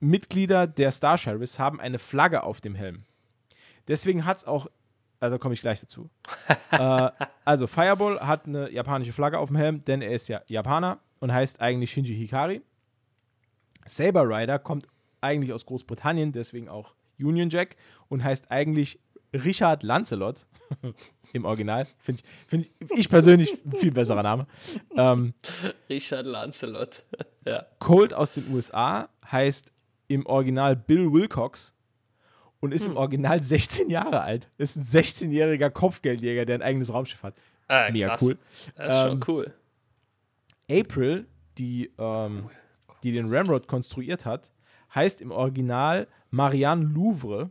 Mitglieder 0.00 0.66
der 0.66 0.90
Star 0.90 1.16
Sheriffs 1.16 1.58
haben 1.58 1.80
eine 1.80 1.98
Flagge 1.98 2.42
auf 2.42 2.60
dem 2.60 2.74
Helm. 2.74 3.04
Deswegen 3.88 4.26
hat 4.26 4.36
es 4.36 4.44
auch, 4.44 4.66
also 5.18 5.38
komme 5.38 5.54
ich 5.54 5.62
gleich 5.62 5.80
dazu. 5.80 6.10
äh, 6.72 7.10
also 7.46 7.66
Fireball 7.66 8.20
hat 8.20 8.44
eine 8.44 8.70
japanische 8.70 9.14
Flagge 9.14 9.38
auf 9.38 9.48
dem 9.48 9.56
Helm, 9.56 9.82
denn 9.86 10.02
er 10.02 10.12
ist 10.12 10.28
ja 10.28 10.42
Japaner 10.46 10.98
und 11.20 11.32
heißt 11.32 11.58
eigentlich 11.62 11.92
Shinji 11.92 12.14
Hikari. 12.14 12.60
Saber 13.86 14.28
Rider 14.28 14.58
kommt 14.58 14.88
eigentlich 15.22 15.54
aus 15.54 15.64
Großbritannien, 15.64 16.32
deswegen 16.32 16.68
auch 16.68 16.94
Union 17.18 17.48
Jack 17.48 17.76
und 18.08 18.22
heißt 18.22 18.50
eigentlich 18.50 19.00
Richard 19.32 19.82
Lancelot 19.82 20.44
im 21.32 21.44
Original. 21.44 21.84
Finde 21.98 22.22
ich, 22.22 22.48
find 22.48 22.70
ich, 22.90 22.98
ich 22.98 23.08
persönlich 23.08 23.64
ein 23.64 23.72
viel 23.72 23.92
besserer 23.92 24.22
Name. 24.22 24.46
Ähm, 24.96 25.34
Richard 25.88 26.26
Lancelot. 26.26 27.04
ja. 27.46 27.66
Colt 27.78 28.14
aus 28.14 28.34
den 28.34 28.52
USA 28.52 29.08
heißt 29.30 29.72
im 30.08 30.26
Original 30.26 30.74
Bill 30.76 31.12
Wilcox 31.12 31.74
und 32.60 32.72
ist 32.72 32.86
im 32.86 32.96
Original 32.96 33.42
16 33.42 33.88
Jahre 33.90 34.22
alt. 34.22 34.50
Ist 34.58 34.76
ein 34.76 34.82
16-jähriger 34.84 35.70
Kopfgeldjäger, 35.70 36.44
der 36.44 36.56
ein 36.56 36.62
eigenes 36.62 36.92
Raumschiff 36.92 37.22
hat. 37.22 37.34
Ah, 37.68 37.88
Mega 37.90 38.08
krass. 38.08 38.22
cool. 38.22 38.38
Das 38.76 38.94
ist 38.96 39.00
schon 39.02 39.12
Ähm, 39.12 39.20
cool. 39.28 39.54
April, 40.70 41.26
die, 41.58 41.90
ähm, 41.98 42.50
die 43.02 43.12
den 43.12 43.32
Ramrod 43.32 43.66
konstruiert 43.66 44.26
hat, 44.26 44.50
heißt 44.94 45.20
im 45.20 45.30
Original 45.30 46.06
Marianne 46.30 46.84
Louvre 46.84 47.50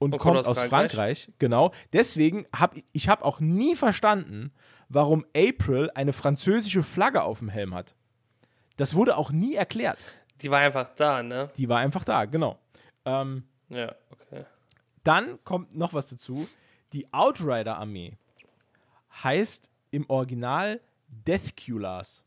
und, 0.00 0.18
kommt 0.18 0.46
aus 0.46 0.58
Frankreich. 0.58 1.30
Genau. 1.38 1.72
Deswegen 1.92 2.46
habe 2.54 2.82
ich, 2.92 3.08
habe 3.08 3.24
auch 3.24 3.38
nie 3.38 3.76
verstanden, 3.76 4.52
warum 4.88 5.24
April 5.36 5.90
eine 5.94 6.12
französische 6.12 6.82
Flagge 6.82 7.22
auf 7.22 7.38
dem 7.38 7.48
Helm 7.48 7.74
hat. 7.74 7.94
Das 8.76 8.94
wurde 8.94 9.16
auch 9.16 9.30
nie 9.30 9.54
erklärt. 9.54 9.98
Die 10.40 10.50
war 10.50 10.60
einfach 10.60 10.88
da, 10.96 11.22
ne? 11.22 11.50
Die 11.56 11.68
war 11.68 11.78
einfach 11.78 12.02
da, 12.04 12.24
genau. 12.24 12.58
Ähm, 13.04 13.44
Ja, 13.68 13.94
okay. 14.10 14.46
dann 15.04 15.38
kommt 15.44 15.76
noch 15.76 15.92
was 15.92 16.08
dazu. 16.08 16.48
Die 16.94 17.12
Outrider-Armee 17.12 18.16
heißt 19.22 19.70
im 19.90 20.08
Original 20.08 20.80
Deathculars. 21.08 22.24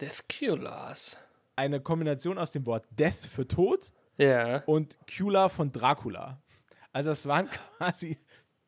Desculars. 0.00 1.18
Eine 1.56 1.80
Kombination 1.80 2.36
aus 2.38 2.52
dem 2.52 2.66
Wort 2.66 2.84
Death 2.90 3.14
für 3.14 3.48
Tod 3.48 3.90
Ja. 4.18 4.58
und 4.66 4.98
Cula 5.08 5.48
von 5.48 5.72
Dracula. 5.72 6.38
Also 6.96 7.10
es 7.10 7.26
waren 7.26 7.46
quasi 7.76 8.16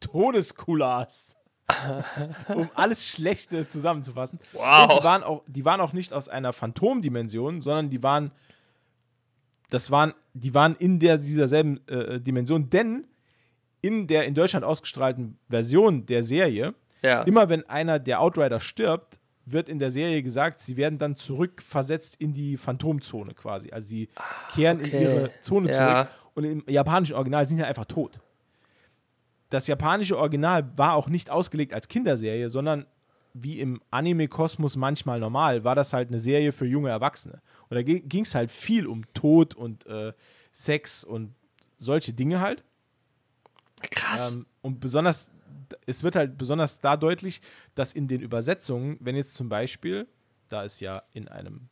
Todeskulas. 0.00 1.34
um 2.54 2.68
alles 2.74 3.06
Schlechte 3.08 3.68
zusammenzufassen. 3.68 4.38
Wow. 4.52 4.90
Und 4.90 4.98
die 4.98 5.04
waren, 5.04 5.22
auch, 5.22 5.42
die 5.46 5.64
waren 5.66 5.80
auch 5.82 5.92
nicht 5.92 6.12
aus 6.14 6.28
einer 6.28 6.52
Phantomdimension, 6.54 7.60
sondern 7.60 7.90
die 7.90 8.02
waren, 8.02 8.30
das 9.70 9.90
waren, 9.90 10.14
die 10.32 10.54
waren 10.54 10.76
in 10.76 10.98
der, 10.98 11.18
dieser 11.18 11.46
selben 11.46 11.86
äh, 11.88 12.20
Dimension, 12.20 12.70
denn 12.70 13.06
in 13.82 14.06
der 14.06 14.24
in 14.24 14.34
Deutschland 14.34 14.64
ausgestrahlten 14.64 15.38
Version 15.48 16.06
der 16.06 16.22
Serie, 16.22 16.74
Ja. 17.02 17.22
immer 17.22 17.48
wenn 17.50 17.68
einer 17.68 17.98
der 17.98 18.20
Outrider 18.22 18.60
stirbt, 18.60 19.20
wird 19.44 19.68
in 19.68 19.78
der 19.78 19.90
Serie 19.90 20.22
gesagt, 20.22 20.60
sie 20.60 20.76
werden 20.78 20.98
dann 20.98 21.16
zurückversetzt 21.16 22.16
in 22.18 22.32
die 22.32 22.56
Phantomzone 22.56 23.34
quasi. 23.34 23.70
Also 23.72 23.88
sie 23.88 24.08
kehren 24.54 24.80
in 24.80 24.86
okay. 24.86 25.02
ihre 25.02 25.40
Zone 25.42 25.70
Ja. 25.70 26.04
zurück 26.06 26.27
und 26.38 26.44
im 26.44 26.62
japanischen 26.68 27.16
Original 27.16 27.46
sind 27.48 27.56
sie 27.56 27.64
einfach 27.64 27.84
tot. 27.84 28.20
Das 29.50 29.66
japanische 29.66 30.16
Original 30.16 30.70
war 30.78 30.94
auch 30.94 31.08
nicht 31.08 31.30
ausgelegt 31.30 31.72
als 31.72 31.88
Kinderserie, 31.88 32.48
sondern 32.48 32.86
wie 33.34 33.58
im 33.58 33.82
Anime-Kosmos 33.90 34.76
manchmal 34.76 35.18
normal, 35.18 35.64
war 35.64 35.74
das 35.74 35.92
halt 35.92 36.10
eine 36.10 36.20
Serie 36.20 36.52
für 36.52 36.64
junge 36.64 36.90
Erwachsene. 36.90 37.42
Und 37.68 37.74
da 37.74 37.82
ging 37.82 38.22
es 38.22 38.36
halt 38.36 38.52
viel 38.52 38.86
um 38.86 39.02
Tod 39.14 39.56
und 39.56 39.84
äh, 39.86 40.12
Sex 40.52 41.02
und 41.02 41.34
solche 41.74 42.12
Dinge 42.12 42.40
halt. 42.40 42.62
Krass. 43.90 44.32
Ähm, 44.32 44.46
und 44.62 44.78
besonders, 44.78 45.32
es 45.86 46.04
wird 46.04 46.14
halt 46.14 46.38
besonders 46.38 46.78
da 46.78 46.96
deutlich, 46.96 47.42
dass 47.74 47.94
in 47.94 48.06
den 48.06 48.20
Übersetzungen, 48.20 48.96
wenn 49.00 49.16
jetzt 49.16 49.34
zum 49.34 49.48
Beispiel, 49.48 50.06
da 50.48 50.64
es 50.64 50.78
ja 50.78 51.02
in 51.12 51.26
einem, 51.26 51.68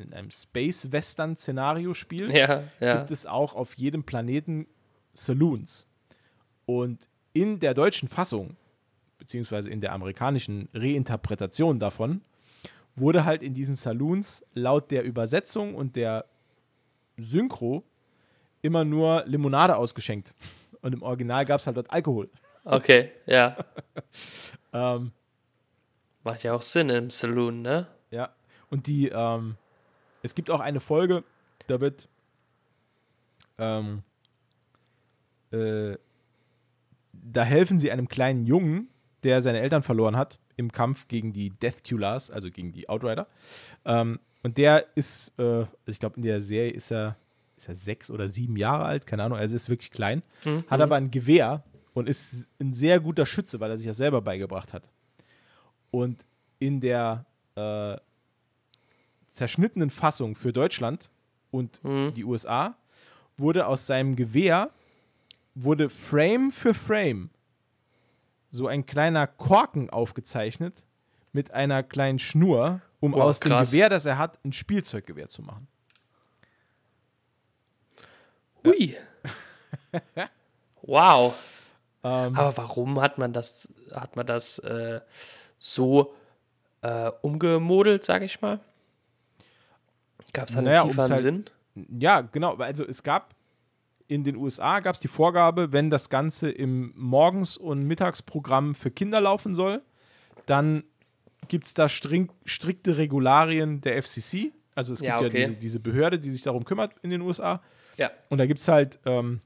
in 0.00 0.12
einem 0.12 0.30
Space-Western-Szenario 0.30 1.94
spielt, 1.94 2.32
ja, 2.32 2.62
ja. 2.80 2.98
gibt 2.98 3.10
es 3.10 3.26
auch 3.26 3.54
auf 3.54 3.74
jedem 3.74 4.04
Planeten 4.04 4.66
Saloons. 5.12 5.86
Und 6.66 7.08
in 7.32 7.60
der 7.60 7.74
deutschen 7.74 8.08
Fassung, 8.08 8.56
beziehungsweise 9.18 9.70
in 9.70 9.80
der 9.80 9.92
amerikanischen 9.92 10.68
Reinterpretation 10.74 11.78
davon, 11.78 12.22
wurde 12.94 13.24
halt 13.24 13.42
in 13.42 13.54
diesen 13.54 13.74
Saloons 13.74 14.44
laut 14.54 14.90
der 14.90 15.04
Übersetzung 15.04 15.74
und 15.74 15.96
der 15.96 16.24
Synchro 17.16 17.84
immer 18.62 18.84
nur 18.84 19.24
Limonade 19.26 19.76
ausgeschenkt. 19.76 20.34
Und 20.80 20.94
im 20.94 21.02
Original 21.02 21.44
gab 21.44 21.60
es 21.60 21.66
halt 21.66 21.76
dort 21.76 21.90
Alkohol. 21.90 22.28
Okay, 22.64 23.12
ja. 23.26 23.56
Ähm, 24.70 25.12
Macht 26.24 26.42
ja 26.42 26.52
auch 26.52 26.60
Sinn 26.60 26.90
im 26.90 27.08
Saloon, 27.08 27.62
ne? 27.62 27.86
Ja, 28.10 28.34
und 28.68 28.86
die, 28.86 29.08
ähm, 29.08 29.56
es 30.22 30.34
gibt 30.34 30.50
auch 30.50 30.60
eine 30.60 30.80
Folge, 30.80 31.24
da 31.66 31.80
wird, 31.80 32.08
ähm, 33.58 34.02
äh, 35.50 35.96
da 37.12 37.44
helfen 37.44 37.78
sie 37.78 37.90
einem 37.90 38.08
kleinen 38.08 38.46
Jungen, 38.46 38.88
der 39.24 39.42
seine 39.42 39.60
Eltern 39.60 39.82
verloren 39.82 40.16
hat, 40.16 40.38
im 40.56 40.72
Kampf 40.72 41.08
gegen 41.08 41.32
die 41.32 41.50
Deathculars, 41.50 42.30
also 42.30 42.50
gegen 42.50 42.72
die 42.72 42.88
Outrider. 42.88 43.26
Ähm, 43.84 44.20
und 44.42 44.58
der 44.58 44.86
ist, 44.94 45.38
äh, 45.38 45.42
also 45.42 45.68
ich 45.86 45.98
glaube, 46.00 46.16
in 46.16 46.22
der 46.22 46.40
Serie 46.40 46.70
ist 46.70 46.92
er, 46.92 47.16
ist 47.56 47.68
er 47.68 47.74
sechs 47.74 48.10
oder 48.10 48.28
sieben 48.28 48.56
Jahre 48.56 48.84
alt, 48.84 49.06
keine 49.06 49.24
Ahnung, 49.24 49.38
also 49.38 49.56
ist 49.56 49.68
wirklich 49.68 49.90
klein, 49.90 50.22
hat 50.68 50.80
aber 50.80 50.94
ein 50.94 51.10
Gewehr 51.10 51.64
und 51.92 52.08
ist 52.08 52.50
ein 52.60 52.72
sehr 52.72 53.00
guter 53.00 53.26
Schütze, 53.26 53.58
weil 53.58 53.70
er 53.70 53.78
sich 53.78 53.88
das 53.88 53.96
selber 53.96 54.22
beigebracht 54.22 54.72
hat. 54.72 54.88
Und 55.90 56.26
in 56.60 56.80
der 56.80 57.26
äh, 57.56 57.96
zerschnittenen 59.28 59.90
Fassung 59.90 60.34
für 60.34 60.52
Deutschland 60.52 61.10
und 61.50 61.80
die 61.84 62.24
USA 62.24 62.76
wurde 63.36 63.66
aus 63.66 63.86
seinem 63.86 64.16
Gewehr 64.16 64.70
wurde 65.54 65.88
Frame 65.88 66.50
für 66.52 66.74
Frame 66.74 67.30
so 68.50 68.66
ein 68.66 68.86
kleiner 68.86 69.26
Korken 69.26 69.90
aufgezeichnet 69.90 70.84
mit 71.32 71.50
einer 71.50 71.82
kleinen 71.82 72.18
Schnur, 72.18 72.80
um 73.00 73.12
Wow, 73.12 73.22
aus 73.22 73.40
krass. 73.40 73.70
dem 73.70 73.76
Gewehr, 73.76 73.88
das 73.90 74.06
er 74.06 74.18
hat, 74.18 74.38
ein 74.44 74.52
Spielzeuggewehr 74.52 75.28
zu 75.28 75.42
machen. 75.42 75.68
Hui. 78.64 78.96
wow. 80.82 81.34
Ähm, 82.04 82.36
Aber 82.36 82.56
warum 82.56 83.00
hat 83.00 83.18
man 83.18 83.32
das, 83.32 83.68
hat 83.92 84.16
man 84.16 84.26
das 84.26 84.58
äh, 84.60 85.00
so 85.58 86.14
äh, 86.82 87.10
umgemodelt, 87.22 88.04
sag 88.04 88.22
ich 88.22 88.40
mal? 88.40 88.60
Gab 90.32 90.48
es 90.48 90.54
da 90.54 90.58
einen 90.58 90.66
Naja, 90.68 90.82
um's 90.82 90.92
tieferen 90.92 91.10
halt- 91.12 91.20
Sinn? 91.22 91.44
Ja, 91.98 92.20
genau. 92.22 92.54
Also 92.56 92.84
es 92.86 93.02
gab 93.02 93.34
in 94.08 94.24
den 94.24 94.36
USA 94.36 94.80
gab 94.80 94.94
es 94.94 95.00
die 95.00 95.08
Vorgabe, 95.08 95.70
wenn 95.72 95.90
das 95.90 96.08
Ganze 96.08 96.50
im 96.50 96.92
Morgens- 96.96 97.56
und 97.58 97.82
Mittagsprogramm 97.84 98.74
für 98.74 98.90
Kinder 98.90 99.20
laufen 99.20 99.52
soll, 99.52 99.82
dann 100.46 100.82
gibt 101.48 101.66
es 101.66 101.74
da 101.74 101.88
string, 101.90 102.30
strikte 102.46 102.96
Regularien 102.96 103.82
der 103.82 103.96
FCC. 104.02 104.52
Also 104.74 104.94
es 104.94 105.00
gibt 105.00 105.08
Ja, 105.10 105.20
ja, 105.20 105.26
okay. 105.26 105.44
diese, 105.46 105.56
diese 105.56 105.80
Behörde, 105.80 106.18
die 106.18 106.30
sich 106.30 106.40
darum 106.42 106.64
kümmert 106.64 106.92
in 107.02 107.10
den 107.10 107.20
USA. 107.20 107.62
Ja. 107.98 108.10
Und 108.30 108.38
da 108.38 108.46
gibt 108.46 108.60
es 108.60 108.68
halt 108.68 108.98
ähm, 109.04 109.40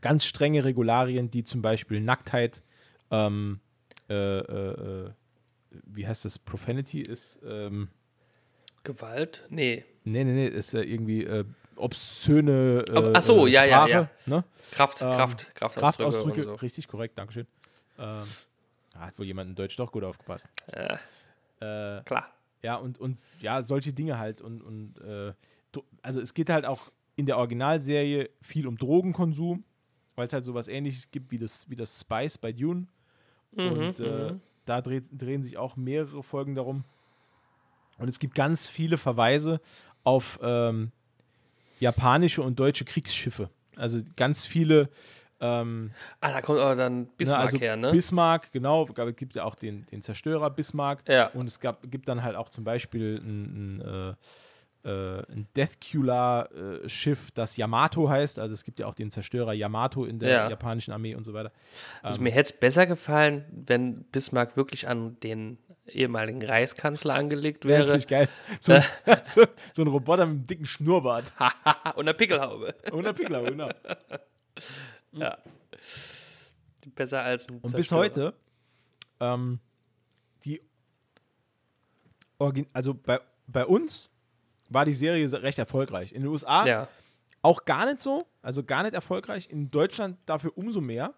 ganz 0.00 0.24
strenge 0.26 0.64
Regularien, 0.64 1.28
die 1.30 1.42
zum 1.42 1.60
Beispiel 1.60 2.00
Nacktheit, 2.00 2.62
ähm, 3.10 3.58
äh, 4.08 4.14
äh, 4.14 5.06
äh, 5.06 5.10
wie 5.86 6.06
heißt 6.06 6.24
das, 6.24 6.38
Profanity 6.38 7.00
ist, 7.00 7.40
ähm, 7.44 7.88
Gewalt? 8.84 9.44
Nee. 9.48 9.84
Nee, 10.04 10.24
nee, 10.24 10.32
nee, 10.32 10.46
ist 10.48 10.72
ja 10.74 10.80
irgendwie 10.80 11.24
äh, 11.24 11.44
obszöne 11.76 12.84
äh, 12.88 13.12
ach 13.14 13.22
so, 13.22 13.46
äh, 13.46 13.50
ja, 13.50 13.64
ja, 13.64 13.76
Sprache, 13.86 13.90
ja. 13.90 14.08
Ne? 14.26 14.44
Kraft, 14.72 15.02
Ähm, 15.02 15.12
Kraft, 15.12 15.54
Kraftausdrücke. 15.54 15.80
Kraftausdrücke, 15.80 16.42
so. 16.42 16.54
richtig 16.54 16.88
korrekt, 16.88 17.18
Dankeschön. 17.18 17.46
Ähm, 17.98 18.22
hat 18.98 19.18
wohl 19.18 19.26
jemand 19.26 19.50
in 19.50 19.54
Deutsch 19.56 19.76
doch 19.76 19.90
gut 19.92 20.04
aufgepasst. 20.04 20.48
Ja, 20.74 20.98
Äh, 21.98 22.02
klar. 22.04 22.28
ja, 22.62 22.76
und, 22.76 22.98
und 22.98 23.18
ja, 23.40 23.62
solche 23.62 23.92
Dinge 23.92 24.18
halt. 24.18 24.40
Und, 24.42 24.62
und 24.62 24.98
äh, 25.00 25.32
also 26.02 26.20
es 26.20 26.34
geht 26.34 26.50
halt 26.50 26.66
auch 26.66 26.90
in 27.16 27.26
der 27.26 27.38
Originalserie 27.38 28.30
viel 28.40 28.66
um 28.66 28.76
Drogenkonsum, 28.76 29.64
weil 30.16 30.26
es 30.26 30.32
halt 30.32 30.44
sowas 30.44 30.68
ähnliches 30.68 31.10
gibt 31.10 31.30
wie 31.30 31.38
das, 31.38 31.68
wie 31.70 31.76
das 31.76 32.00
Spice 32.00 32.38
bei 32.38 32.52
Dune. 32.52 32.86
und 33.52 34.00
äh, 34.00 34.34
da 34.64 34.80
dreht, 34.80 35.04
drehen 35.12 35.42
sich 35.42 35.56
auch 35.58 35.76
mehrere 35.76 36.22
Folgen 36.22 36.54
darum. 36.54 36.84
Und 37.98 38.08
es 38.08 38.18
gibt 38.18 38.34
ganz 38.34 38.66
viele 38.68 38.98
Verweise 38.98 39.60
auf 40.04 40.38
ähm, 40.42 40.90
japanische 41.80 42.42
und 42.42 42.58
deutsche 42.58 42.84
Kriegsschiffe. 42.84 43.48
Also 43.76 44.00
ganz 44.16 44.46
viele 44.46 44.88
ähm, 45.40 45.90
Ah, 46.20 46.32
da 46.32 46.40
kommt 46.40 46.60
aber 46.60 46.76
dann 46.76 47.06
Bismarck 47.16 47.38
Ne, 47.40 47.44
also 47.44 47.58
her, 47.58 47.76
ne? 47.76 47.90
Bismarck, 47.90 48.52
genau. 48.52 48.86
Es 48.86 49.16
gibt 49.16 49.34
ja 49.34 49.42
auch 49.44 49.56
den, 49.56 49.84
den 49.86 50.00
Zerstörer 50.00 50.50
Bismarck. 50.50 51.02
Ja. 51.08 51.26
Und 51.30 51.48
es 51.48 51.58
gab, 51.58 51.90
gibt 51.90 52.08
dann 52.08 52.22
halt 52.22 52.36
auch 52.36 52.48
zum 52.48 52.62
Beispiel 52.62 53.20
ein, 53.20 53.78
ein, 53.78 54.14
äh, 54.84 54.88
äh, 54.88 55.22
ein 55.32 55.48
Deathcular-Schiff, 55.56 57.30
das 57.32 57.56
Yamato 57.56 58.08
heißt. 58.08 58.38
Also 58.38 58.54
es 58.54 58.62
gibt 58.64 58.78
ja 58.78 58.86
auch 58.86 58.94
den 58.94 59.10
Zerstörer 59.10 59.52
Yamato 59.52 60.04
in 60.04 60.18
der 60.18 60.28
Ja. 60.30 60.48
japanischen 60.50 60.92
Armee 60.92 61.14
und 61.14 61.24
so 61.24 61.32
weiter. 61.34 61.50
Also 62.02 62.20
mir 62.20 62.30
hätte 62.30 62.52
es 62.54 62.60
besser 62.60 62.86
gefallen, 62.86 63.44
wenn 63.50 64.04
Bismarck 64.04 64.56
wirklich 64.56 64.86
an 64.88 65.18
den 65.20 65.58
ehemaligen 65.86 66.42
Reichskanzler 66.44 67.14
angelegt 67.14 67.64
Wäre 67.64 67.80
natürlich 67.82 68.06
geil. 68.06 68.28
So, 68.60 68.74
so, 69.28 69.44
so 69.72 69.82
ein 69.82 69.88
Roboter 69.88 70.26
mit 70.26 70.36
einem 70.36 70.46
dicken 70.46 70.64
Schnurrbart. 70.66 71.24
und 71.94 72.00
eine 72.08 72.14
Pickelhaube. 72.14 72.74
Und 72.92 73.06
ein 73.06 73.14
Pickler, 73.14 73.42
genau. 73.42 73.68
Ja. 75.12 75.38
Besser 76.94 77.22
als 77.22 77.48
ein 77.48 77.56
Und 77.56 77.62
bis 77.62 77.70
Zerstörer. 77.88 78.00
heute, 78.00 78.34
ähm, 79.20 79.60
die 80.44 80.60
Origin 82.38 82.66
also 82.72 82.94
bei, 82.94 83.20
bei 83.46 83.64
uns 83.64 84.10
war 84.68 84.84
die 84.84 84.94
Serie 84.94 85.30
recht 85.42 85.58
erfolgreich. 85.58 86.12
In 86.12 86.22
den 86.22 86.28
USA 86.30 86.66
Ja. 86.66 86.88
auch 87.42 87.64
gar 87.64 87.86
nicht 87.86 88.00
so, 88.00 88.26
also 88.42 88.64
gar 88.64 88.82
nicht 88.82 88.94
erfolgreich. 88.94 89.48
In 89.50 89.70
Deutschland 89.70 90.18
dafür 90.26 90.52
umso 90.56 90.80
mehr. 90.80 91.14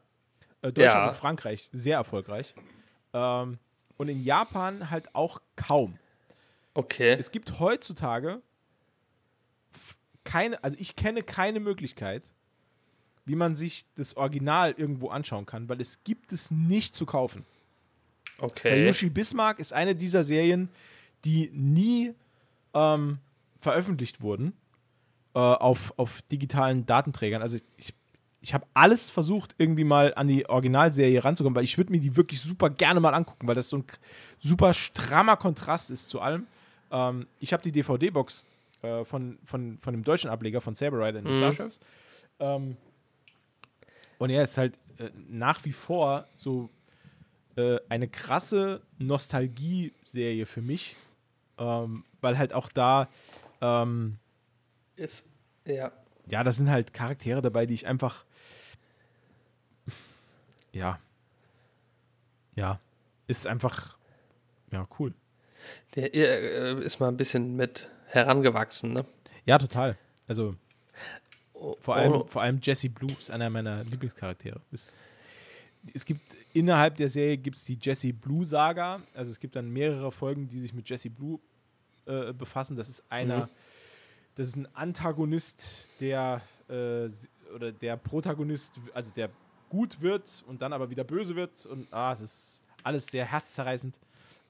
Äh, 0.61 0.73
Deutschland 0.73 0.95
Ja. 0.95 1.09
und 1.09 1.17
Frankreich 1.17 1.69
sehr 1.73 1.97
erfolgreich. 1.97 2.55
Ähm, 3.13 3.59
und 3.97 4.09
in 4.09 4.23
Japan 4.23 4.91
halt 4.91 5.15
auch 5.15 5.41
kaum. 5.57 5.99
Okay. 6.75 7.17
Es 7.19 7.31
gibt 7.31 7.61
heutzutage 7.61 8.43
keine, 10.25 10.63
also 10.65 10.77
ich 10.81 10.97
kenne 10.97 11.23
keine 11.23 11.61
Möglichkeit, 11.61 12.33
wie 13.25 13.37
man 13.37 13.55
sich 13.55 13.87
das 13.95 14.17
Original 14.17 14.75
irgendwo 14.77 15.09
anschauen 15.09 15.47
kann, 15.47 15.69
weil 15.69 15.81
es 15.81 16.03
gibt 16.05 16.33
es 16.33 16.51
nicht 16.51 16.95
zu 16.95 17.07
kaufen. 17.07 17.45
Okay. 18.39 18.69
Sayushi 18.69 19.11
Bismarck 19.11 19.59
ist 19.61 19.73
eine 19.73 19.95
dieser 19.95 20.25
Serien, 20.25 20.69
die 21.25 21.51
nie 21.53 22.15
ähm, 22.75 23.19
veröffentlicht 23.61 24.21
wurden 24.21 24.53
äh, 25.35 25.39
auf, 25.39 25.97
auf 25.97 26.23
digitalen 26.23 26.85
Datenträgern. 26.87 27.43
Also 27.43 27.59
ich, 27.77 27.95
ich 28.45 28.53
habe 28.53 28.67
alles 28.75 29.09
versucht, 29.09 29.55
irgendwie 29.57 29.85
mal 29.85 30.13
an 30.17 30.29
die 30.29 30.47
Originalserie 30.47 31.25
ranzukommen, 31.25 31.57
weil 31.57 31.65
ich 31.65 31.79
würde 31.79 31.91
mir 31.91 31.99
die 31.99 32.15
wirklich 32.15 32.43
super 32.43 32.69
gerne 32.69 33.01
mal 33.01 33.15
angucken, 33.15 33.49
weil 33.49 33.55
das 33.55 33.71
so 33.71 33.79
ein 33.79 33.85
super 34.39 34.75
strammer 34.75 35.39
Kontrast 35.39 35.91
ist 35.91 36.11
zu 36.11 36.21
allem. 36.21 36.47
Ähm, 36.91 37.27
ich 37.41 37.55
habe 37.55 37.63
die 37.63 37.73
DVD-Box 37.73 38.45
äh, 38.83 39.03
von, 39.07 39.39
von, 39.45 39.79
von 39.79 39.95
dem 39.95 40.05
deutschen 40.05 40.29
Ableger 40.29 40.61
von 40.61 40.75
Saber 40.75 40.99
Rider 40.99 41.21
in 41.21 41.25
den 41.25 41.33
Starships. 41.33 41.81
Ähm, 42.39 42.77
und 44.19 44.29
ja, 44.29 44.43
es 44.43 44.51
ist 44.51 44.59
halt 44.59 44.75
äh, 44.99 45.09
nach 45.27 45.65
wie 45.65 45.73
vor 45.73 46.27
so 46.37 46.69
äh, 47.57 47.79
eine 47.89 48.09
krasse 48.09 48.83
Nostalgie-Serie 48.99 50.45
für 50.45 50.61
mich, 50.61 50.97
ähm, 51.57 52.05
weil 52.21 52.37
halt 52.37 52.53
auch 52.53 52.69
da, 52.69 53.09
ähm, 53.63 54.19
Ist, 54.97 55.31
ja. 55.65 55.91
Ja, 56.31 56.43
da 56.43 56.53
sind 56.53 56.71
halt 56.71 56.93
Charaktere 56.93 57.43
dabei, 57.43 57.67
die 57.67 57.75
ich 57.75 57.87
einfach, 57.87 58.25
ja, 60.73 60.99
ja, 62.57 62.81
ist 63.27 63.47
einfach, 63.47 63.99
ja, 64.71 64.87
cool. 64.99 65.15
Der 65.95 66.15
ihr, 66.15 66.29
äh, 66.29 66.85
ist 66.85 67.01
mal 67.01 67.09
ein 67.09 67.17
bisschen 67.17 67.57
mit 67.57 67.89
herangewachsen, 68.07 68.93
ne? 68.93 69.05
Ja, 69.47 69.59
total. 69.59 69.99
Also, 70.27 70.57
vor 71.53 71.79
oh. 71.89 71.93
allem, 71.93 72.29
vor 72.29 72.43
allem 72.43 72.59
Jesse 72.63 72.91
Blue 72.91 73.13
ist 73.19 73.31
einer 73.31 73.51
meiner 73.51 73.85
Lieblingscharaktere. 73.85 74.61
Ist, 74.71 75.09
es 75.93 76.05
gibt 76.05 76.37
innerhalb 76.53 76.97
der 76.97 77.09
Serie 77.09 77.37
gibt 77.37 77.57
es 77.57 77.65
die 77.65 77.79
Jesse 77.81 78.13
Blue 78.13 78.45
Saga. 78.45 79.03
Also 79.15 79.31
es 79.31 79.41
gibt 79.41 79.57
dann 79.57 79.71
mehrere 79.71 80.11
Folgen, 80.13 80.49
die 80.49 80.61
sich 80.61 80.73
mit 80.75 80.89
Jesse 80.89 81.11
Blue 81.11 81.39
äh, 82.07 82.33
befassen. 82.33 82.77
Das 82.77 82.89
ist 82.89 83.03
einer, 83.11 83.49
das 84.35 84.49
ist 84.49 84.57
ein 84.57 84.69
Antagonist, 84.75 85.91
der 86.01 86.41
äh, 86.69 87.09
oder 87.55 87.73
der 87.73 87.97
Protagonist, 87.97 88.81
also 88.93 89.13
der 89.13 89.31
gut 89.69 90.01
wird 90.01 90.43
und 90.47 90.63
dann 90.63 90.73
aber 90.73 90.91
wieder 90.91 91.05
böse 91.05 91.37
wird. 91.37 91.67
Und 91.67 91.93
ah, 91.93 92.15
das 92.15 92.23
ist 92.23 92.63
alles 92.83 93.07
sehr 93.07 93.27
herzzerreißend. 93.27 93.99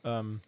Ähm, 0.05 0.41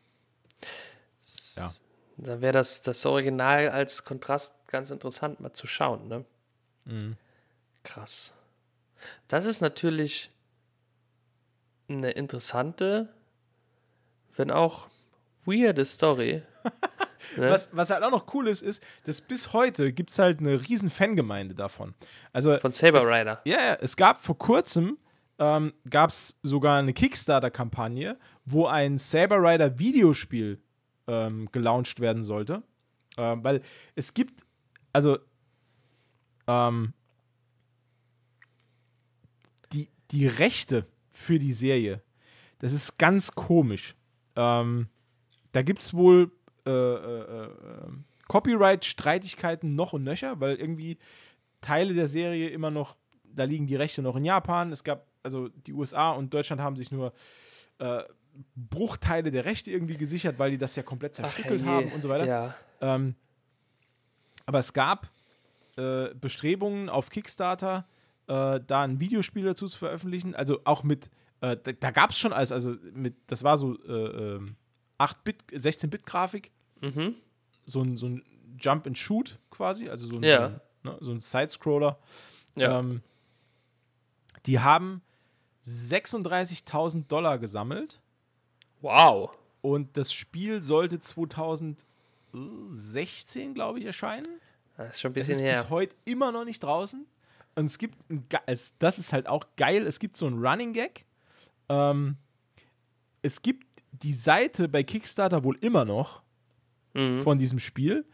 ja. 1.57 1.71
Da 2.19 2.41
wäre 2.41 2.53
das, 2.53 2.83
das 2.83 3.05
Original 3.05 3.69
als 3.69 4.05
Kontrast 4.05 4.55
ganz 4.69 4.91
interessant 4.91 5.41
mal 5.41 5.53
zu 5.53 5.67
schauen, 5.67 6.09
ne? 6.09 6.25
Mhm. 6.87 7.17
Krass. 7.83 8.35
Das 9.29 9.45
ist 9.45 9.61
natürlich 9.61 10.31
eine 11.89 12.13
interessante, 12.13 13.13
wenn 14.35 14.51
auch 14.51 14.89
weirde 15.45 15.85
Story. 15.85 16.43
Ne? 17.37 17.51
Was, 17.51 17.77
was 17.77 17.91
halt 17.91 18.03
auch 18.03 18.11
noch 18.11 18.33
cool 18.35 18.49
ist, 18.49 18.63
ist, 18.63 18.83
dass 19.05 19.21
bis 19.21 19.53
heute 19.53 19.93
gibt 19.93 20.11
es 20.11 20.19
halt 20.19 20.41
eine 20.41 20.61
riesen 20.69 20.91
Fangemeinde 20.91 21.55
davon. 21.55 21.95
Also 22.33 22.59
Von 22.59 22.73
Saber 22.73 23.01
Rider. 23.01 23.41
Ja, 23.45 23.59
ja, 23.59 23.75
es 23.81 23.97
gab 23.97 24.19
vor 24.19 24.39
kurzem 24.39 24.99
ähm, 25.39 25.73
gab 25.89 26.11
es 26.11 26.39
sogar 26.43 26.79
eine 26.79 26.93
Kickstarter-Kampagne, 26.93 28.19
wo 28.45 28.67
ein 28.67 28.99
Saber 28.99 29.39
Rider 29.39 29.79
Videospiel 29.79 30.61
ähm, 31.07 31.49
gelauncht 31.53 32.01
werden 32.01 32.23
sollte. 32.23 32.63
Ähm, 33.19 33.45
weil 33.45 33.63
es 33.95 34.15
gibt, 34.15 34.45
also 34.93 35.19
ähm, 36.47 36.93
die, 39.73 39.91
die 40.11 40.27
Rechte 40.27 40.87
für 41.11 41.39
die 41.39 41.53
Serie, 41.53 42.03
das 42.59 42.73
ist 42.73 42.99
ganz 42.99 43.35
komisch. 43.35 43.95
Ähm, 44.37 44.89
da 45.53 45.63
gibt 45.63 45.83
es 45.83 45.95
wohl 45.95 46.31
äh, 46.67 46.71
äh, 46.71 47.45
äh, 47.45 47.49
Copyright-Streitigkeiten 48.29 49.75
noch 49.75 49.93
und 49.93 50.05
nöcher, 50.05 50.41
weil 50.41 50.57
irgendwie 50.57 50.99
Teile 51.61 51.95
der 51.95 52.09
Serie 52.09 52.49
immer 52.51 52.71
noch, 52.71 52.97
da 53.25 53.45
liegen 53.45 53.67
die 53.67 53.77
Rechte 53.77 54.03
noch 54.03 54.17
in 54.17 54.25
Japan. 54.25 54.73
Es 54.73 54.85
gab, 54.85 55.07
also 55.23 55.49
die 55.49 55.73
USA 55.73 56.11
und 56.11 56.35
Deutschland 56.35 56.61
haben 56.61 56.77
sich 56.77 56.91
nur 56.91 57.13
äh, 57.79 58.03
Bruchteile 58.57 59.31
der 59.31 59.45
Rechte 59.45 59.71
irgendwie 59.71 59.97
gesichert, 59.97 60.39
weil 60.39 60.51
die 60.51 60.59
das 60.59 60.77
ja 60.77 60.83
komplett 60.83 61.15
zerstückelt 61.15 61.65
herrje. 61.65 61.87
haben 61.87 61.95
und 61.95 62.03
so 62.03 62.09
weiter. 62.09 62.27
Ja. 62.27 62.55
Ähm, 62.81 63.15
aber 64.45 64.59
es 64.59 64.73
gab 64.73 65.11
Bestrebungen 66.19 66.89
auf 66.89 67.11
Kickstarter, 67.11 67.87
äh, 68.29 68.61
da 68.67 68.83
ein 68.83 69.01
Videospiel 69.01 69.45
dazu 69.45 69.67
zu 69.67 69.79
veröffentlichen. 69.79 70.35
Also 70.35 70.61
auch 70.65 70.83
mit, 70.83 71.11
äh, 71.41 71.57
da, 71.63 71.73
da 71.73 71.91
gab 71.91 72.11
es 72.11 72.19
schon 72.19 72.33
alles, 72.33 72.53
also 72.53 72.75
mit, 72.93 73.15
das 73.27 73.45
war 73.45 73.59
so 73.59 73.79
äh, 73.85 74.37
ähm, 74.37 74.57
8-Bit, 74.99 75.45
16-Bit-Grafik, 75.53 76.51
Mhm. 76.81 77.15
so 77.65 77.83
ein, 77.83 77.97
so 77.97 78.07
ein 78.07 78.23
Jump 78.59 78.87
and 78.87 78.97
Shoot 78.97 79.39
quasi, 79.51 79.89
also 79.89 80.07
so 80.07 80.17
ein, 80.17 80.23
Ja. 80.23 80.47
ein, 80.47 80.61
ne, 80.83 80.97
so 81.01 81.13
ein 81.13 81.21
Side-Scroller. 81.21 81.99
Ja. 82.55 82.79
Ähm, 82.81 83.03
die 84.47 84.61
haben 84.61 85.03
36.000 85.65 87.07
Dollar 87.09 87.39
gesammelt 87.39 88.01
wow. 88.81 89.31
und 89.63 89.97
das 89.97 90.13
Spiel 90.13 90.63
sollte 90.63 90.99
2016, 92.33 93.55
glaube 93.55 93.79
ich, 93.81 93.85
erscheinen. 93.85 94.27
Das 94.77 94.97
ist 94.97 95.01
schon 95.01 95.11
ein 95.13 95.19
Es 95.19 95.27
bisschen 95.29 95.45
ist 95.47 95.53
her. 95.53 95.61
bis 95.63 95.71
heute 95.71 95.97
immer 96.05 96.33
noch 96.33 96.45
nicht 96.45 96.63
draußen. 96.63 97.07
Und 97.57 97.65
es 97.65 97.79
gibt, 97.79 97.99
ein, 98.11 98.27
es, 98.47 98.77
das 98.79 98.99
ist 98.99 99.13
halt 99.13 99.27
auch 99.29 99.45
geil, 99.57 99.87
es 99.87 99.99
gibt 99.99 100.17
so 100.17 100.27
einen 100.27 100.45
Running 100.47 100.73
Gag. 100.75 101.07
Ähm, 101.69 102.17
es 103.23 103.41
gibt 103.43 103.67
die 103.93 104.13
Seite 104.13 104.69
bei 104.69 104.83
Kickstarter 104.83 105.43
wohl 105.43 105.57
immer 105.61 105.85
noch 105.87 106.23
Mhm. 106.97 107.23
von 107.23 107.39
diesem 107.39 107.59
Spiel. 107.59 108.05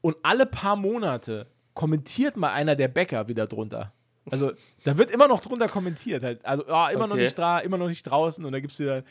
Und 0.00 0.16
alle 0.22 0.46
paar 0.46 0.76
Monate 0.76 1.46
kommentiert 1.74 2.36
mal 2.36 2.50
einer 2.52 2.76
der 2.76 2.88
Bäcker 2.88 3.28
wieder 3.28 3.46
drunter. 3.46 3.92
Also 4.30 4.52
da 4.84 4.98
wird 4.98 5.10
immer 5.10 5.26
noch 5.28 5.40
drunter 5.40 5.68
kommentiert. 5.68 6.22
Halt. 6.22 6.44
Also 6.44 6.66
ah, 6.68 6.88
immer 6.90 7.06
noch 7.06 7.14
Okay. 7.14 7.24
nicht 7.24 7.38
da, 7.38 7.58
immer 7.60 7.78
noch 7.78 7.88
nicht 7.88 8.02
draußen. 8.02 8.44
Und 8.44 8.52
da 8.52 8.60
gibt 8.60 8.72
es 8.72 8.78
wieder 8.78 9.02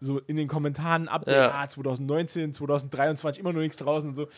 so 0.00 0.18
in 0.20 0.36
den 0.36 0.46
Kommentaren 0.46 1.08
Update, 1.08 1.34
Ja. 1.36 1.54
ah, 1.54 1.68
2019, 1.68 2.52
2023, 2.52 3.40
immer 3.40 3.52
noch 3.52 3.60
nichts 3.60 3.78
draußen 3.78 4.10
und 4.10 4.14
so. 4.14 4.28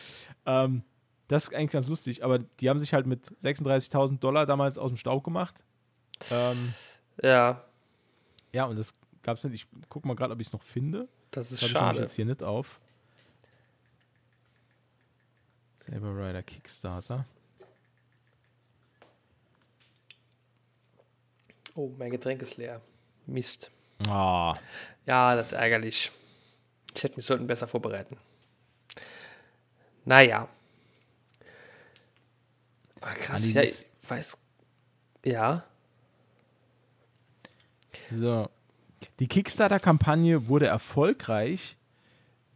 Ähm, 0.45 0.83
das 1.27 1.45
ist 1.45 1.53
eigentlich 1.53 1.71
ganz 1.71 1.87
lustig, 1.87 2.23
aber 2.23 2.39
die 2.39 2.69
haben 2.69 2.79
sich 2.79 2.93
halt 2.93 3.05
mit 3.05 3.27
36.000 3.39 4.19
Dollar 4.19 4.45
damals 4.45 4.77
aus 4.77 4.89
dem 4.89 4.97
Staub 4.97 5.23
gemacht. 5.23 5.63
Ähm, 6.31 6.73
Ja, 7.23 7.63
ja, 8.53 8.65
und 8.65 8.77
das 8.77 8.93
gab 9.21 9.37
es 9.37 9.43
nicht. 9.43 9.53
Ich 9.53 9.67
guck 9.89 10.05
mal 10.05 10.15
gerade, 10.15 10.33
ob 10.33 10.39
ich 10.41 10.47
es 10.47 10.53
noch 10.53 10.63
finde. 10.63 11.07
das 11.31 11.51
ist 11.51 11.61
Das 11.61 11.69
habe 11.69 11.71
ich 11.71 11.77
schade. 11.77 11.99
jetzt 11.99 12.13
hier 12.15 12.25
nicht 12.25 12.41
auf. 12.43 12.79
Saber 15.85 16.15
Rider 16.15 16.43
Kickstarter. 16.43 17.25
Oh, 21.75 21.91
mein 21.97 22.11
Getränk 22.11 22.41
ist 22.41 22.57
leer. 22.57 22.81
Mist. 23.27 23.71
Ah, 24.07 24.55
Ja, 25.05 25.35
das 25.35 25.51
ist 25.51 25.57
ärgerlich. 25.57 26.11
Ich 26.95 27.03
hätte 27.03 27.15
mich 27.15 27.25
sollten 27.25 27.47
besser 27.47 27.67
vorbereiten. 27.67 28.17
Naja. 30.05 30.47
Ah, 32.99 33.13
krass, 33.13 33.43
Andi, 33.45 33.53
ja, 33.53 33.61
ich 33.63 33.87
weiß. 34.07 34.37
Ja. 35.25 35.63
so. 38.09 38.49
Die 39.19 39.27
Kickstarter-Kampagne 39.27 40.47
wurde 40.47 40.67
erfolgreich. 40.67 41.77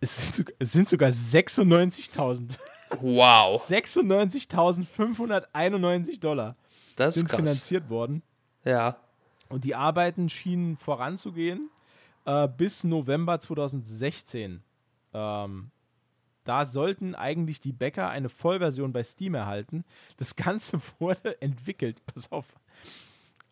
Es 0.02 0.18
sind, 0.22 0.36
sog- 0.36 0.54
es 0.60 0.72
sind 0.72 0.90
sogar 0.90 1.10
96.000. 1.10 2.58
Wow. 3.02 3.66
96.591 3.70 6.20
Dollar 6.20 6.56
Das 6.96 7.16
sind 7.16 7.30
krass. 7.30 7.38
finanziert 7.38 7.90
worden. 7.90 8.22
Ja. 8.64 8.98
Und 9.50 9.64
die 9.64 9.74
Arbeiten 9.76 10.30
schienen 10.30 10.78
voranzugehen 10.78 11.70
äh, 12.26 12.48
bis 12.48 12.84
November 12.84 13.40
2016. 13.40 14.62
Ähm, 15.14 15.72
da 16.44 16.66
sollten 16.66 17.14
eigentlich 17.16 17.60
die 17.60 17.74
Bäcker 17.74 18.10
eine 18.10 18.30
Vollversion 18.30 18.94
bei 18.94 19.04
Steam 19.04 19.34
erhalten. 19.36 19.84
Das 20.18 20.36
Ganze 20.36 20.80
wurde 21.00 21.42
entwickelt, 21.42 21.98
pass 22.06 22.32
auf, 22.32 22.56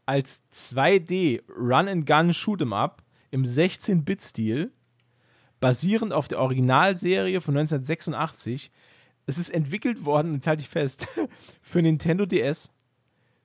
als 0.06 0.44
2D 0.54 1.42
Run-and-Gun 1.50 2.32
Shoot'em 2.32 2.76
Up 2.76 3.02
im 3.32 3.44
16-Bit-Stil, 3.44 4.72
basierend 5.60 6.14
auf 6.14 6.28
der 6.28 6.40
Originalserie 6.40 7.42
von 7.42 7.58
1986. 7.58 8.72
Es 9.26 9.38
ist 9.38 9.50
entwickelt 9.50 10.06
worden, 10.06 10.34
jetzt 10.36 10.48
halte 10.48 10.62
ich 10.62 10.70
fest, 10.70 11.08
für 11.62 11.82
Nintendo 11.82 12.26
DS, 12.26 12.72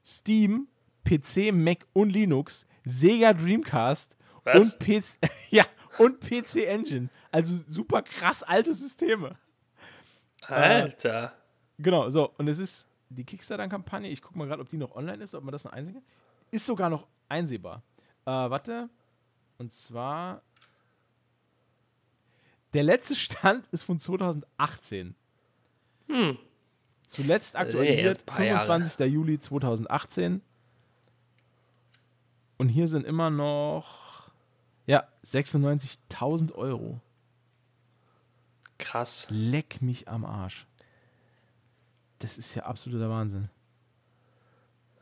Steam, 0.05 0.69
PC, 1.05 1.53
Mac 1.53 1.87
und 1.93 2.11
Linux, 2.11 2.67
Sega 2.85 3.33
Dreamcast 3.33 4.17
Was? 4.45 4.75
und 4.75 4.81
PC, 4.81 5.19
ja, 5.51 5.65
und 5.99 6.21
PC 6.21 6.67
Engine. 6.67 7.09
Also 7.31 7.57
super 7.57 8.03
krass 8.03 8.43
alte 8.43 8.73
Systeme. 8.75 9.37
Alter. 10.47 11.33
Genau, 11.79 12.09
so. 12.11 12.31
Und 12.39 12.49
es 12.49 12.59
ist 12.59 12.89
die 13.09 13.25
Kickstarter-Kampagne. 13.25 14.09
Ich 14.09 14.23
gucke 14.23 14.39
mal 14.39 14.47
gerade, 14.47 14.63
ob 14.63 14.69
die 14.69 14.77
noch 14.77 14.95
online 14.95 15.23
ist, 15.23 15.35
ob 15.35 15.45
man 15.45 15.53
das 15.53 15.65
noch 15.65 15.73
einsehen 15.73 15.95
kann. 15.95 16.05
Ist 16.51 16.67
sogar 16.67 16.91
noch 16.91 17.07
einsehbar. 17.29 17.83
Äh, 18.25 18.31
warte. 18.31 18.89
Und 19.59 19.73
zwar. 19.73 20.43
Der 22.75 22.83
letzte 22.83 23.15
Stand 23.15 23.67
ist 23.69 23.83
von 23.83 23.99
2018. 23.99 25.15
Hm. 26.09 26.39
Zuletzt 27.07 27.55
erst 27.55 27.57
aktualisiert 27.57 28.19
ein 28.19 28.27
paar 28.27 28.45
Jahre. 28.45 28.67
25. 28.67 29.13
Juli 29.13 29.39
2018. 29.39 30.43
Und 32.59 32.69
hier 32.69 32.89
sind 32.89 33.07
immer 33.07 33.31
noch. 33.31 34.31
Ja, 34.87 35.07
96.000 35.25 36.53
Euro. 36.53 37.01
Krass. 38.79 39.27
Leck 39.31 39.81
mich 39.83 40.09
am 40.09 40.25
Arsch. 40.25 40.67
Das 42.19 42.37
ist 42.39 42.55
ja 42.55 42.65
absoluter 42.65 43.11
Wahnsinn. 43.11 43.49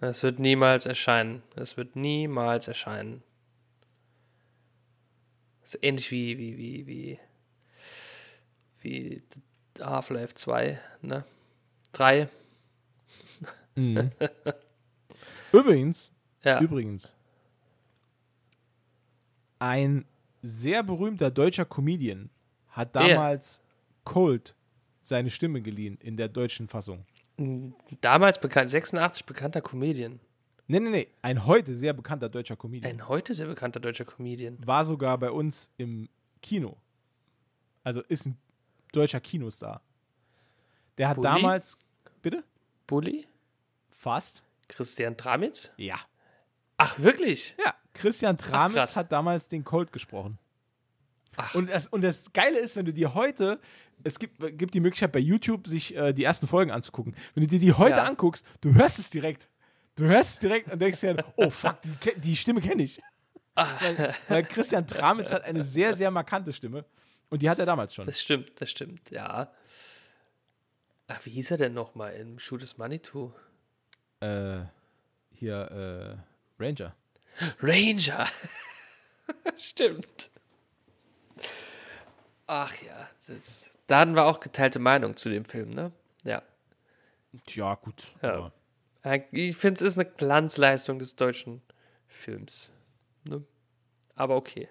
Es 0.01 0.23
wird 0.23 0.39
niemals 0.39 0.87
erscheinen. 0.87 1.43
Es 1.55 1.77
wird 1.77 1.97
niemals 1.97 2.69
erscheinen. 2.69 3.23
Das 5.63 5.75
ist 5.75 5.83
ähnlich 5.83 6.11
wie, 6.11 6.39
wie, 6.39 6.59
wie, 6.59 6.87
wie, 6.87 7.21
wie 8.83 9.23
Half-Life 9.81 10.35
2, 10.35 10.79
ne? 11.03 11.25
3. 11.93 12.29
Mhm. 13.75 14.11
übrigens, 15.53 16.13
Ja. 16.43 16.61
übrigens, 16.61 17.15
ein 19.59 20.05
sehr 20.43 20.83
berühmter 20.83 21.31
deutscher 21.31 21.65
Comedian 21.65 22.31
hat 22.69 22.95
damals 22.95 23.63
Cold 24.05 24.55
seine 25.03 25.31
Stimme 25.31 25.61
geliehen 25.63 25.99
in 26.01 26.17
der 26.17 26.29
deutschen 26.29 26.69
Fassung. 26.69 27.05
Damals 28.01 28.41
bekannt, 28.41 28.71
86 28.71 29.25
bekannter 29.25 29.61
Comedian. 29.61 30.21
Nee, 30.69 30.81
nee, 30.81 30.91
nee, 30.91 31.09
ein 31.23 31.47
heute 31.47 31.75
sehr 31.75 31.93
bekannter 31.93 32.29
deutscher 32.29 32.57
Comedian. 32.57 32.91
Ein 32.93 33.09
heute 33.09 33.35
sehr 33.35 33.47
bekannter 33.47 33.79
deutscher 33.79 34.05
Comedian. 34.05 34.59
War 34.67 34.85
sogar 34.85 35.17
bei 35.19 35.31
uns 35.31 35.71
im 35.77 36.09
Kino. 36.43 36.77
Also 37.85 38.03
ist 38.03 38.27
ein 38.27 38.37
deutscher 38.93 39.21
Kinostar. 39.21 39.81
Der 40.99 41.09
hat 41.09 41.17
Bulli? 41.17 41.29
damals. 41.29 41.77
Bitte? 42.23 42.45
Bulli? 42.87 43.27
Fast? 43.91 44.45
Christian 44.69 45.17
Tramitz? 45.17 45.71
Ja. 45.77 45.97
Ach, 46.79 46.99
wirklich? 46.99 47.55
Ja, 47.65 47.75
Christian 47.95 48.37
Tramitz 48.37 48.77
krass. 48.77 48.97
hat 48.97 49.13
damals 49.13 49.49
den 49.49 49.65
Colt 49.65 49.93
gesprochen. 49.93 50.39
Ach. 51.37 51.55
Und 51.55 51.69
das, 51.71 51.87
und 51.89 52.03
das 52.03 52.33
Geile 52.33 52.59
ist, 52.59 52.77
wenn 52.77 52.87
du 52.87 52.93
dir 52.93 53.15
heute, 53.15 53.61
es 54.05 54.19
gibt, 54.19 54.39
gibt 54.59 54.75
die 54.75 54.81
Möglichkeit 54.81 55.13
bei 55.13 55.19
YouTube, 55.19 55.67
sich 55.67 55.95
äh, 55.95 56.13
die 56.13 56.25
ersten 56.25 56.47
Folgen 56.47 56.71
anzugucken. 56.71 57.15
Wenn 57.35 57.43
du 57.43 57.47
dir 57.49 57.59
die 57.59 57.73
heute 57.73 57.97
Ja. 57.99 58.05
anguckst, 58.05 58.47
du 58.63 58.75
hörst 58.75 58.99
es 58.99 59.11
direkt. 59.11 59.49
Du 59.97 60.05
hörst 60.05 60.35
es 60.35 60.39
direkt 60.41 60.71
und 60.73 60.79
denkst 60.81 61.01
dir, 61.01 61.25
oh 61.37 61.51
fuck, 61.51 61.77
die, 61.83 62.21
die 62.21 62.37
Stimme 62.37 62.61
kenne 62.61 62.83
ich. 62.83 63.01
weil, 63.55 64.15
weil 64.29 64.45
Christian 64.45 64.87
Tramitz 64.87 65.33
hat 65.33 65.45
eine 65.45 65.65
sehr, 65.65 65.95
sehr 65.95 66.11
markante 66.11 66.53
Stimme. 66.53 66.85
Und 67.31 67.43
die 67.43 67.51
hat 67.51 67.59
er 67.59 67.67
damals 67.67 67.95
schon. 67.95 68.07
Das 68.07 68.21
stimmt, 68.21 68.61
das 68.61 68.71
stimmt, 68.71 69.11
ja. 69.11 69.53
Ach, 71.09 71.25
wie 71.25 71.31
hieß 71.31 71.53
er 71.53 71.57
denn 71.57 71.75
nochmal 71.75 72.15
in 72.15 72.39
Shoot 72.39 72.63
is 72.63 72.79
Money 72.79 73.01
2? 73.01 73.31
Äh, 74.21 74.65
hier, 75.33 76.21
äh, 76.59 76.63
Ranger. 76.63 76.95
Ranger. 77.61 78.27
Stimmt. 79.59 80.31
Ach 82.47 82.75
ja, 82.83 83.11
das, 83.27 83.77
da 83.87 84.01
hatten 84.01 84.15
wir 84.15 84.25
auch 84.25 84.41
geteilte 84.41 84.79
Meinung 84.79 85.17
zu 85.17 85.29
dem 85.29 85.45
Film, 85.45 85.71
ne? 85.71 85.93
Ja. 86.23 86.43
Ja, 87.49 87.75
gut. 87.75 88.15
Ja, 88.23 88.53
Ich 89.33 89.57
finde, 89.57 89.75
es 89.75 89.83
ist 89.83 89.99
eine 89.99 90.09
Glanzleistung 90.09 90.99
des 90.99 91.17
deutschen 91.17 91.61
Films. 92.07 92.71
Ne? 93.29 93.45
Aber 94.15 94.37
okay. 94.37 94.69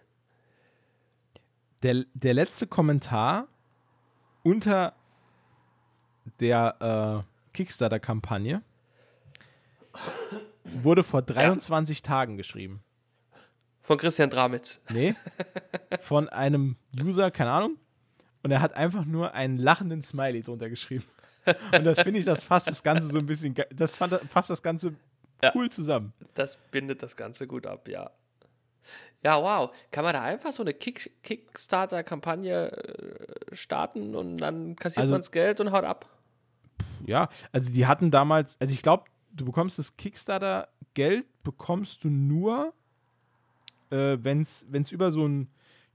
Der, 1.86 2.04
der 2.16 2.34
letzte 2.34 2.66
Kommentar 2.66 3.48
unter 4.42 4.96
der 6.40 7.24
äh, 7.24 7.54
Kickstarter-Kampagne 7.54 8.64
wurde 10.64 11.04
vor 11.04 11.22
23 11.22 12.02
Tagen 12.02 12.38
geschrieben. 12.38 12.84
Von 13.82 14.00
Christian 14.00 14.32
Dramitz. 14.32 14.82
Nee, 14.90 15.14
von 16.02 16.28
einem 16.28 16.76
User, 17.00 17.30
keine 17.30 17.52
Ahnung. 17.52 17.78
Und 18.42 18.50
er 18.50 18.62
hat 18.62 18.74
einfach 18.74 19.06
nur 19.06 19.36
einen 19.36 19.60
lachenden 19.60 20.02
Smiley 20.02 20.42
drunter 20.42 20.72
geschrieben. 20.72 21.06
Und 21.72 21.84
das 21.84 22.02
finde 22.02 22.20
ich, 22.20 22.26
das 22.26 22.44
fasst 22.44 22.68
das 22.68 22.82
Ganze 22.82 23.10
so 23.10 23.20
ein 23.20 23.28
bisschen, 23.28 23.54
das 23.70 23.96
fasst 23.96 24.50
das 24.50 24.64
Ganze 24.64 24.96
Ja. 25.44 25.52
cool 25.54 25.70
zusammen. 25.70 26.14
Das 26.34 26.58
bindet 26.72 27.04
das 27.04 27.16
Ganze 27.16 27.46
gut 27.46 27.68
ab, 27.68 27.88
ja. 27.88 28.10
Ja, 29.24 29.42
wow. 29.42 29.72
Kann 29.92 30.04
man 30.04 30.14
da 30.14 30.22
einfach 30.22 30.52
so 30.52 30.62
eine 30.64 30.74
Kick 30.74 31.12
Kickstarter-Kampagne 31.24 32.72
äh, 32.72 33.56
starten 33.56 34.16
und 34.16 34.38
dann 34.38 34.76
kassiert 34.76 35.02
Also- 35.02 35.14
man 35.14 35.22
das 35.22 35.32
Geld 35.32 35.60
und 35.60 35.72
haut 35.72 35.84
ab? 35.84 36.10
Ja, 37.06 37.30
also 37.52 37.72
die 37.72 37.86
hatten 37.86 38.12
damals, 38.12 38.58
also 38.60 38.74
ich 38.74 38.82
glaube, 38.82 39.06
du 39.32 39.46
bekommst 39.46 39.78
das 39.80 39.96
Kickstarter-Geld, 39.98 41.28
bekommst 41.44 42.04
du 42.04 42.10
nur, 42.10 42.74
äh, 43.92 44.18
wenn 44.22 44.42
es 44.42 44.92
über 44.92 45.12
so 45.12 45.26
einen 45.26 45.52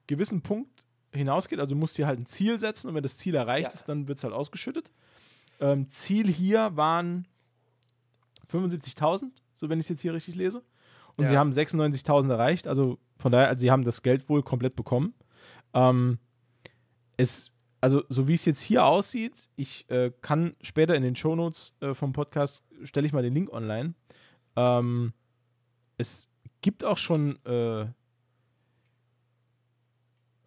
gewissen 0.06 0.42
Punkt 0.42 0.84
hinausgeht. 1.12 1.58
Also 1.58 1.74
du 1.74 1.80
musst 1.80 1.98
dir 1.98 2.06
halt 2.06 2.18
ein 2.20 2.26
Ziel 2.26 2.60
setzen 2.60 2.88
und 2.88 2.94
wenn 2.94 3.02
das 3.02 3.16
Ziel 3.16 3.34
erreicht 3.34 3.70
Ja. 3.70 3.74
ist, 3.74 3.88
dann 3.88 4.06
wird 4.08 4.18
es 4.18 4.24
halt 4.24 4.34
ausgeschüttet. 4.34 4.90
Ähm, 5.60 5.88
Ziel 5.88 6.28
hier 6.28 6.76
waren 6.76 7.26
75.000, 8.50 9.30
so 9.54 9.68
wenn 9.68 9.78
ich 9.78 9.84
es 9.84 9.88
jetzt 9.90 10.00
hier 10.02 10.14
richtig 10.14 10.34
lese. 10.36 10.62
Und 11.16 11.24
Ja. 11.24 11.30
sie 11.30 11.38
haben 11.38 11.50
96.000 11.52 12.30
erreicht. 12.30 12.66
Also 12.66 12.98
von 13.18 13.32
daher, 13.32 13.48
also 13.48 13.60
sie 13.60 13.70
haben 13.70 13.84
das 13.84 14.02
Geld 14.02 14.28
wohl 14.28 14.42
komplett 14.42 14.76
bekommen. 14.76 15.14
Ähm, 15.74 16.18
es, 17.16 17.52
also 17.80 18.02
so 18.08 18.28
wie 18.28 18.34
es 18.34 18.44
jetzt 18.44 18.60
hier 18.62 18.84
aussieht, 18.84 19.48
ich 19.56 19.88
äh, 19.90 20.12
kann 20.22 20.54
später 20.62 20.94
in 20.94 21.02
den 21.02 21.16
Shownotes 21.16 21.76
äh, 21.80 21.94
vom 21.94 22.12
Podcast, 22.12 22.64
stelle 22.84 23.06
ich 23.06 23.12
mal 23.12 23.22
den 23.22 23.34
Link 23.34 23.52
online. 23.52 23.94
Ähm, 24.56 25.12
es 25.98 26.28
gibt 26.62 26.84
auch 26.84 26.98
schon, 26.98 27.38
äh, 27.44 27.86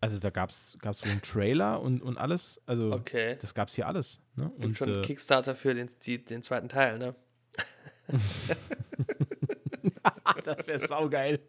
also 0.02 0.20
da 0.20 0.30
gab 0.32 0.50
es 0.50 0.78
wohl 0.84 1.12
einen 1.12 1.22
Trailer 1.22 1.82
und, 1.82 2.02
und 2.02 2.18
alles. 2.18 2.62
Also 2.66 2.92
Okay. 2.92 3.38
das 3.40 3.54
gab 3.54 3.70
es 3.70 3.76
hier 3.76 3.88
alles. 3.88 4.20
Ne? 4.36 4.50
Gibt 4.56 4.66
Und, 4.66 4.78
schon 4.78 4.90
einen 4.90 5.00
äh, 5.00 5.06
Kickstarter 5.06 5.56
für 5.56 5.74
den, 5.74 5.90
die, 6.04 6.24
den 6.24 6.44
zweiten 6.44 6.68
Teil, 6.70 6.98
ne? 7.00 7.16
das 10.44 10.68
wäre 10.68 10.80
saugeil. 10.80 11.40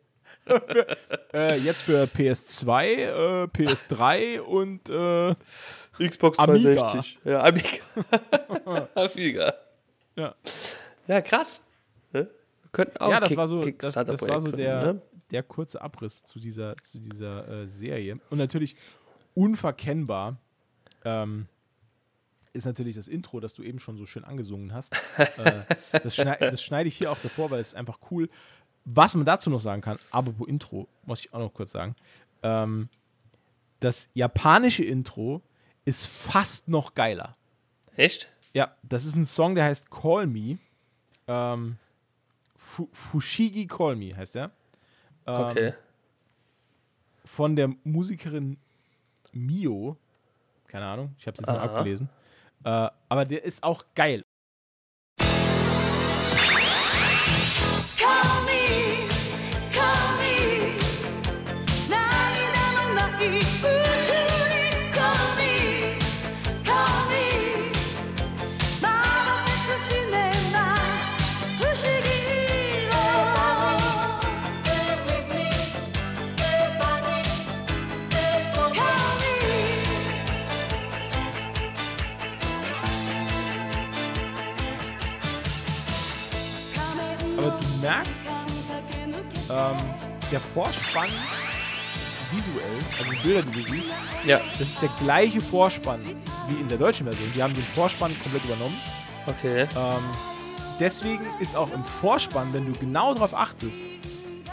Für, 0.46 0.96
äh, 1.34 1.56
jetzt 1.58 1.82
für 1.82 2.04
PS2, 2.04 2.84
äh, 2.84 3.44
PS3 3.44 4.40
und 4.40 4.88
äh, 4.88 5.34
Xbox 6.06 6.38
Amiga. 6.38 6.74
360. 6.74 7.18
Ja, 7.24 7.42
Amiga. 7.44 8.88
Amiga. 8.94 9.54
ja. 10.16 10.34
Ja, 11.06 11.20
krass. 11.20 11.64
Wir 12.12 12.28
könnten 12.72 12.96
auch 12.98 13.10
ja, 13.10 13.20
das 13.20 13.28
Kick- 13.28 13.36
war 13.36 13.48
so, 13.48 13.60
das, 13.60 13.92
das 13.92 14.22
war 14.22 14.40
so 14.40 14.50
der, 14.50 14.80
gründen, 14.80 14.96
ne? 14.96 15.02
der 15.30 15.42
kurze 15.42 15.80
Abriss 15.82 16.24
zu 16.24 16.40
dieser, 16.40 16.74
zu 16.82 16.98
dieser 16.98 17.46
äh, 17.46 17.68
Serie. 17.68 18.18
Und 18.30 18.38
natürlich 18.38 18.76
unverkennbar 19.34 20.38
ähm, 21.04 21.46
ist 22.54 22.64
natürlich 22.64 22.96
das 22.96 23.08
Intro, 23.08 23.40
das 23.40 23.52
du 23.54 23.62
eben 23.62 23.78
schon 23.78 23.96
so 23.96 24.06
schön 24.06 24.24
angesungen 24.24 24.72
hast. 24.72 24.94
äh, 25.18 25.64
das, 26.02 26.16
schneid, 26.16 26.40
das 26.40 26.62
schneide 26.62 26.88
ich 26.88 26.96
hier 26.96 27.10
auch 27.10 27.18
davor, 27.22 27.50
weil 27.50 27.60
es 27.60 27.68
ist 27.68 27.74
einfach 27.74 27.98
cool. 28.10 28.30
Was 28.84 29.14
man 29.14 29.24
dazu 29.24 29.48
noch 29.50 29.60
sagen 29.60 29.80
kann, 29.82 29.98
apropos 30.10 30.46
Intro, 30.46 30.88
muss 31.04 31.20
ich 31.20 31.32
auch 31.32 31.38
noch 31.38 31.52
kurz 31.54 31.70
sagen. 31.72 31.96
Ähm, 32.42 32.88
das 33.80 34.10
japanische 34.14 34.84
Intro 34.84 35.42
ist 35.84 36.06
fast 36.06 36.68
noch 36.68 36.94
geiler. 36.94 37.36
Echt? 37.96 38.30
Ja, 38.52 38.74
das 38.82 39.04
ist 39.04 39.16
ein 39.16 39.26
Song, 39.26 39.54
der 39.54 39.64
heißt 39.64 39.90
Call 39.90 40.26
Me. 40.26 40.58
Ähm, 41.26 41.76
Fu 42.56 42.88
Fushigi 42.92 43.66
Call 43.66 43.96
Me 43.96 44.16
heißt 44.16 44.34
der. 44.36 44.50
Ähm, 45.26 45.34
Okay. 45.34 45.74
Von 47.24 47.56
der 47.56 47.68
Musikerin 47.84 48.58
Mio. 49.32 49.96
Keine 50.66 50.86
Ahnung, 50.86 51.14
ich 51.18 51.26
habe 51.26 51.34
es 51.34 51.40
jetzt 51.40 51.46
mal 51.48 51.56
Aha. 51.58 51.64
abgelesen. 51.76 52.08
Äh, 52.64 52.88
aber 53.08 53.24
der 53.24 53.44
ist 53.44 53.62
auch 53.62 53.84
geil. 53.94 54.23
Vorspann 90.54 91.10
visuell, 92.30 92.78
also 92.98 93.12
die 93.12 93.18
Bilder, 93.18 93.42
die 93.42 93.50
du 93.52 93.62
siehst, 93.62 93.90
Ja, 94.24 94.40
das 94.58 94.68
ist 94.70 94.82
der 94.82 94.88
gleiche 95.00 95.40
Vorspann 95.40 96.00
wie 96.48 96.60
in 96.60 96.68
der 96.68 96.78
deutschen 96.78 97.06
Version. 97.06 97.30
Die 97.34 97.42
haben 97.42 97.54
den 97.54 97.64
Vorspann 97.64 98.16
komplett 98.20 98.44
übernommen. 98.44 98.78
okay. 99.26 99.66
Ähm, 99.76 100.02
deswegen 100.80 101.24
ist 101.40 101.56
auch 101.56 101.70
im 101.72 101.84
Vorspann, 101.84 102.52
wenn 102.52 102.72
du 102.72 102.78
genau 102.78 103.14
darauf 103.14 103.34
achtest, 103.34 103.84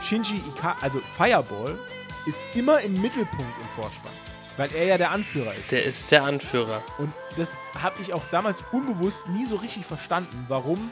Shinji 0.01 0.41
Ika, 0.55 0.75
also 0.81 0.99
Fireball, 1.15 1.77
ist 2.25 2.45
immer 2.55 2.79
im 2.81 3.01
Mittelpunkt 3.01 3.53
im 3.61 3.67
Vorspann. 3.75 4.11
Weil 4.57 4.73
er 4.75 4.85
ja 4.85 4.97
der 4.97 5.11
Anführer 5.11 5.55
ist. 5.55 5.71
Der 5.71 5.83
ist 5.85 6.11
der 6.11 6.23
Anführer. 6.23 6.83
Und 6.97 7.13
das 7.37 7.57
habe 7.75 7.95
ich 8.01 8.13
auch 8.13 8.25
damals 8.31 8.63
unbewusst 8.71 9.21
nie 9.29 9.45
so 9.45 9.55
richtig 9.55 9.85
verstanden, 9.85 10.45
warum 10.49 10.91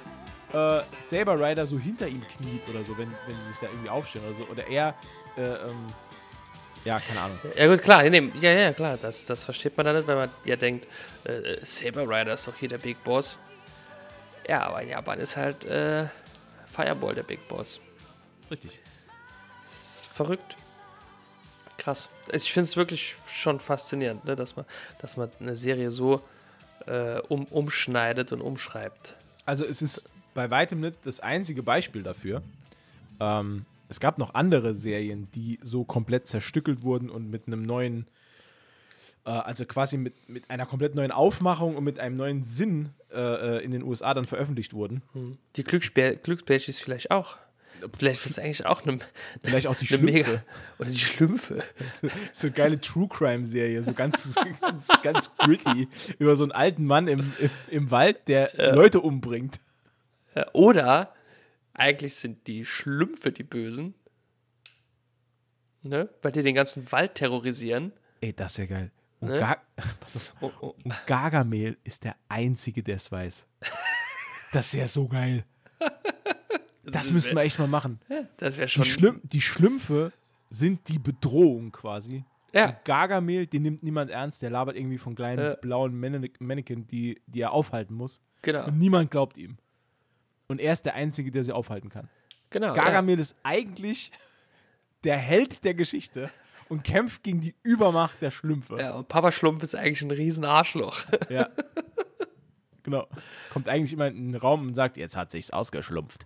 äh, 0.54 0.82
Saber 1.00 1.39
Rider 1.39 1.66
so 1.68 1.78
hinter 1.78 2.08
ihm 2.08 2.26
kniet 2.28 2.68
oder 2.70 2.84
so, 2.84 2.97
wenn, 2.97 3.12
wenn 3.28 3.39
sie 3.39 3.50
sich 3.50 3.60
da 3.60 3.68
irgendwie 3.68 3.89
aufstellen 3.89 4.26
oder 4.26 4.36
so. 4.36 4.43
Oder 4.45 4.68
er, 4.68 4.95
äh, 5.38 5.41
ähm, 5.41 5.93
ja, 6.86 7.00
keine 7.00 7.22
Ahnung. 7.22 7.39
Ja 7.56 7.68
gut, 7.68 7.82
klar, 7.82 8.04
nee, 8.04 8.32
ja, 8.39 8.52
ja, 8.52 8.74
klar, 8.74 8.97
das, 8.97 9.26
das 9.26 9.43
versteht 9.43 9.76
man 9.76 9.86
dann 9.86 9.97
nicht, 9.97 10.08
wenn 10.08 10.18
man 10.18 10.30
ja 10.45 10.56
denkt, 10.56 10.88
äh, 11.26 11.58
Saber 11.62 12.04
Rider 12.04 12.34
ist 12.34 12.47
doch 12.47 12.56
hier 12.56 12.70
der 12.70 12.78
Big 12.78 13.04
Boss. 13.04 13.39
Ja, 14.47 14.64
aber 14.64 14.82
in 14.82 14.89
Japan 14.89 15.20
ist 15.20 15.38
halt 15.38 15.66
äh, 15.66 16.06
Fireball 16.66 17.16
der 17.16 17.24
Big 17.24 17.47
Boss. 17.47 17.82
Richtig. 18.50 18.80
verrückt. 19.62 20.58
Krass. 21.78 22.10
Also 22.32 22.43
Ich 22.43 22.52
finde 22.52 22.66
es 22.66 22.76
wirklich 22.76 23.16
schon 23.28 23.60
faszinierend, 23.60 24.26
ne, 24.26 24.36
dass, 24.36 24.56
man, 24.56 24.66
dass 25.00 25.18
man 25.18 25.32
eine 25.39 25.56
Serie 25.56 25.91
so 25.91 26.22
äh, 26.88 27.20
um, 27.28 27.45
umschneidet 27.45 28.32
und 28.32 28.41
umschreibt. 28.41 29.16
Also 29.45 29.66
es 29.66 29.82
ist 29.82 30.10
bei 30.40 30.50
weitem 30.50 30.80
nicht 30.80 31.06
das 31.06 31.20
einzige 31.20 31.64
Beispiel 31.64 32.02
dafür. 32.02 32.42
Ähm, 33.20 33.66
es 33.90 34.00
gab 34.00 34.18
noch 34.18 34.36
andere 34.36 34.74
Serien, 34.74 35.28
die 35.36 35.60
so 35.62 35.84
komplett 35.84 36.28
zerstückelt 36.28 36.82
wurden 36.82 37.10
und 37.10 37.30
mit 37.30 37.48
einem 37.48 37.62
neuen, 37.62 38.06
äh, 39.26 39.32
also 39.32 39.66
quasi 39.66 39.98
mit, 39.98 40.30
mit 40.30 40.50
einer 40.50 40.66
komplett 40.66 40.96
neuen 40.96 41.12
Aufmachung 41.12 41.76
und 41.76 41.84
mit 41.84 42.00
einem 42.00 42.16
neuen 42.16 42.44
Sinn 42.44 42.92
äh, 43.12 43.20
äh, 43.58 43.64
in 43.66 43.72
den 43.72 43.84
USA 43.84 44.14
dann 44.14 44.24
veröffentlicht 44.24 44.74
wurden. 44.74 45.02
Die 45.58 45.64
Glücksspä 45.66 46.16
Glücksbärchis 46.24 46.80
vielleicht 46.80 47.12
auch. 47.12 47.36
Vielleicht 47.98 48.26
ist 48.26 48.38
das 48.38 48.40
eigentlich 48.40 48.66
auch 48.66 48.86
eine, 48.86 49.00
Vielleicht 49.44 49.68
auch 49.68 49.76
die 49.76 49.98
mega. 49.98 50.24
Schlümpfe. 50.24 50.44
Oder 50.80 50.90
die 50.90 51.00
Schlümpfe. 51.00 51.60
So, 52.02 52.08
so 52.32 52.48
eine 52.48 52.56
geile 52.56 52.80
True 52.80 53.10
Crime 53.10 53.46
Serie, 53.46 53.84
so 53.84 53.92
ganz, 53.92 54.36
ganz, 54.62 54.88
ganz 55.04 55.36
gritty 55.36 55.90
über 56.18 56.38
so 56.38 56.46
einen 56.46 56.54
alten 56.54 56.86
Mann 56.86 57.10
im, 57.10 57.20
im, 57.40 57.50
im 57.72 57.92
Wald, 57.92 58.30
der 58.30 58.52
Leute 58.74 59.02
umbringt. 59.02 59.60
Ja, 60.36 60.46
Oder 60.54 61.14
eigentlich 61.74 62.16
sind 62.16 62.48
die 62.48 62.66
Schlümpfe 62.66 63.32
die 63.32 63.44
Bösen. 63.44 63.94
Ne? 65.86 66.10
Weil 66.22 66.32
die 66.32 66.42
den 66.42 66.56
ganzen 66.56 66.92
Wald 66.92 67.16
terrorisieren. 67.16 67.94
Ey, 68.22 68.34
das 68.34 68.58
wäre 68.58 68.68
geil. 68.68 68.92
Und, 69.22 69.30
Ne? 69.30 69.58
Auf. 70.06 70.36
Oh, 70.42 70.52
oh. 70.62 70.74
Gargamel 71.06 71.78
ist 71.84 72.04
der 72.04 72.16
Einzige, 72.28 72.84
der 72.84 72.96
es 72.98 73.12
weiß. 73.12 73.48
Das 74.52 74.74
wäre 74.74 74.88
so 74.88 75.08
geil. 75.08 75.46
Das 76.84 77.12
müssen 77.12 77.36
wir 77.36 77.44
echt 77.44 77.60
mal 77.60 77.68
machen. 77.68 78.00
Das 78.38 78.58
wäre 78.58 78.68
schon. 78.68 78.84
Die, 78.84 78.90
Schlüm 78.90 79.22
die 79.24 79.42
Schlümpfe 79.42 80.12
sind 80.50 80.88
die 80.90 80.98
Bedrohung 80.98 81.72
quasi. 81.72 82.24
Ja. 82.52 82.70
Und 82.70 82.84
Gargamel, 82.84 83.46
den 83.46 83.62
nimmt 83.62 83.84
niemand 83.84 84.10
ernst, 84.10 84.42
der 84.42 84.50
labert 84.50 84.76
irgendwie 84.76 84.98
von 84.98 85.14
kleinen 85.14 85.40
Ja. 85.52 85.54
blauen 85.56 86.00
Manne- 86.00 86.32
Mannequin, 86.40 86.88
die, 86.88 87.22
die 87.28 87.42
er 87.42 87.52
aufhalten 87.52 87.94
muss. 87.94 88.24
Genau. 88.42 88.66
Und 88.66 88.80
niemand 88.80 89.12
glaubt 89.12 89.38
ihm. 89.38 89.58
Und 90.50 90.60
er 90.60 90.74
ist 90.74 90.84
der 90.84 90.95
Einzige, 90.95 91.32
der 91.32 91.43
sie 91.43 91.54
aufhalten 91.54 91.89
kann. 91.89 92.10
Genau. 92.50 92.74
Gargamel 92.74 93.20
ist 93.20 93.38
eigentlich 93.43 94.12
der 95.04 95.16
Held 95.16 95.64
der 95.64 95.76
Geschichte 95.76 96.30
und 96.70 96.84
kämpft 96.84 97.24
gegen 97.24 97.39
die 97.39 97.56
Übermacht 97.64 98.20
der 98.22 98.32
Schlümpfe. 98.32 98.76
Ja. 98.78 98.82
ja, 98.82 98.91
und 98.95 99.08
Papa 99.08 99.32
Schlumpf 99.32 99.62
ist 99.64 99.76
eigentlich 99.76 100.02
ein 100.02 100.12
riesen 100.12 100.43
Arschloch. 100.43 101.06
Ja. 101.30 101.47
genau. 102.82 103.08
Kommt 103.54 103.68
eigentlich 103.70 103.93
immer 103.93 104.08
in 104.08 104.32
den 104.32 104.36
Raum 104.36 104.68
und 104.70 104.74
sagt, 104.76 104.97
jetzt 104.97 105.16
hat 105.16 105.30
sich's 105.30 105.52
ausgeschlumpft. 105.52 106.26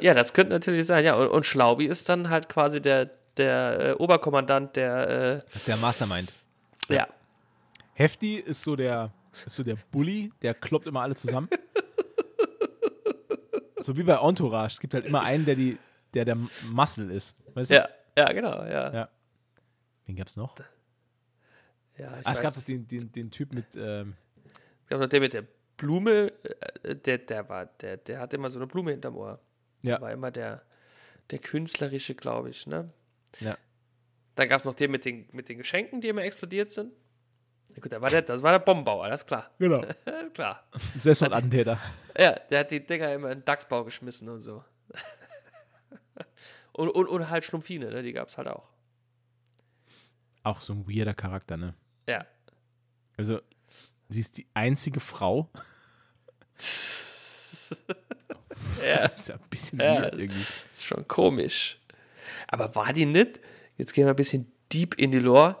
ja, 0.00 0.14
das 0.14 0.32
könnte 0.32 0.52
natürlich 0.52 0.86
sein. 0.86 1.04
Ja, 1.04 1.16
und, 1.16 1.28
und 1.28 1.44
Schlaubi 1.46 1.86
ist 1.86 2.08
dann 2.08 2.30
halt 2.30 2.48
quasi 2.48 2.80
der, 2.80 3.10
der 3.36 3.80
äh, 3.80 3.92
Oberkommandant 3.94 4.76
der. 4.76 5.08
Äh, 5.08 5.36
Das 5.46 5.56
ist 5.56 5.68
der 5.68 5.76
Mastermind. 5.78 6.32
ja. 6.88 7.08
Hefti 7.96 8.36
ist 8.36 8.62
so 8.62 8.76
der, 8.76 9.10
ist 9.32 9.48
so 9.48 9.62
der 9.62 9.76
Bully, 9.90 10.30
der 10.42 10.52
kloppt 10.52 10.86
immer 10.86 11.00
alle 11.00 11.14
zusammen. 11.14 11.48
so 13.80 13.96
wie 13.96 14.02
bei 14.02 14.16
Entourage. 14.20 14.74
Es 14.74 14.80
gibt 14.80 14.92
halt 14.92 15.06
immer 15.06 15.22
einen, 15.22 15.46
der 15.46 15.54
die, 15.54 15.78
der 16.12 16.26
der 16.26 16.36
Muscle 16.72 17.10
ist. 17.10 17.36
Weißt 17.54 17.70
du? 17.70 17.76
Ja, 17.76 17.88
ja, 18.18 18.32
genau, 18.32 18.62
ja. 18.64 18.92
Ja. 18.92 19.08
Wen 20.04 20.14
gab's 20.14 20.36
noch? 20.36 20.54
ja 21.96 22.18
ich 22.20 22.26
Ah, 22.26 22.32
es 22.32 22.40
gab 22.42 22.54
doch 22.54 22.62
den, 22.62 22.86
den, 22.86 23.10
den 23.10 23.30
Typ 23.30 23.54
mit, 23.54 23.64
ähm, 23.76 24.14
Es 24.82 24.88
gab 24.88 25.00
noch 25.00 25.08
der 25.08 25.20
mit 25.20 25.32
der 25.32 25.44
Blume, 25.78 26.30
äh, 26.82 26.96
der, 26.96 27.16
der 27.16 27.48
war, 27.48 27.64
der, 27.64 27.96
der 27.96 28.20
hatte 28.20 28.36
immer 28.36 28.50
so 28.50 28.58
eine 28.58 28.66
Blume 28.66 28.90
hinterm 28.90 29.16
Ohr. 29.16 29.40
ja, 29.80 29.98
War 30.02 30.12
immer 30.12 30.30
der, 30.30 30.62
der 31.30 31.38
künstlerische, 31.38 32.14
glaube 32.14 32.50
ich, 32.50 32.66
ne? 32.66 32.92
ja. 33.40 33.56
Dann 34.34 34.48
gab 34.48 34.58
es 34.58 34.66
noch 34.66 34.74
den 34.74 34.90
mit 34.90 35.06
den, 35.06 35.26
mit 35.32 35.48
den 35.48 35.56
Geschenken, 35.56 36.02
die 36.02 36.08
immer 36.08 36.22
explodiert 36.22 36.70
sind. 36.70 36.92
Gut, 37.80 37.92
der 37.92 38.00
war 38.00 38.10
der, 38.10 38.22
das 38.22 38.42
war 38.42 38.52
der 38.52 38.58
Bombenbauer, 38.60 39.08
das 39.08 39.22
ist 39.22 39.26
klar. 39.26 39.50
Genau. 39.58 39.80
Das 40.04 40.22
ist 40.28 40.34
klar. 40.34 40.64
Selbstmordattentäter. 40.96 41.78
Ja, 42.18 42.32
der 42.50 42.60
hat 42.60 42.70
die 42.70 42.84
Dinger 42.84 43.12
immer 43.12 43.30
in 43.32 43.40
den 43.40 43.44
Dachsbau 43.44 43.84
geschmissen 43.84 44.28
und 44.28 44.40
so. 44.40 44.64
und, 46.72 46.88
und, 46.90 47.06
und 47.08 47.28
halt 47.30 47.44
Schlumpfine, 47.44 47.90
ne? 47.90 48.02
die 48.02 48.12
gab 48.12 48.28
es 48.28 48.38
halt 48.38 48.48
auch. 48.48 48.68
Auch 50.42 50.60
so 50.60 50.72
ein 50.74 50.86
weirder 50.88 51.12
Charakter, 51.14 51.56
ne? 51.56 51.74
Ja. 52.08 52.24
Also, 53.18 53.40
sie 54.08 54.20
ist 54.20 54.38
die 54.38 54.46
einzige 54.54 55.00
Frau. 55.00 55.50
Ja, 58.84 59.08
Das 59.08 59.20
ist 59.20 59.28
ja 59.28 59.34
ein 59.36 59.40
bisschen 59.50 59.80
Ja. 59.80 60.02
weird 60.02 60.14
irgendwie. 60.14 60.36
ist 60.38 60.84
schon 60.84 61.08
komisch. 61.08 61.80
Aber 62.48 62.74
war 62.74 62.92
die 62.92 63.06
nicht, 63.06 63.40
jetzt 63.76 63.92
gehen 63.92 64.04
wir 64.04 64.10
ein 64.12 64.16
bisschen 64.16 64.52
deep 64.72 64.94
in 64.96 65.10
die 65.10 65.18
Lore, 65.18 65.56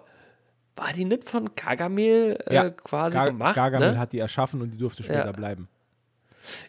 war 0.76 0.92
die 0.92 1.04
nicht 1.04 1.24
von 1.24 1.50
Gargamel 1.56 2.38
äh, 2.46 2.54
Ja, 2.54 2.70
quasi 2.70 3.16
Gar 3.16 3.26
gemacht? 3.26 3.54
Gargamel 3.56 3.92
ne? 3.92 3.98
hat 3.98 4.12
die 4.12 4.18
erschaffen 4.18 4.60
und 4.62 4.70
die 4.70 4.78
durfte 4.78 5.02
später 5.02 5.26
Ja. 5.26 5.32
bleiben. 5.32 5.68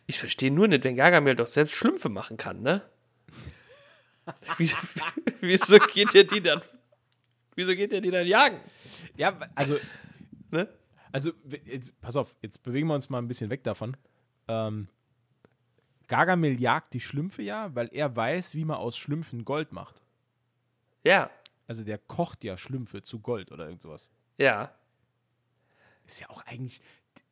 Ich 0.08 0.18
verstehe 0.18 0.50
nur 0.52 0.68
nicht, 0.68 0.84
wenn 0.84 0.96
Gargamel 0.96 1.36
doch 1.36 1.48
selbst 1.48 1.76
Schlümpfe 1.76 2.10
machen 2.10 2.38
kann, 2.38 2.62
ne? 2.62 2.82
wieso, 4.58 4.78
wieso 5.42 5.78
geht 5.80 6.14
der 6.14 6.24
die 6.24 6.42
dann? 6.42 6.62
Wieso 7.56 7.76
geht 7.76 7.92
der 7.92 8.02
die 8.02 8.12
dann 8.12 8.26
jagen? 8.26 8.60
Ja, 9.16 9.38
also, 9.56 9.78
Ne? 10.52 10.68
also 11.12 11.32
jetzt, 11.66 12.00
pass 12.02 12.16
auf, 12.16 12.34
jetzt 12.42 12.64
bewegen 12.64 12.88
wir 12.88 12.96
uns 12.96 13.10
mal 13.10 13.18
ein 13.18 13.28
bisschen 13.28 13.50
weg 13.50 13.64
davon. 13.64 13.98
Ähm, 14.48 14.88
Gargamel 16.08 16.60
jagt 16.60 16.94
die 16.94 17.02
Schlümpfe 17.02 17.42
ja, 17.42 17.76
weil 17.76 17.90
er 17.92 18.16
weiß, 18.16 18.56
wie 18.56 18.64
man 18.64 18.78
aus 18.78 18.98
Schlümpfen 18.98 19.44
Gold 19.44 19.74
macht. 19.74 20.02
Ja, 21.04 21.30
Also 21.68 21.84
der 21.84 21.98
kocht 21.98 22.44
ja 22.44 22.58
Schlümpfe 22.58 23.04
zu 23.04 23.20
Gold 23.20 23.52
oder 23.52 23.66
irgend 23.66 23.82
sowas. 23.82 24.12
ja. 24.38 24.74
Ist 26.06 26.22
ja 26.22 26.30
auch 26.30 26.42
eigentlich, 26.46 26.80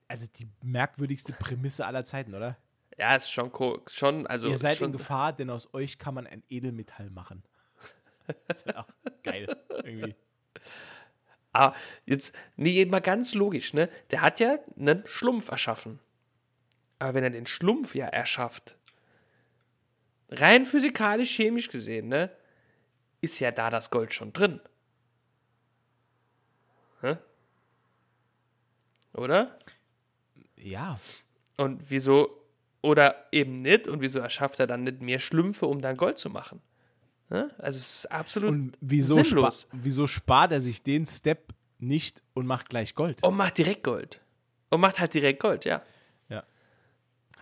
also 0.10 0.28
die 0.38 0.50
merkwürdigste 0.62 1.32
Prämisse 1.40 1.86
aller 1.86 2.04
Zeiten, 2.04 2.34
oder? 2.36 2.58
Ja, 2.98 3.16
ist 3.16 3.32
schon, 3.32 3.50
schon 3.88 4.28
also 4.28 4.50
Ihr 4.50 4.58
seid 4.58 4.76
schon, 4.76 4.88
in 4.88 4.92
Gefahr, 4.92 5.32
denn 5.32 5.50
aus 5.50 5.74
euch 5.74 5.98
kann 5.98 6.14
man 6.14 6.28
ein 6.28 6.44
Edelmetall 6.50 7.10
machen. 7.10 7.44
Das 8.48 8.66
wäre 8.66 8.80
auch 8.80 8.88
geil, 9.24 9.56
irgendwie. 9.70 10.16
Aber 11.54 11.74
Ah, 11.74 11.80
jetzt, 12.06 12.36
nee, 12.58 12.86
mal 12.86 13.00
ganz 13.00 13.34
logisch, 13.34 13.74
ne? 13.74 13.88
Der 14.12 14.22
hat 14.22 14.42
ja 14.42 14.58
einen 14.78 15.04
Schlumpf 15.06 15.50
erschaffen. 15.52 16.00
Aber 17.00 17.14
wenn 17.14 17.24
er 17.24 17.30
den 17.30 17.46
Schlumpf 17.46 17.96
ja 17.96 18.08
erschafft, 18.08 18.78
rein 20.30 20.66
physikalisch, 20.66 21.34
chemisch 21.34 21.70
gesehen, 21.70 22.10
ne? 22.10 22.30
Ist 23.26 23.40
ja 23.40 23.50
da 23.50 23.72
das 23.72 23.90
Gold 23.90 24.14
schon 24.14 24.34
drin. 24.34 24.62
Hä? 27.02 27.18
Oder? 29.14 29.58
Ja, 30.58 31.00
Und 31.58 31.90
wieso, 31.90 32.40
oder 32.84 33.26
eben 33.32 33.56
nicht, 33.56 33.88
und 33.88 34.02
wieso 34.02 34.20
erschafft 34.20 34.60
er 34.60 34.68
dann 34.68 34.84
nicht 34.84 35.02
mehr 35.02 35.18
Schlümpfe, 35.18 35.66
um 35.66 35.82
dann 35.82 35.98
Gold 35.98 36.20
zu 36.20 36.30
machen? 36.30 36.62
Ne? 37.30 37.50
Also 37.58 37.78
es 37.78 37.96
ist 37.98 38.12
absolut 38.12 38.52
und 38.52 38.78
wieso, 38.80 39.16
spa 39.16 39.24
sinnlos. 39.24 39.68
wieso 39.72 40.06
spart 40.06 40.52
er 40.52 40.62
sich 40.62 40.84
den 40.84 41.08
Step 41.08 41.56
nicht 41.80 42.22
und 42.36 42.46
macht 42.46 42.70
gleich 42.70 42.94
Gold? 42.94 43.24
Und 43.24 43.36
macht 43.38 43.58
direkt 43.58 43.84
Gold. 43.84 44.22
Und 44.70 44.82
macht 44.82 45.00
halt 45.00 45.16
direkt 45.16 45.40
Gold, 45.42 45.66
ja. 45.66 45.82
Ja. 46.30 46.44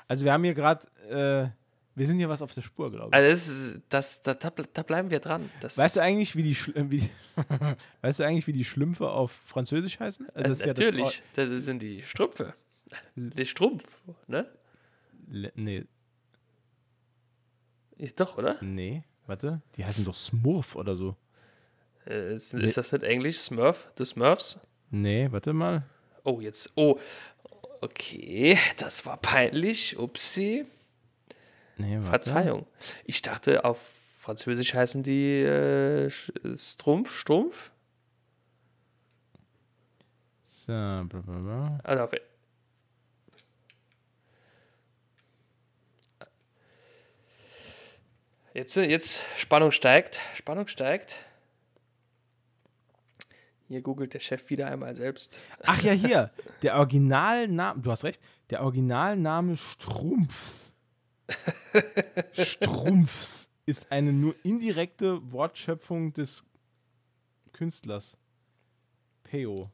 Also 0.08 0.24
wir 0.24 0.32
haben 0.32 0.46
hier 0.46 0.54
gerade 0.54 0.88
äh, 1.10 1.50
wir 1.96 2.08
sind 2.08 2.18
hier 2.18 2.30
was 2.30 2.42
auf 2.42 2.54
der 2.54 2.62
Spur, 2.62 2.92
glaube 2.92 3.10
ich. 3.10 3.14
Also 3.14 3.30
das, 3.30 3.48
ist- 3.48 3.82
das, 3.90 4.22
da, 4.24 4.34
da, 4.34 4.84
bleiben 4.84 5.10
wir 5.12 5.20
dran. 5.20 5.50
Das, 5.62 5.78
Weißt 5.78 5.98
du 5.98 6.02
eigentlich, 6.02 6.36
wie 6.36 6.44
die, 6.44 6.58
wie 6.90 7.10
weißt 8.02 8.20
du 8.20 8.24
eigentlich, 8.26 8.48
wie 8.48 8.54
die 8.54 8.64
Schlümpfe 8.66 9.10
auf 9.10 9.32
Französisch 9.32 10.00
heißen? 10.00 10.28
Also 10.34 10.50
das 10.50 10.66
ja 10.66 10.74
das 10.74 10.86
Natürlich, 10.86 11.24
das, 11.36 11.50
sind 11.50 11.82
die 11.82 12.02
Strümpfe. 12.04 12.54
Der 13.16 13.46
Strumpf, 13.46 14.02
ne? 14.28 14.48
Le 15.30 15.52
nee, 15.56 15.86
Doch, 18.16 18.38
oder? 18.38 18.58
nee, 18.62 19.04
warte, 19.26 19.62
die 19.76 19.86
heißen 19.86 20.04
doch 20.06 20.14
Smurf 20.14 20.76
oder 20.76 20.96
so. 20.96 21.16
Äh, 22.06 22.36
Ist, 22.36 22.54
ist 22.54 22.78
das 22.78 22.92
nicht 22.92 23.04
Englisch? 23.04 23.38
Smurf? 23.38 23.90
The 23.98 24.06
Smurfs? 24.06 24.60
Nee, 24.90 25.28
warte 25.32 25.54
mal. 25.54 25.86
Oh, 26.24 26.40
jetzt. 26.42 26.72
Oh. 26.76 27.00
Okay, 27.82 28.58
das 28.78 29.06
war 29.06 29.18
peinlich. 29.18 29.98
Upsi. 29.98 30.66
Nee. 31.78 32.00
Verzeihung. 32.02 32.66
Ich 33.06 33.22
dachte, 33.22 33.66
auf 33.66 33.80
Französisch 34.20 34.74
heißen 34.74 35.04
die 35.04 35.42
äh, 35.42 36.10
Strumpf, 36.56 37.18
Strumpf? 37.20 37.72
So, 40.46 40.72
bla, 40.72 41.04
bla, 41.06 41.40
bla. 41.40 41.80
Also 41.84 42.04
auf, 42.04 42.12
jetzt, 48.54 48.76
jetzt 48.76 49.24
Spannung 49.38 49.72
steigt. 49.72 50.22
Spannung 50.36 50.68
steigt. 50.68 51.18
Hier 53.68 53.82
googelt 53.82 54.14
der 54.14 54.20
Chef 54.20 54.50
wieder 54.50 54.68
einmal 54.68 54.96
selbst. 54.96 55.40
Ach 55.66 55.82
ja, 55.82 55.94
hier. 55.94 56.32
Der 56.62 56.76
Originalname, 56.78 57.82
du 57.82 57.92
hast 57.92 58.04
recht, 58.04 58.22
der 58.50 58.62
Originalname 58.62 59.58
Strumpfs. 59.58 60.73
Strumpfs 62.34 63.50
ist 63.66 63.92
eine 63.92 64.12
nur 64.12 64.36
indirekte 64.44 65.32
Wortschöpfung 65.32 66.14
des 66.14 66.50
Künstlers. 67.54 68.18
Peo. 69.24 69.72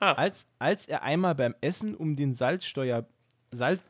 Ah. 0.00 0.12
Als, 0.12 0.46
als 0.58 0.86
er 0.86 1.02
einmal 1.02 1.34
beim 1.34 1.54
Essen 1.60 1.94
um 1.94 2.16
den 2.16 2.34
Salzsteuer, 2.34 3.06
Salz, 3.50 3.88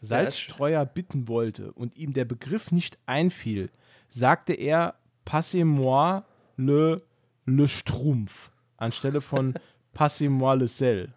Salzstreuer 0.00 0.86
bitten 0.86 1.28
wollte 1.28 1.72
und 1.72 1.96
ihm 1.96 2.12
der 2.12 2.24
Begriff 2.24 2.72
nicht 2.72 2.98
einfiel, 3.06 3.70
sagte 4.08 4.54
er 4.54 4.94
Passez-moi 5.24 6.22
le, 6.56 7.02
le 7.46 7.68
Strumpf 7.68 8.50
anstelle 8.76 9.20
von 9.20 9.54
Passez-moi 9.92 10.54
le 10.54 10.68
sel. 10.68 11.12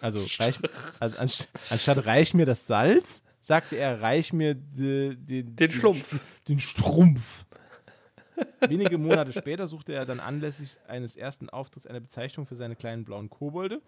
Also, 0.00 0.20
reich, 0.42 0.58
also 1.00 1.18
anst, 1.18 1.48
anstatt 1.70 2.06
reich 2.06 2.34
mir 2.34 2.46
das 2.46 2.66
Salz, 2.66 3.22
sagte 3.40 3.76
er, 3.76 4.00
reich 4.00 4.32
mir 4.32 4.54
de, 4.54 5.16
de, 5.16 5.42
Den 5.42 5.70
Schlumpf. 5.70 6.20
Den 6.46 6.58
Strumpf. 6.58 7.44
Wenige 8.60 8.98
Monate 8.98 9.32
später 9.32 9.66
suchte 9.66 9.92
er 9.94 10.06
dann 10.06 10.20
anlässlich 10.20 10.76
eines 10.86 11.16
ersten 11.16 11.48
Auftritts 11.50 11.86
eine 11.86 12.00
Bezeichnung 12.00 12.46
für 12.46 12.54
seine 12.54 12.76
kleinen 12.76 13.04
blauen 13.04 13.30
Kobolde 13.30 13.80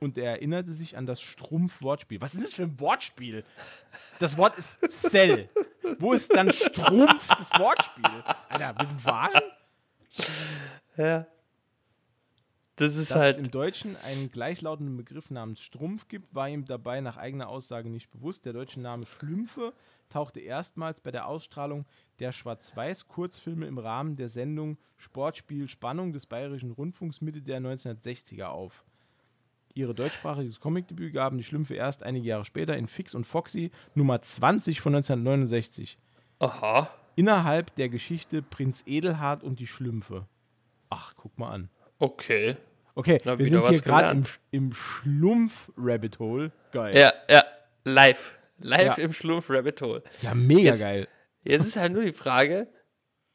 und 0.00 0.18
er 0.18 0.32
erinnerte 0.32 0.72
sich 0.72 0.96
an 0.96 1.06
das 1.06 1.20
Strumpf-Wortspiel. 1.20 2.20
Was 2.20 2.34
ist 2.34 2.44
das 2.44 2.54
für 2.54 2.64
ein 2.64 2.80
Wortspiel? 2.80 3.44
Das 4.18 4.36
Wort 4.36 4.58
ist 4.58 4.80
Cell. 4.90 5.48
Wo 5.98 6.12
ist 6.12 6.34
dann 6.34 6.52
Strumpf 6.52 7.28
das 7.28 7.50
Wortspiel? 7.58 8.24
Alter, 8.48 8.74
willst 8.78 8.94
du 8.94 8.98
verarschen? 8.98 9.42
Ja. 10.96 11.26
Das 12.76 12.96
ist 12.96 13.10
Dass 13.10 13.16
es 13.16 13.22
halt. 13.22 13.38
im 13.38 13.50
Deutschen 13.52 13.96
einen 14.04 14.32
gleichlautenden 14.32 14.96
Begriff 14.96 15.30
namens 15.30 15.60
Strumpf 15.60 16.08
gibt, 16.08 16.34
war 16.34 16.48
ihm 16.48 16.64
dabei 16.64 17.00
nach 17.00 17.16
eigener 17.16 17.48
Aussage 17.48 17.88
nicht 17.88 18.10
bewusst. 18.10 18.46
Der 18.46 18.52
deutsche 18.52 18.80
Name 18.80 19.06
Schlümpfe 19.06 19.72
tauchte 20.08 20.40
erstmals 20.40 21.00
bei 21.00 21.12
der 21.12 21.26
Ausstrahlung 21.28 21.86
der 22.18 22.32
Schwarz-Weiß-Kurzfilme 22.32 23.66
im 23.66 23.78
Rahmen 23.78 24.16
der 24.16 24.28
Sendung 24.28 24.76
Sportspiel 24.96 25.68
Spannung 25.68 26.12
des 26.12 26.26
Bayerischen 26.26 26.72
Rundfunks 26.72 27.20
Mitte 27.20 27.42
der 27.42 27.60
1960er 27.60 28.46
auf. 28.46 28.84
Ihre 29.74 29.94
deutschsprachiges 29.94 30.60
Comicdebüt 30.60 31.12
gaben 31.12 31.36
die 31.36 31.44
Schlümpfe 31.44 31.74
erst 31.74 32.02
einige 32.02 32.26
Jahre 32.28 32.44
später 32.44 32.76
in 32.76 32.86
Fix 32.86 33.14
und 33.14 33.24
Foxy 33.24 33.70
Nummer 33.94 34.20
20 34.20 34.80
von 34.80 34.94
1969. 34.94 35.98
Aha. 36.40 36.90
Innerhalb 37.16 37.74
der 37.76 37.88
Geschichte 37.88 38.42
Prinz 38.42 38.82
Edelhard 38.86 39.44
und 39.44 39.60
die 39.60 39.66
Schlümpfe. 39.66 40.26
Ach, 40.90 41.14
guck 41.16 41.36
mal 41.38 41.50
an. 41.50 41.70
Okay. 41.98 42.56
Okay, 42.96 43.18
Na, 43.24 43.38
wir 43.38 43.46
sind 43.46 43.66
hier 43.68 43.80
gerade 43.80 44.10
im, 44.18 44.24
im 44.50 44.72
Schlumpf-Rabbit 44.72 46.18
Hole. 46.18 46.52
Geil. 46.72 46.96
Ja, 46.96 47.12
ja. 47.28 47.44
Live. 47.84 48.38
Live 48.58 48.98
Ja. 48.98 49.04
im 49.04 49.12
Schlumpf 49.12 49.50
Rabbit 49.50 49.80
Hole. 49.82 50.02
Ja, 50.22 50.34
mega 50.34 50.60
Jetzt- 50.70 50.80
geil. 50.80 51.08
Jetzt 51.42 51.66
ist 51.66 51.76
halt 51.76 51.92
nur 51.92 52.02
die 52.04 52.12
Frage: 52.12 52.68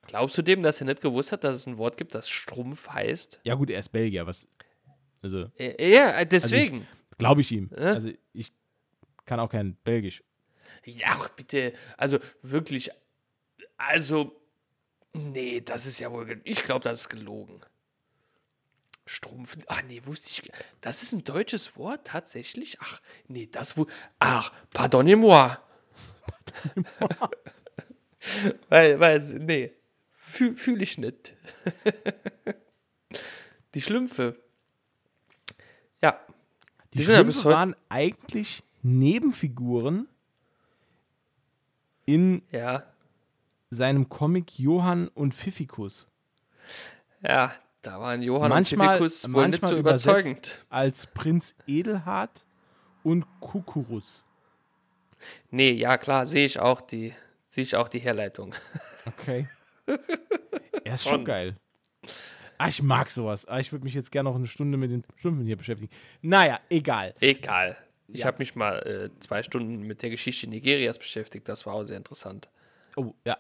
Glaubst 0.08 0.38
du 0.38 0.42
dem, 0.42 0.64
dass 0.64 0.80
er 0.82 0.88
nicht 0.88 1.02
gewusst 1.02 1.32
hat, 1.32 1.44
dass 1.44 1.58
es 1.58 1.68
ein 1.68 1.78
Wort 1.78 1.98
gibt, 1.98 2.16
das 2.16 2.30
Strumpf 2.30 2.90
heißt? 2.90 3.42
Ja, 3.44 3.56
gut, 3.56 3.70
er 3.70 3.80
ist 3.80 3.90
Belgier. 3.90 4.26
Was. 4.26 4.48
Also, 5.22 5.52
Äh, 5.58 5.94
Ja, 5.94 6.24
deswegen. 6.26 6.88
glaube 7.18 7.42
ich 7.42 7.52
ihm. 7.52 7.70
Also, 7.76 8.10
ich 8.34 8.52
kann 9.26 9.40
auch 9.40 9.50
kein 9.50 9.76
Belgisch. 9.84 10.24
Ja, 10.86 11.20
bitte. 11.36 11.74
Also 11.98 12.18
wirklich. 12.42 12.90
Also. 13.78 14.36
Nee, 15.14 15.62
das 15.62 15.86
ist 15.86 16.00
ja 16.00 16.12
wohl. 16.12 16.40
Ich 16.46 16.64
glaube, 16.64 16.84
das 16.84 17.02
ist 17.02 17.10
gelogen. 17.10 17.60
Strumpf. 19.10 19.58
Ach 19.68 19.82
nee, 19.88 20.02
wusste 20.06 20.30
ich. 20.30 20.52
Das 20.82 21.02
ist 21.02 21.14
ein 21.14 21.24
deutsches 21.24 21.76
Wort, 21.78 22.06
tatsächlich? 22.06 22.78
Ach, 22.80 23.00
nee, 23.28 23.48
das 23.52 23.76
wo. 23.76 23.88
Ach, 24.20 24.52
pardonnez-moi. 24.72 25.58
weil, 28.70 29.00
weil, 29.00 29.20
nee. 29.40 29.74
Fühle 30.12 30.56
fühl 30.56 30.82
ich 30.84 30.98
nicht. 31.00 31.34
Die 33.74 33.82
Schlümpfe. 33.82 34.40
Ja. 36.02 36.20
Die, 36.94 37.00
Die 37.00 37.04
ja 37.06 37.16
Schlümpfe 37.16 37.40
heute- 37.46 37.56
waren 37.56 37.76
eigentlich 37.90 38.62
Nebenfiguren 38.84 40.08
in 42.06 42.44
Ja. 42.52 42.84
seinem 43.72 44.08
Comic 44.08 44.60
Johann 44.60 45.08
und 45.10 45.34
Pfiffikus. 45.34 46.08
Ja, 47.24 47.52
da 47.82 48.00
waren 48.00 48.22
Johann 48.22 48.50
Manchmal, 48.50 49.00
und 49.00 49.10
Pfiffikus 49.10 49.34
wohl 49.34 49.48
nicht 49.48 49.62
manchmal 49.62 49.72
so 49.72 49.78
übersetzt 49.78 50.06
überzeugend. 50.08 50.66
als 50.70 51.08
Prinz 51.08 51.56
Edelhard 51.68 52.46
und 53.04 53.26
Kukurus. 53.40 54.26
Nee, 55.52 55.72
ja 55.72 55.98
klar, 55.98 56.26
sehe 56.26 56.46
ich 56.46 56.60
auch 56.60 56.82
die, 56.82 57.14
sehe 57.50 57.64
ich 57.64 57.76
auch 57.76 57.90
die 57.90 58.00
Herleitung. 58.00 58.54
Okay. 59.06 59.48
er 60.84 60.94
ist 60.94 61.04
schon 61.04 61.12
Schon. 61.12 61.26
geil. 61.26 61.56
Ah, 62.58 62.68
ich 62.68 62.82
mag 62.82 63.10
sowas. 63.10 63.46
Ah, 63.48 63.60
ich 63.60 63.72
würde 63.72 63.86
mich 63.86 63.94
jetzt 63.94 64.12
gerne 64.12 64.30
noch 64.30 64.36
eine 64.36 64.46
Stunde 64.48 64.78
mit 64.78 64.92
den 64.92 65.04
Schlümpfen 65.16 65.46
hier 65.46 65.56
beschäftigen. 65.56 65.92
Naja, 66.22 66.60
egal. 66.70 67.16
Egal. 67.22 67.78
Ich 68.10 68.20
Ja. 68.22 68.26
habe 68.26 68.40
mich 68.40 68.56
mal 68.56 68.80
äh, 68.80 69.20
zwei 69.20 69.44
Stunden 69.44 69.82
mit 69.84 70.02
der 70.02 70.10
Geschichte 70.10 70.48
Nigerias 70.48 70.98
beschäftigt. 70.98 71.48
Das 71.48 71.66
war 71.66 71.74
auch 71.76 71.86
sehr 71.86 71.98
interessant. 71.98 72.50
Oh, 72.98 73.14
ja. 73.26 73.38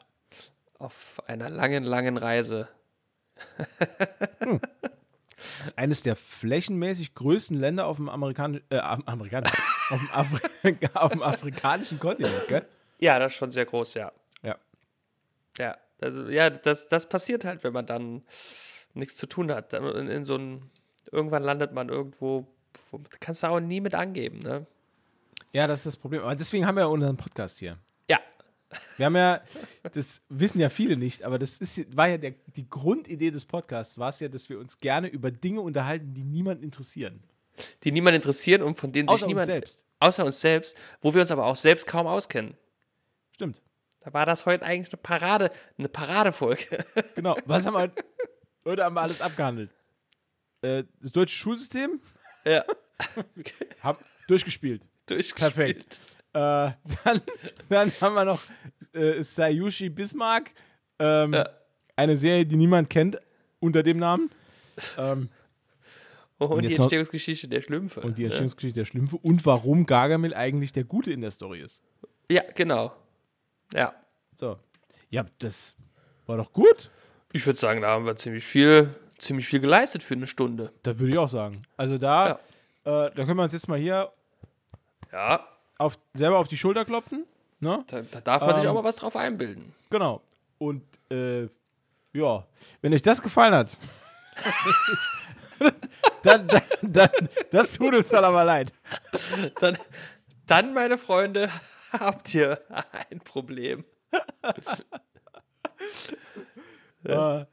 Auf 0.77 1.21
einer 1.27 1.49
langen, 1.49 1.83
langen 1.83 2.15
Reise. 2.17 2.69
Das 5.37 5.61
ist 5.67 5.77
eines 5.77 6.03
der 6.03 6.15
flächenmäßig 6.15 7.15
größten 7.15 7.57
Länder 7.57 7.85
auf 7.87 7.97
dem 7.97 8.09
amerikanischen, 8.09 8.63
äh, 8.69 8.79
am- 8.79 9.03
amerikanischen, 9.05 9.57
auf 9.89 9.99
dem, 9.99 10.09
Afri 10.11 10.77
auf 10.93 11.11
dem 11.13 11.23
afrikanischen 11.23 11.99
Kontinent, 11.99 12.47
gell? 12.49 12.65
Ja, 12.99 13.17
das 13.19 13.31
ist 13.31 13.37
schon 13.37 13.51
sehr 13.51 13.65
groß, 13.65 13.93
ja. 13.93 14.11
Ja. 14.43 14.57
Ja, 15.57 15.77
also, 16.01 16.27
ja 16.27 16.49
das, 16.49 16.87
das 16.89 17.07
passiert 17.07 17.45
halt, 17.45 17.63
wenn 17.63 17.71
man 17.71 17.85
dann 17.85 18.23
nichts 18.93 19.15
zu 19.15 19.27
tun 19.27 19.49
hat. 19.51 19.71
Dann 19.71 19.85
in, 19.95 20.07
in 20.09 20.25
so 20.25 20.35
ein, 20.35 20.69
irgendwann 21.11 21.43
landet 21.43 21.71
man 21.73 21.87
irgendwo, 21.87 22.45
wo, 22.91 22.99
kannst 23.21 23.43
du 23.43 23.47
auch 23.47 23.59
nie 23.61 23.79
mit 23.79 23.95
angeben, 23.95 24.39
ne? 24.39 24.65
Ja, 25.53 25.67
das 25.67 25.79
ist 25.79 25.85
das 25.87 25.97
Problem. 25.97 26.21
Aber 26.21 26.35
deswegen 26.35 26.65
haben 26.67 26.75
wir 26.75 26.81
ja 26.81 26.87
unseren 26.87 27.15
Podcast 27.17 27.59
hier. 27.59 27.77
Wir 28.97 29.07
haben 29.07 29.15
ja, 29.15 29.41
das 29.93 30.21
wissen 30.29 30.59
ja 30.59 30.69
viele 30.69 30.95
nicht, 30.95 31.23
aber 31.23 31.39
das 31.39 31.57
ist, 31.57 31.97
war 31.97 32.07
ja 32.07 32.17
der, 32.17 32.35
die 32.55 32.69
Grundidee 32.69 33.31
des 33.31 33.45
Podcasts, 33.45 33.97
war 33.97 34.09
es 34.09 34.19
ja, 34.19 34.27
dass 34.27 34.49
wir 34.49 34.59
uns 34.59 34.79
gerne 34.79 35.07
über 35.07 35.31
Dinge 35.31 35.61
unterhalten, 35.61 36.13
die 36.13 36.23
niemand 36.23 36.63
interessieren. 36.63 37.23
die 37.83 37.91
niemand 37.91 38.15
interessieren 38.15 38.61
und 38.61 38.77
von 38.77 38.91
denen 38.91 39.09
Außer 39.09 39.17
sich 39.17 39.23
uns 39.23 39.29
niemand. 39.29 39.45
selbst. 39.47 39.85
Außer 39.99 40.25
uns 40.25 40.39
selbst, 40.39 40.77
wo 41.01 41.13
wir 41.13 41.21
uns 41.21 41.31
aber 41.31 41.45
auch 41.45 41.55
selbst 41.55 41.87
kaum 41.87 42.07
auskennen. 42.07 42.55
Stimmt. 43.33 43.61
Da 44.01 44.13
war 44.13 44.25
das 44.25 44.45
heute 44.45 44.63
eigentlich 44.63 44.93
eine 44.93 45.01
Parade, 45.01 45.49
eine 45.77 45.89
Paradefolge. 45.89 46.85
Genau. 47.15 47.35
Was 47.45 47.65
haben 47.65 47.73
wir 47.73 47.91
heute 48.65 48.83
haben 48.83 48.93
wir 48.95 49.01
alles 49.01 49.21
abgehandelt? 49.21 49.71
Äh, 50.61 50.83
das 51.01 51.11
deutsche 51.11 51.35
Schulsystem? 51.35 51.99
ja. 52.45 52.63
Hab 53.83 53.99
durchgespielt. 54.27 54.83
Durchgespielt. 55.05 55.55
Perfekt. 55.55 55.99
Äh, 56.33 56.37
dann, 57.03 57.21
dann 57.69 57.89
haben 58.01 58.13
wir 58.15 58.25
noch 58.25 58.41
äh, 58.93 59.21
Sayushi 59.23 59.89
Bismarck. 59.89 60.51
Ähm, 60.99 61.35
Eine 61.95 62.17
Serie, 62.17 62.45
die 62.45 62.55
niemand 62.57 62.89
kennt 62.89 63.17
unter 63.59 63.83
dem 63.83 63.97
Namen. 63.97 64.29
Ähm, 64.97 65.29
Und, 66.37 66.61
die 66.61 66.67
jetzt 66.69 66.77
noch- 66.77 66.85
Entstehungsgeschichte 66.85 67.47
der 67.47 67.61
Schlümpfe. 67.61 68.01
und 68.01 68.17
die 68.17 68.23
Entstehungsgeschichte 68.25 68.79
der 68.81 68.85
Schlümpfe. 68.85 69.17
Und 69.17 69.45
warum 69.45 69.85
Gargamel 69.85 70.33
eigentlich 70.33 70.71
der 70.71 70.83
Gute 70.85 71.11
in 71.11 71.21
der 71.21 71.31
Story 71.31 71.61
ist. 71.61 71.83
Ja, 72.31 72.43
genau. 72.55 72.93
Ja. 73.73 73.93
So. 74.35 74.57
Ja, 75.09 75.25
das 75.39 75.75
war 76.27 76.37
doch 76.37 76.53
gut. 76.53 76.91
Ich 77.33 77.45
würde 77.45 77.57
sagen, 77.59 77.81
da 77.81 77.89
haben 77.89 78.05
wir 78.05 78.15
ziemlich 78.15 78.43
viel, 78.43 78.89
ziemlich 79.17 79.47
viel 79.47 79.59
geleistet 79.59 80.03
für 80.03 80.13
eine 80.13 80.27
Stunde. 80.27 80.71
Da 80.83 80.97
würde 80.99 81.11
ich 81.11 81.17
auch 81.17 81.27
sagen. 81.27 81.61
Also 81.75 81.97
da, 81.97 82.31
äh, 82.31 82.37
da 82.85 83.11
können 83.11 83.35
wir 83.35 83.43
uns 83.43 83.53
jetzt 83.53 83.67
mal 83.67 83.79
hier 83.79 84.11
Ja. 85.11 85.45
Auf, 85.79 85.97
selber 86.13 86.37
auf 86.37 86.47
die 86.47 86.57
Schulter 86.57 86.85
klopfen. 86.85 87.25
Ne? 87.59 87.83
Da, 87.87 88.01
da 88.01 88.21
darf 88.21 88.45
man 88.45 88.53
sich 88.55 88.63
Ähm. 88.63 88.69
auch 88.69 88.75
mal 88.75 88.83
was 88.83 88.97
drauf 88.97 89.15
einbilden. 89.15 89.73
Genau. 89.89 90.21
Und 90.59 90.83
äh, 91.09 91.47
ja, 92.13 92.45
wenn 92.81 92.93
euch 92.93 93.01
das 93.01 93.21
gefallen 93.21 93.53
hat, 93.53 93.77
dann, 96.23 96.47
dann, 96.47 96.61
dann, 96.81 97.09
das 97.51 97.73
tut 97.73 97.95
uns 97.95 98.09
dann 98.09 98.23
aber 98.23 98.43
leid. 98.43 98.71
Dann, 99.59 99.77
dann, 100.45 100.73
meine 100.73 100.97
Freunde, 100.97 101.49
habt 101.91 102.33
ihr 102.35 102.59
ein 103.09 103.19
Problem. 103.21 103.83
Äh, 107.05 107.13
Aber 107.13 107.47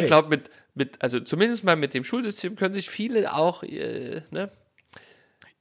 ich 0.00 0.06
glaube, 0.06 0.28
mit, 0.30 0.50
mit, 0.74 1.02
also 1.02 1.20
zumindest 1.20 1.62
mal 1.64 1.76
mit 1.76 1.92
dem 1.92 2.04
Schulsystem 2.04 2.56
können 2.56 2.72
sich 2.72 2.88
viele 2.88 3.34
auch, 3.34 3.62
äh, 3.62 4.22
ne, 4.30 4.50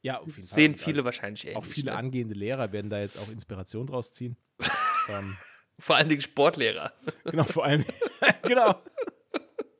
ja, 0.08 0.20
auf 0.20 0.28
jeden 0.28 0.34
Fall. 0.36 0.44
sehen 0.44 0.76
viele 0.76 1.04
wahrscheinlich 1.04 1.44
ähnlich. 1.46 1.58
Auch 1.58 1.66
viele 1.66 1.92
ne? 1.92 1.98
angehende 1.98 2.34
Lehrer 2.34 2.72
werden 2.72 2.90
da 2.90 3.00
jetzt 3.00 3.20
auch 3.20 3.30
Inspiration 3.30 3.88
draus 3.88 4.14
ziehen. 4.14 4.38
ähm, 5.10 5.38
Vor 5.78 5.98
allen 5.98 6.08
Dingen 6.08 6.22
Sportlehrer. 6.22 6.94
genau, 7.26 7.44
vor 7.44 7.66
allem. 7.66 7.84
genau. 8.44 8.82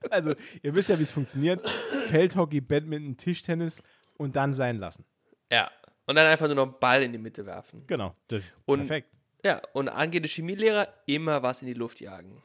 Also, 0.10 0.36
ihr 0.62 0.76
wisst 0.76 0.90
ja, 0.90 1.00
wie 1.00 1.04
es 1.04 1.12
funktioniert. 1.12 1.68
Feldhockey, 2.10 2.60
Badminton, 2.60 3.16
Tischtennis 3.16 3.82
und 4.18 4.36
dann 4.36 4.54
sein 4.54 4.78
lassen. 4.78 5.06
Ja. 5.52 5.72
Und 6.06 6.16
dann 6.16 6.28
einfach 6.28 6.48
nur 6.48 6.56
noch 6.56 6.64
einen 6.64 6.80
Ball 6.80 7.04
in 7.04 7.14
die 7.14 7.18
Mitte 7.18 7.46
werfen. 7.46 7.86
Genau. 7.88 8.14
Das, 8.28 8.44
Und- 8.66 8.80
perfekt. 8.80 9.10
Ja, 9.46 9.62
und 9.74 9.88
angehende 9.88 10.28
Chemielehrer 10.28 10.88
immer 11.06 11.42
was 11.42 11.62
in 11.62 11.68
die 11.68 11.74
Luft 11.74 12.02
jagen. 12.02 12.44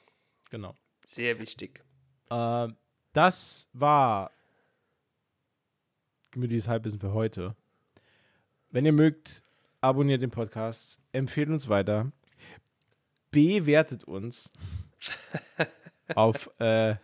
Genau. 0.50 0.74
Sehr 1.04 1.38
wichtig. 1.40 1.82
Ähm, 2.30 2.76
das 3.12 3.70
war 3.72 4.30
gemütliches 6.30 6.68
Halbwissen 6.68 7.00
für 7.00 7.12
heute. 7.12 7.56
Wenn 8.72 8.86
ihr 8.86 8.92
mögt, 8.92 9.42
abonniert 9.82 10.22
den 10.22 10.30
Podcast, 10.30 10.98
empfehlt 11.12 11.50
uns 11.50 11.68
weiter, 11.68 12.10
bewertet 13.30 14.04
uns 14.04 14.50
auf, 16.14 16.50
äh, 16.58 16.96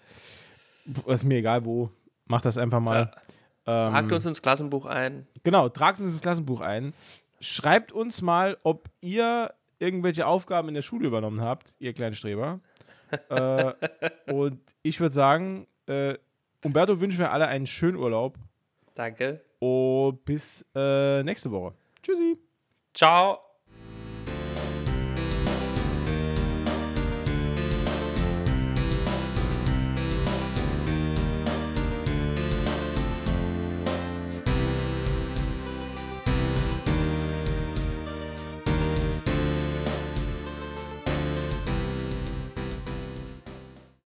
ist 1.07 1.25
mir 1.25 1.39
egal 1.39 1.66
wo, 1.66 1.91
macht 2.25 2.47
das 2.47 2.57
einfach 2.57 2.81
mal. 2.81 3.12
Ähm, 3.66 3.93
Tragt 3.93 4.12
uns 4.12 4.25
ins 4.25 4.41
Klassenbuch 4.41 4.87
ein. 4.87 5.27
Genau, 5.45 5.69
tragt 5.69 6.01
uns 6.01 6.12
das 6.14 6.23
Klassenbuch 6.23 6.62
ein. 6.62 6.95
Schreibt 7.41 7.93
uns 7.93 8.23
mal, 8.23 8.57
ob 8.62 8.89
ihr 9.03 9.53
irgendwelche 9.79 10.27
Aufgaben 10.27 10.69
in 10.69 10.75
der 10.75 10.83
Schule 10.83 11.07
übernommen 11.07 11.43
habt, 11.43 11.77
ihr 11.79 11.93
kleinen 11.93 12.14
Streber. 12.14 12.61
äh, 13.29 13.75
und 14.33 14.59
ich 14.83 15.01
würde 15.01 15.14
sagen, 15.14 15.66
äh, 15.87 16.14
Umberto 16.64 16.99
wünschen 16.99 17.19
wir 17.19 17.31
alle 17.31 17.47
einen 17.47 17.66
schönen 17.66 17.99
Urlaub 17.99 18.39
Danke. 18.99 19.41
Und 19.59 20.25
bis 20.25 20.65
äh, 20.75 21.23
nächste 21.23 21.51
Woche. 21.51 21.75
Tschüssi. 22.03 22.39
Ciao. 22.95 23.47